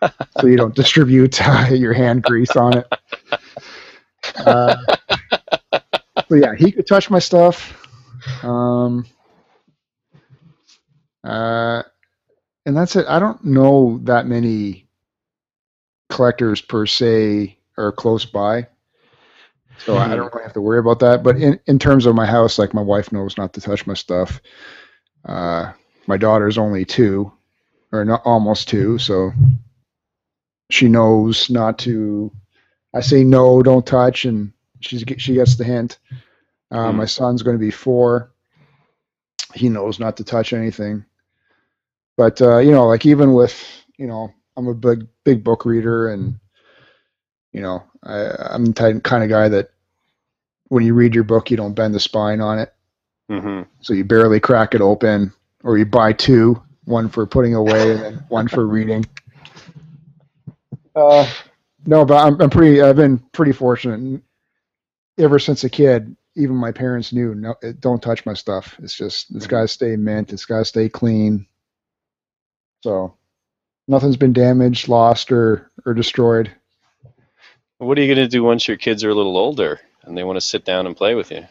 [0.40, 2.92] so you don't distribute uh, your hand grease on it.
[4.36, 4.76] Uh,
[6.28, 7.78] so yeah, he could touch my stuff.
[8.42, 9.06] Um,
[11.24, 11.82] uh,
[12.64, 13.06] and that's it.
[13.08, 14.88] I don't know that many
[16.10, 18.68] collectors per se are close by.
[19.84, 21.24] So I don't really have to worry about that.
[21.24, 23.94] But in, in terms of my house, like my wife knows not to touch my
[23.94, 24.40] stuff.
[25.24, 25.72] Uh,
[26.06, 27.32] my daughter's only two,
[27.90, 29.32] or not almost two, so
[30.70, 32.30] she knows not to.
[32.94, 35.98] I say no, don't touch, and she's she gets the hint.
[36.70, 36.98] Uh, Hmm.
[36.98, 38.32] My son's going to be four.
[39.54, 41.04] He knows not to touch anything.
[42.16, 43.64] But uh, you know, like even with
[43.98, 46.38] you know, I'm a big big book reader, and
[47.52, 49.70] you know, I, I'm the type, kind of guy that
[50.68, 52.74] when you read your book, you don't bend the spine on it.
[53.28, 55.32] hmm So you barely crack it open,
[55.64, 59.04] or you buy two, one for putting away and then one for reading.
[60.94, 61.26] Uh,
[61.86, 62.82] no, but I'm, I'm pretty.
[62.82, 64.22] I've been pretty fortunate.
[65.18, 68.76] Ever since a kid, even my parents knew, no, don't touch my stuff.
[68.82, 70.32] It's just it's got to stay mint.
[70.32, 71.46] It's got to stay clean.
[72.82, 73.16] So
[73.88, 76.50] nothing's been damaged, lost, or or destroyed.
[77.78, 80.36] What are you gonna do once your kids are a little older and they want
[80.36, 81.46] to sit down and play with you?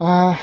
[0.00, 0.36] Uh,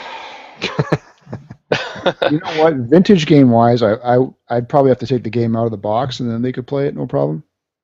[2.28, 2.76] you know what?
[2.76, 5.78] Vintage game wise, I, I I'd probably have to take the game out of the
[5.78, 7.44] box and then they could play it, no problem.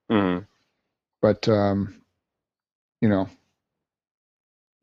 [0.10, 0.45] hmm
[1.22, 2.02] But um,
[3.02, 3.30] you know,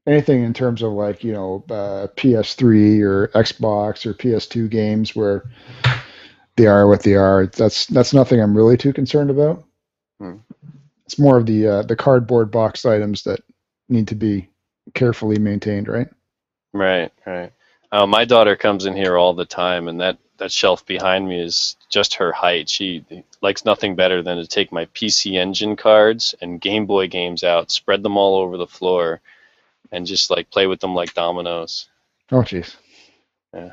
[0.06, 5.44] anything in terms of like you know uh, PS3 or Xbox or PS2 games where
[6.56, 9.64] they are what they are, that's that's nothing I'm really too concerned about.
[10.18, 10.36] Hmm.
[11.04, 13.40] It's more of the uh, the cardboard box items that
[13.88, 14.48] need to be
[14.94, 16.08] carefully maintained, right?
[16.72, 17.52] Right, right.
[17.92, 21.40] Uh, my daughter comes in here all the time, and that, that shelf behind me
[21.40, 22.68] is just her height.
[22.68, 23.04] She
[23.40, 27.70] likes nothing better than to take my PC Engine cards and Game Boy games out,
[27.70, 29.20] spread them all over the floor,
[29.92, 31.88] and just like play with them like dominoes.
[32.30, 32.74] Oh, jeez.
[33.54, 33.72] Yeah.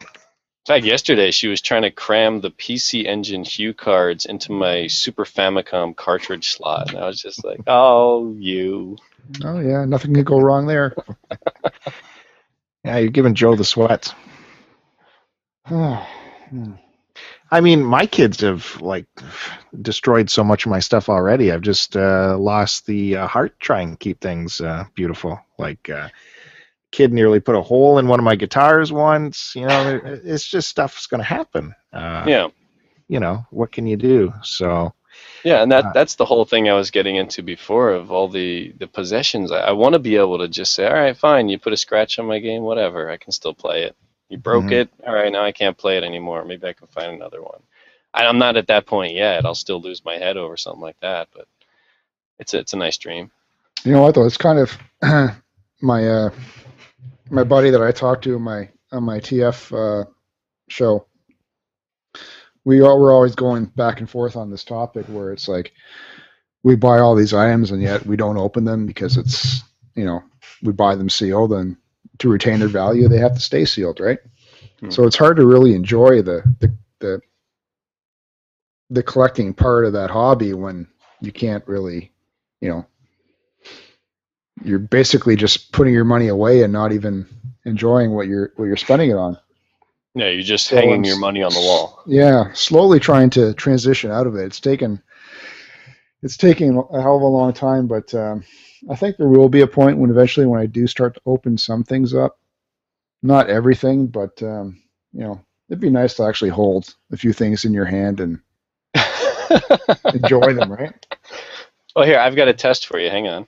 [0.00, 5.24] In fact, yesterday she was trying to cram the PC Engine HuCards into my Super
[5.24, 8.96] Famicom cartridge slot, and I was just like, "Oh, you."
[9.44, 10.94] Oh yeah, nothing could go wrong there.
[12.84, 14.12] Yeah, you're giving Joe the sweats.
[16.50, 16.74] Hmm.
[17.54, 19.06] I mean, my kids have like
[19.80, 21.52] destroyed so much of my stuff already.
[21.52, 25.38] I've just uh, lost the uh, heart trying to keep things uh, beautiful.
[25.56, 26.08] Like, uh,
[26.90, 29.52] kid nearly put a hole in one of my guitars once.
[29.54, 31.72] You know, it's just stuff's going to happen.
[31.92, 32.48] Uh, Yeah.
[33.06, 34.32] You know, what can you do?
[34.42, 34.92] So,
[35.44, 38.26] Yeah, and that Uh, that's the whole thing I was getting into before of all
[38.26, 39.52] the the possessions.
[39.52, 41.76] I, I want to be able to just say, all right, fine, you put a
[41.76, 43.94] scratch on my game, whatever, I can still play it.
[44.28, 44.72] You broke Mhm.
[44.72, 46.44] it, all right, now I can't play it anymore.
[46.44, 47.62] Maybe I can find another one.
[48.14, 49.44] I, I'm not at that point yet.
[49.46, 51.46] I'll still lose my head over something like that, but
[52.38, 53.30] it's a, it's a nice dream.
[53.84, 54.26] You know what though?
[54.26, 54.78] It's kind of
[55.82, 56.30] my uh,
[57.30, 60.10] my buddy that I talked to on my on my TF uh,
[60.68, 61.06] show.
[62.64, 65.72] We all we're always going back and forth on this topic where it's like
[66.64, 69.62] we buy all these items and yet we don't open them because it's
[69.96, 70.22] you know
[70.62, 71.76] we buy them sealed and
[72.18, 74.18] to retain their value they have to stay sealed, right?
[74.80, 74.90] Hmm.
[74.90, 77.20] So it's hard to really enjoy the the the
[78.90, 80.86] the collecting part of that hobby when
[81.20, 82.12] you can't really,
[82.60, 82.86] you know,
[84.62, 87.26] you're basically just putting your money away and not even
[87.64, 89.38] enjoying what you're what you're spending it on.
[90.14, 92.02] Yeah, you're just So hanging your money on the wall.
[92.06, 94.44] Yeah, slowly trying to transition out of it.
[94.44, 95.02] It's taken
[96.22, 98.44] it's taking a hell of a long time, but um,
[98.90, 101.58] I think there will be a point when eventually when I do start to open
[101.58, 102.38] some things up,
[103.22, 104.82] not everything, but um,
[105.12, 108.40] you know, it'd be nice to actually hold a few things in your hand and
[110.14, 111.06] enjoy them, right?
[111.96, 113.10] Well, here, I've got a test for you.
[113.10, 113.46] Hang on.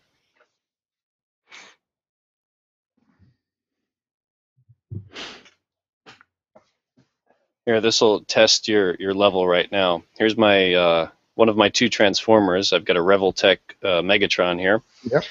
[7.66, 10.04] Here, this will test your, your level right now.
[10.18, 12.72] Here's my uh, one of my two transformers.
[12.72, 15.24] I've got a Revoltech uh, Megatron here, Yep.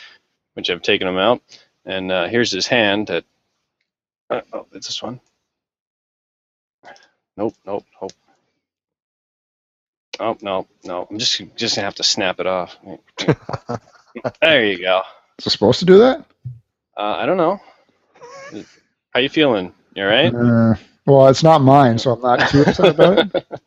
[0.54, 1.42] which I've taken him out.
[1.86, 3.08] And uh, here's his hand.
[3.08, 3.26] That,
[4.30, 5.20] uh, oh, it's this one.
[7.38, 8.12] Nope, nope, nope.
[10.18, 11.06] Oh no, no!
[11.12, 12.78] I'm just just gonna have to snap it off.
[14.42, 15.02] there you go.
[15.38, 16.20] Is it supposed to do that?
[16.96, 17.60] Uh, I don't know.
[19.14, 19.74] How you feeling?
[19.94, 20.34] You all right?
[20.34, 20.76] Uh,
[21.06, 23.46] well, it's not mine, so I'm not too upset about it.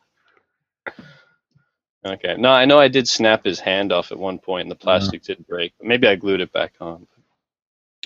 [2.09, 2.37] Okay.
[2.39, 5.23] No, I know I did snap his hand off at one point, and the plastic
[5.23, 5.73] did break.
[5.83, 7.07] Maybe I glued it back on.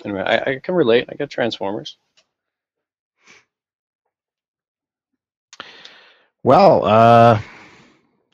[0.03, 1.07] Anyway, I, I can relate.
[1.09, 1.97] I got Transformers.
[6.43, 7.41] Well, uh, Is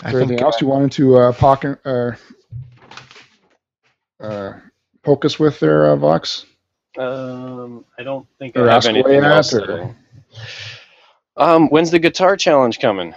[0.01, 2.11] I think anything else you wanted to uh, pocket, uh,
[4.19, 4.53] uh,
[5.03, 6.45] poke us with there, uh, Vox?
[6.97, 9.53] Um, I don't think Or I have anything away at, else.
[9.53, 9.95] or- though.
[11.37, 13.13] Um, when's the guitar challenge coming?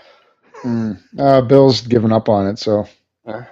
[0.62, 0.92] Hmm.
[1.18, 2.86] Uh, Bill's given up on it, so
[3.26, 3.42] Uh,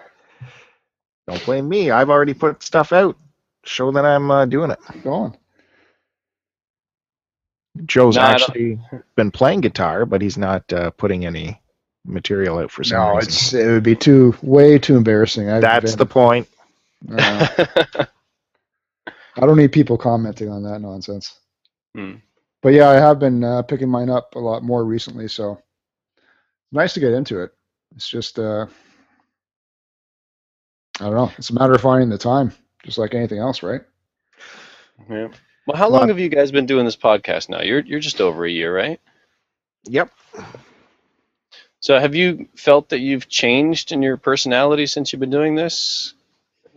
[1.26, 1.90] don't blame me.
[1.90, 3.16] I've already put stuff out.
[3.64, 4.78] Show that I'm uh, doing it.
[4.92, 5.36] keep going.
[7.86, 8.80] Joe's No, actually
[9.16, 11.60] been playing guitar, but he's not uh, putting any
[12.04, 13.28] material out for some No, reason.
[13.28, 15.48] it's it would be too way too embarrassing.
[15.50, 16.48] I've That's the been- point.
[17.12, 17.46] uh,
[19.36, 21.38] I don't need people commenting on that nonsense.
[21.94, 22.16] Hmm.
[22.62, 25.62] But yeah, I have been uh, picking mine up a lot more recently, so
[26.72, 27.52] nice to get into it.
[27.96, 28.66] It's just uh,
[31.00, 31.32] I don't know.
[31.38, 32.52] It's a matter of finding the time,
[32.84, 33.82] just like anything else, right?
[35.10, 35.28] yeah.
[35.66, 37.62] Well, how Well, long have you guys been doing this podcast now?
[37.62, 39.00] You're you're just over a year, right?
[39.88, 40.10] Yep.
[41.80, 46.14] So have you felt that you've changed in your personality since you've been doing this?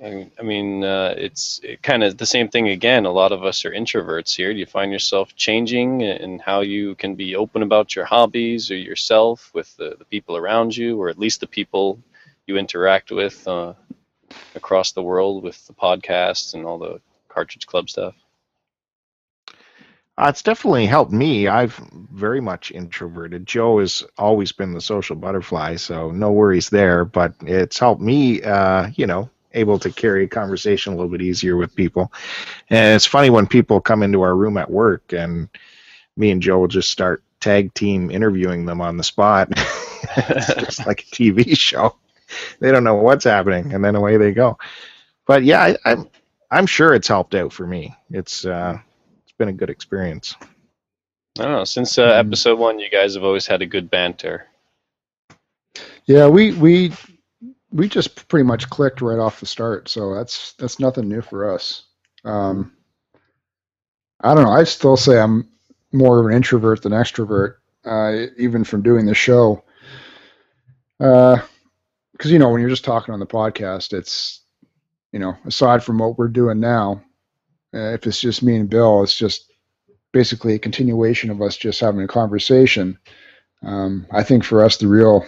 [0.01, 3.05] I mean, uh, it's kind of the same thing again.
[3.05, 4.51] A lot of us are introverts here.
[4.51, 8.75] Do you find yourself changing in how you can be open about your hobbies or
[8.75, 11.99] yourself with the, the people around you, or at least the people
[12.47, 13.73] you interact with uh,
[14.55, 16.99] across the world with the podcasts and all the
[17.29, 18.15] Cartridge Club stuff?
[20.15, 21.47] Uh, it's definitely helped me.
[21.47, 21.75] I've
[22.11, 23.47] very much introverted.
[23.47, 27.03] Joe has always been the social butterfly, so no worries there.
[27.05, 31.21] But it's helped me, uh, you know, able to carry a conversation a little bit
[31.21, 32.11] easier with people.
[32.69, 35.49] And it's funny when people come into our room at work, and
[36.17, 39.49] me and Joe will just start tag team interviewing them on the spot.
[40.17, 41.95] it's just like a TV show.
[42.59, 44.57] They don't know what's happening, and then away they go.
[45.25, 46.09] But yeah, I, I'm
[46.51, 47.95] I'm sure it's helped out for me.
[48.11, 48.77] It's uh,
[49.23, 50.35] it's been a good experience.
[51.39, 51.63] I don't know.
[51.63, 52.19] Since uh, Mm.
[52.19, 54.47] episode one, you guys have always had a good banter.
[56.05, 56.91] Yeah, we we
[57.73, 61.53] we just pretty much clicked right off the start, so that's that's nothing new for
[61.53, 61.83] us.
[62.23, 62.71] Um,
[64.21, 64.51] I don't know.
[64.51, 65.49] I still say I'm
[65.91, 69.63] more of an introvert than extrovert, uh, even from doing the show.
[70.97, 71.41] Because
[72.31, 74.41] you know, when you're just talking on the podcast, it's
[75.11, 77.03] you know, aside from what we're doing now,
[77.73, 79.51] uh, if it's just me and Bill, it's just
[80.11, 82.99] basically a continuation of us just having a conversation.
[83.63, 85.25] Um, I think for us, the real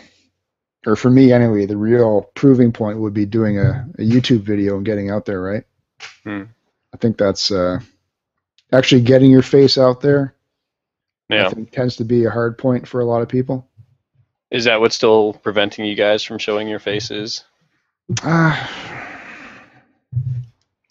[0.85, 4.77] or for me anyway, the real proving point would be doing a, a YouTube video
[4.77, 5.63] and getting out there, right?
[6.23, 6.43] Hmm.
[6.93, 7.79] I think that's uh,
[8.71, 10.35] actually getting your face out there.
[11.29, 11.47] Yeah.
[11.47, 13.67] I think tends to be a hard point for a lot of people.
[14.51, 17.43] Is that what's still preventing you guys from showing your faces?
[18.21, 19.09] Ah,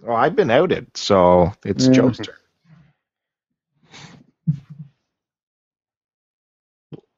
[0.00, 1.92] Well, I've been outed, so it's Yeah.
[1.92, 2.34] Joe's turn.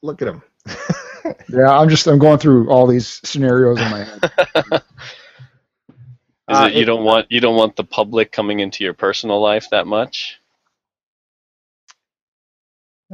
[0.03, 0.43] Look at him.
[1.49, 4.25] yeah, I'm just I'm going through all these scenarios in my head.
[6.49, 8.95] Is Uh, it you it- don't want you don't want the public coming into your
[8.95, 10.41] personal life that much?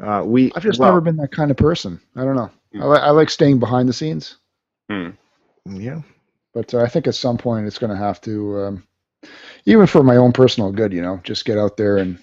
[0.02, 2.00] Uh, we I've just well, never been that kind of person.
[2.16, 2.50] I don't know.
[2.72, 2.82] Hmm.
[2.82, 4.36] I, li- I like staying behind the scenes,
[4.90, 5.10] Hmm.
[5.66, 6.02] Yeah,
[6.54, 8.84] but uh, I think at some point it's going to have to, um,
[9.66, 12.18] even for my own personal good, you know, just get out there and,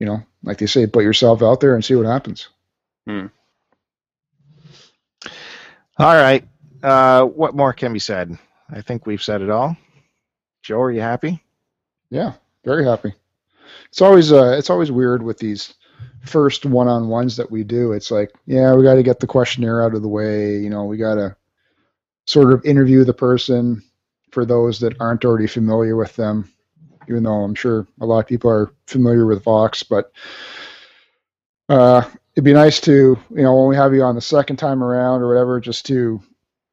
[0.00, 2.48] you know, like they say, put yourself out there and see what happens.
[5.98, 6.46] All right.
[6.80, 8.38] Uh, what more can be said?
[8.70, 9.76] I think we've said it all.
[10.62, 11.42] Joe, are you happy?
[12.10, 12.34] Yeah,
[12.64, 13.14] very happy.
[13.88, 15.74] It's always uh, it's always weird with these
[16.24, 17.92] first one-on-ones that we do.
[17.92, 20.58] It's like, yeah, we got to get the questionnaire out of the way.
[20.58, 21.36] You know, we got to
[22.26, 23.82] sort of interview the person
[24.30, 26.52] for those that aren't already familiar with them.
[27.08, 30.12] Even though I'm sure a lot of people are familiar with Vox, but
[31.68, 32.02] uh,
[32.38, 35.22] it'd be nice to, you know, when we have you on the second time around
[35.22, 36.22] or whatever, just to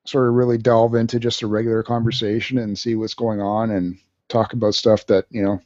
[0.06, 3.98] sort of really delve into just a regular conversation and see what's going on and
[4.30, 5.60] talk about stuff that you know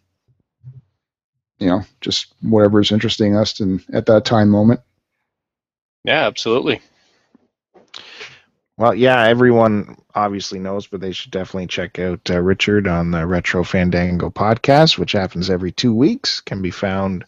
[1.57, 4.79] you know just whatever is interesting us and at that time moment
[6.05, 6.79] Yeah, absolutely.
[8.77, 13.27] Well, yeah, everyone obviously knows, but they should definitely check out uh, Richard on the
[13.27, 16.39] Retro Fandango podcast, which happens every two weeks.
[16.39, 17.25] Can be found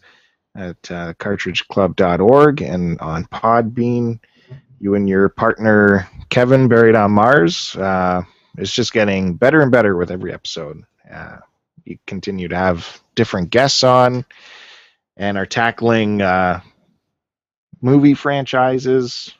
[0.56, 4.20] at uh, cartridgeclub.org and on Podbean.
[4.80, 8.22] You and your partner Kevin, buried on Mars, uh,
[8.58, 10.82] is just getting better and better with every episode.
[11.10, 11.38] Uh,
[11.84, 14.24] you continue to have different guests on.
[15.16, 16.60] and are tackling uh,
[17.80, 19.34] movie franchises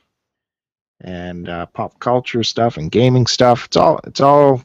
[1.00, 3.66] and uh, pop culture stuff and gaming stuff.
[3.66, 4.62] It's all it's all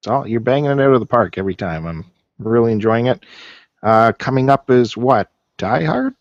[0.00, 1.86] it's all you're banging it out of the park every time.
[1.86, 2.04] I'm
[2.38, 3.24] really enjoying it.
[3.82, 5.30] Uh, coming up is what
[5.62, 6.16] Die Hard.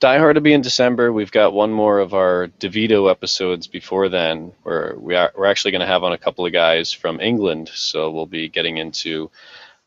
[0.00, 1.14] Die Hard to be in December.
[1.14, 5.70] We've got one more of our DeVito episodes before then, where we are we're actually
[5.70, 7.70] going to have on a couple of guys from England.
[7.72, 9.30] So we'll be getting into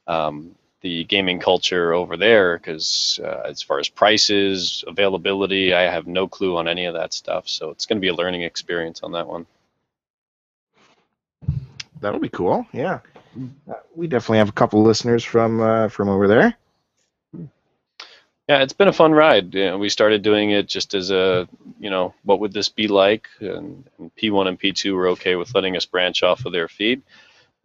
[0.07, 6.07] um, the gaming culture over there because uh, as far as prices, availability, I have
[6.07, 7.47] no clue on any of that stuff.
[7.47, 9.45] So it's going to be a learning experience on that one.
[12.01, 12.65] That'll be cool.
[12.73, 13.01] Yeah,
[13.69, 16.57] uh, we definitely have a couple listeners from uh, from over there.
[18.47, 19.55] Yeah, it's been a fun ride.
[19.55, 21.47] You know, we started doing it just as a,
[21.79, 23.27] you know, what would this be like?
[23.39, 27.01] And, and P1 and P2 were okay with letting us branch off of their feed,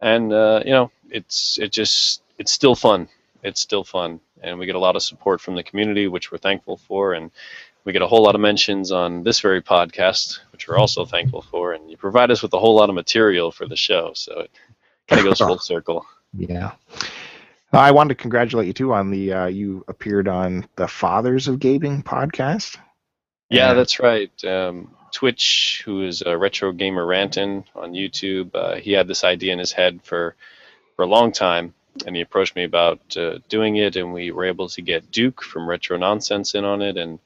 [0.01, 3.07] and uh, you know, it's it just it's still fun.
[3.43, 6.39] It's still fun, and we get a lot of support from the community, which we're
[6.39, 7.29] thankful for, and
[7.83, 11.41] we get a whole lot of mentions on this very podcast, which we're also thankful
[11.43, 11.73] for.
[11.73, 14.51] And you provide us with a whole lot of material for the show, so it
[15.07, 16.05] kind of goes full circle.
[16.35, 16.71] Yeah.
[17.73, 21.59] I wanted to congratulate you too on the uh, you appeared on the Fathers of
[21.59, 22.77] Gaming podcast.
[23.49, 24.31] Yeah, that's right.
[24.45, 29.53] Um, Twitch, who is a retro gamer ranting on YouTube, uh, he had this idea
[29.53, 30.35] in his head for
[30.95, 31.73] for a long time,
[32.05, 35.41] and he approached me about uh, doing it, and we were able to get Duke
[35.41, 37.19] from Retro Nonsense in on it, and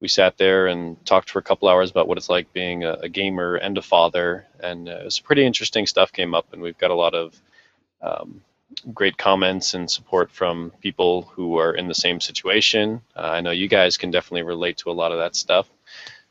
[0.00, 2.94] we sat there and talked for a couple hours about what it's like being a,
[2.94, 6.62] a gamer and a father, and uh, it was pretty interesting stuff came up, and
[6.62, 7.34] we've got a lot of
[8.02, 8.42] um,
[8.94, 13.00] great comments and support from people who are in the same situation.
[13.16, 15.68] Uh, I know you guys can definitely relate to a lot of that stuff.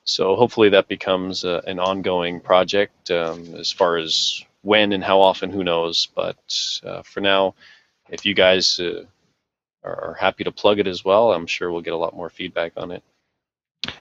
[0.03, 3.11] So hopefully that becomes uh, an ongoing project.
[3.11, 6.07] Um, as far as when and how often, who knows.
[6.15, 6.37] But
[6.83, 7.55] uh, for now,
[8.09, 9.05] if you guys uh,
[9.83, 12.73] are, happy to plug it as well, I'm sure we'll get a lot more feedback
[12.77, 13.03] on it.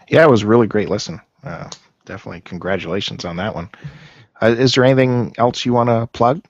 [0.08, 1.20] Yeah, it was a really great listen.
[1.44, 1.68] Uh,
[2.04, 3.68] definitely congratulations on that one.
[4.40, 6.42] Uh, is there anything else you want to plug?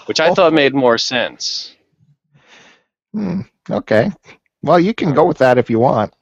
[0.06, 1.76] which I thought made more sense.
[3.14, 4.12] Hmm, okay.
[4.62, 6.14] Well, you can go with that if you want.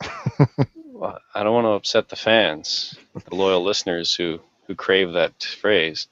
[0.95, 5.43] Well, I don't want to upset the fans, the loyal listeners who who crave that
[5.43, 6.07] phrase.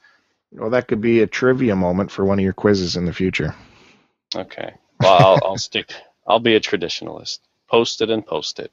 [0.51, 3.55] Well, that could be a trivia moment for one of your quizzes in the future.
[4.35, 4.73] Okay.
[4.99, 5.93] Well, I'll, I'll stick.
[6.27, 7.39] I'll be a traditionalist.
[7.69, 8.72] Post it and post it.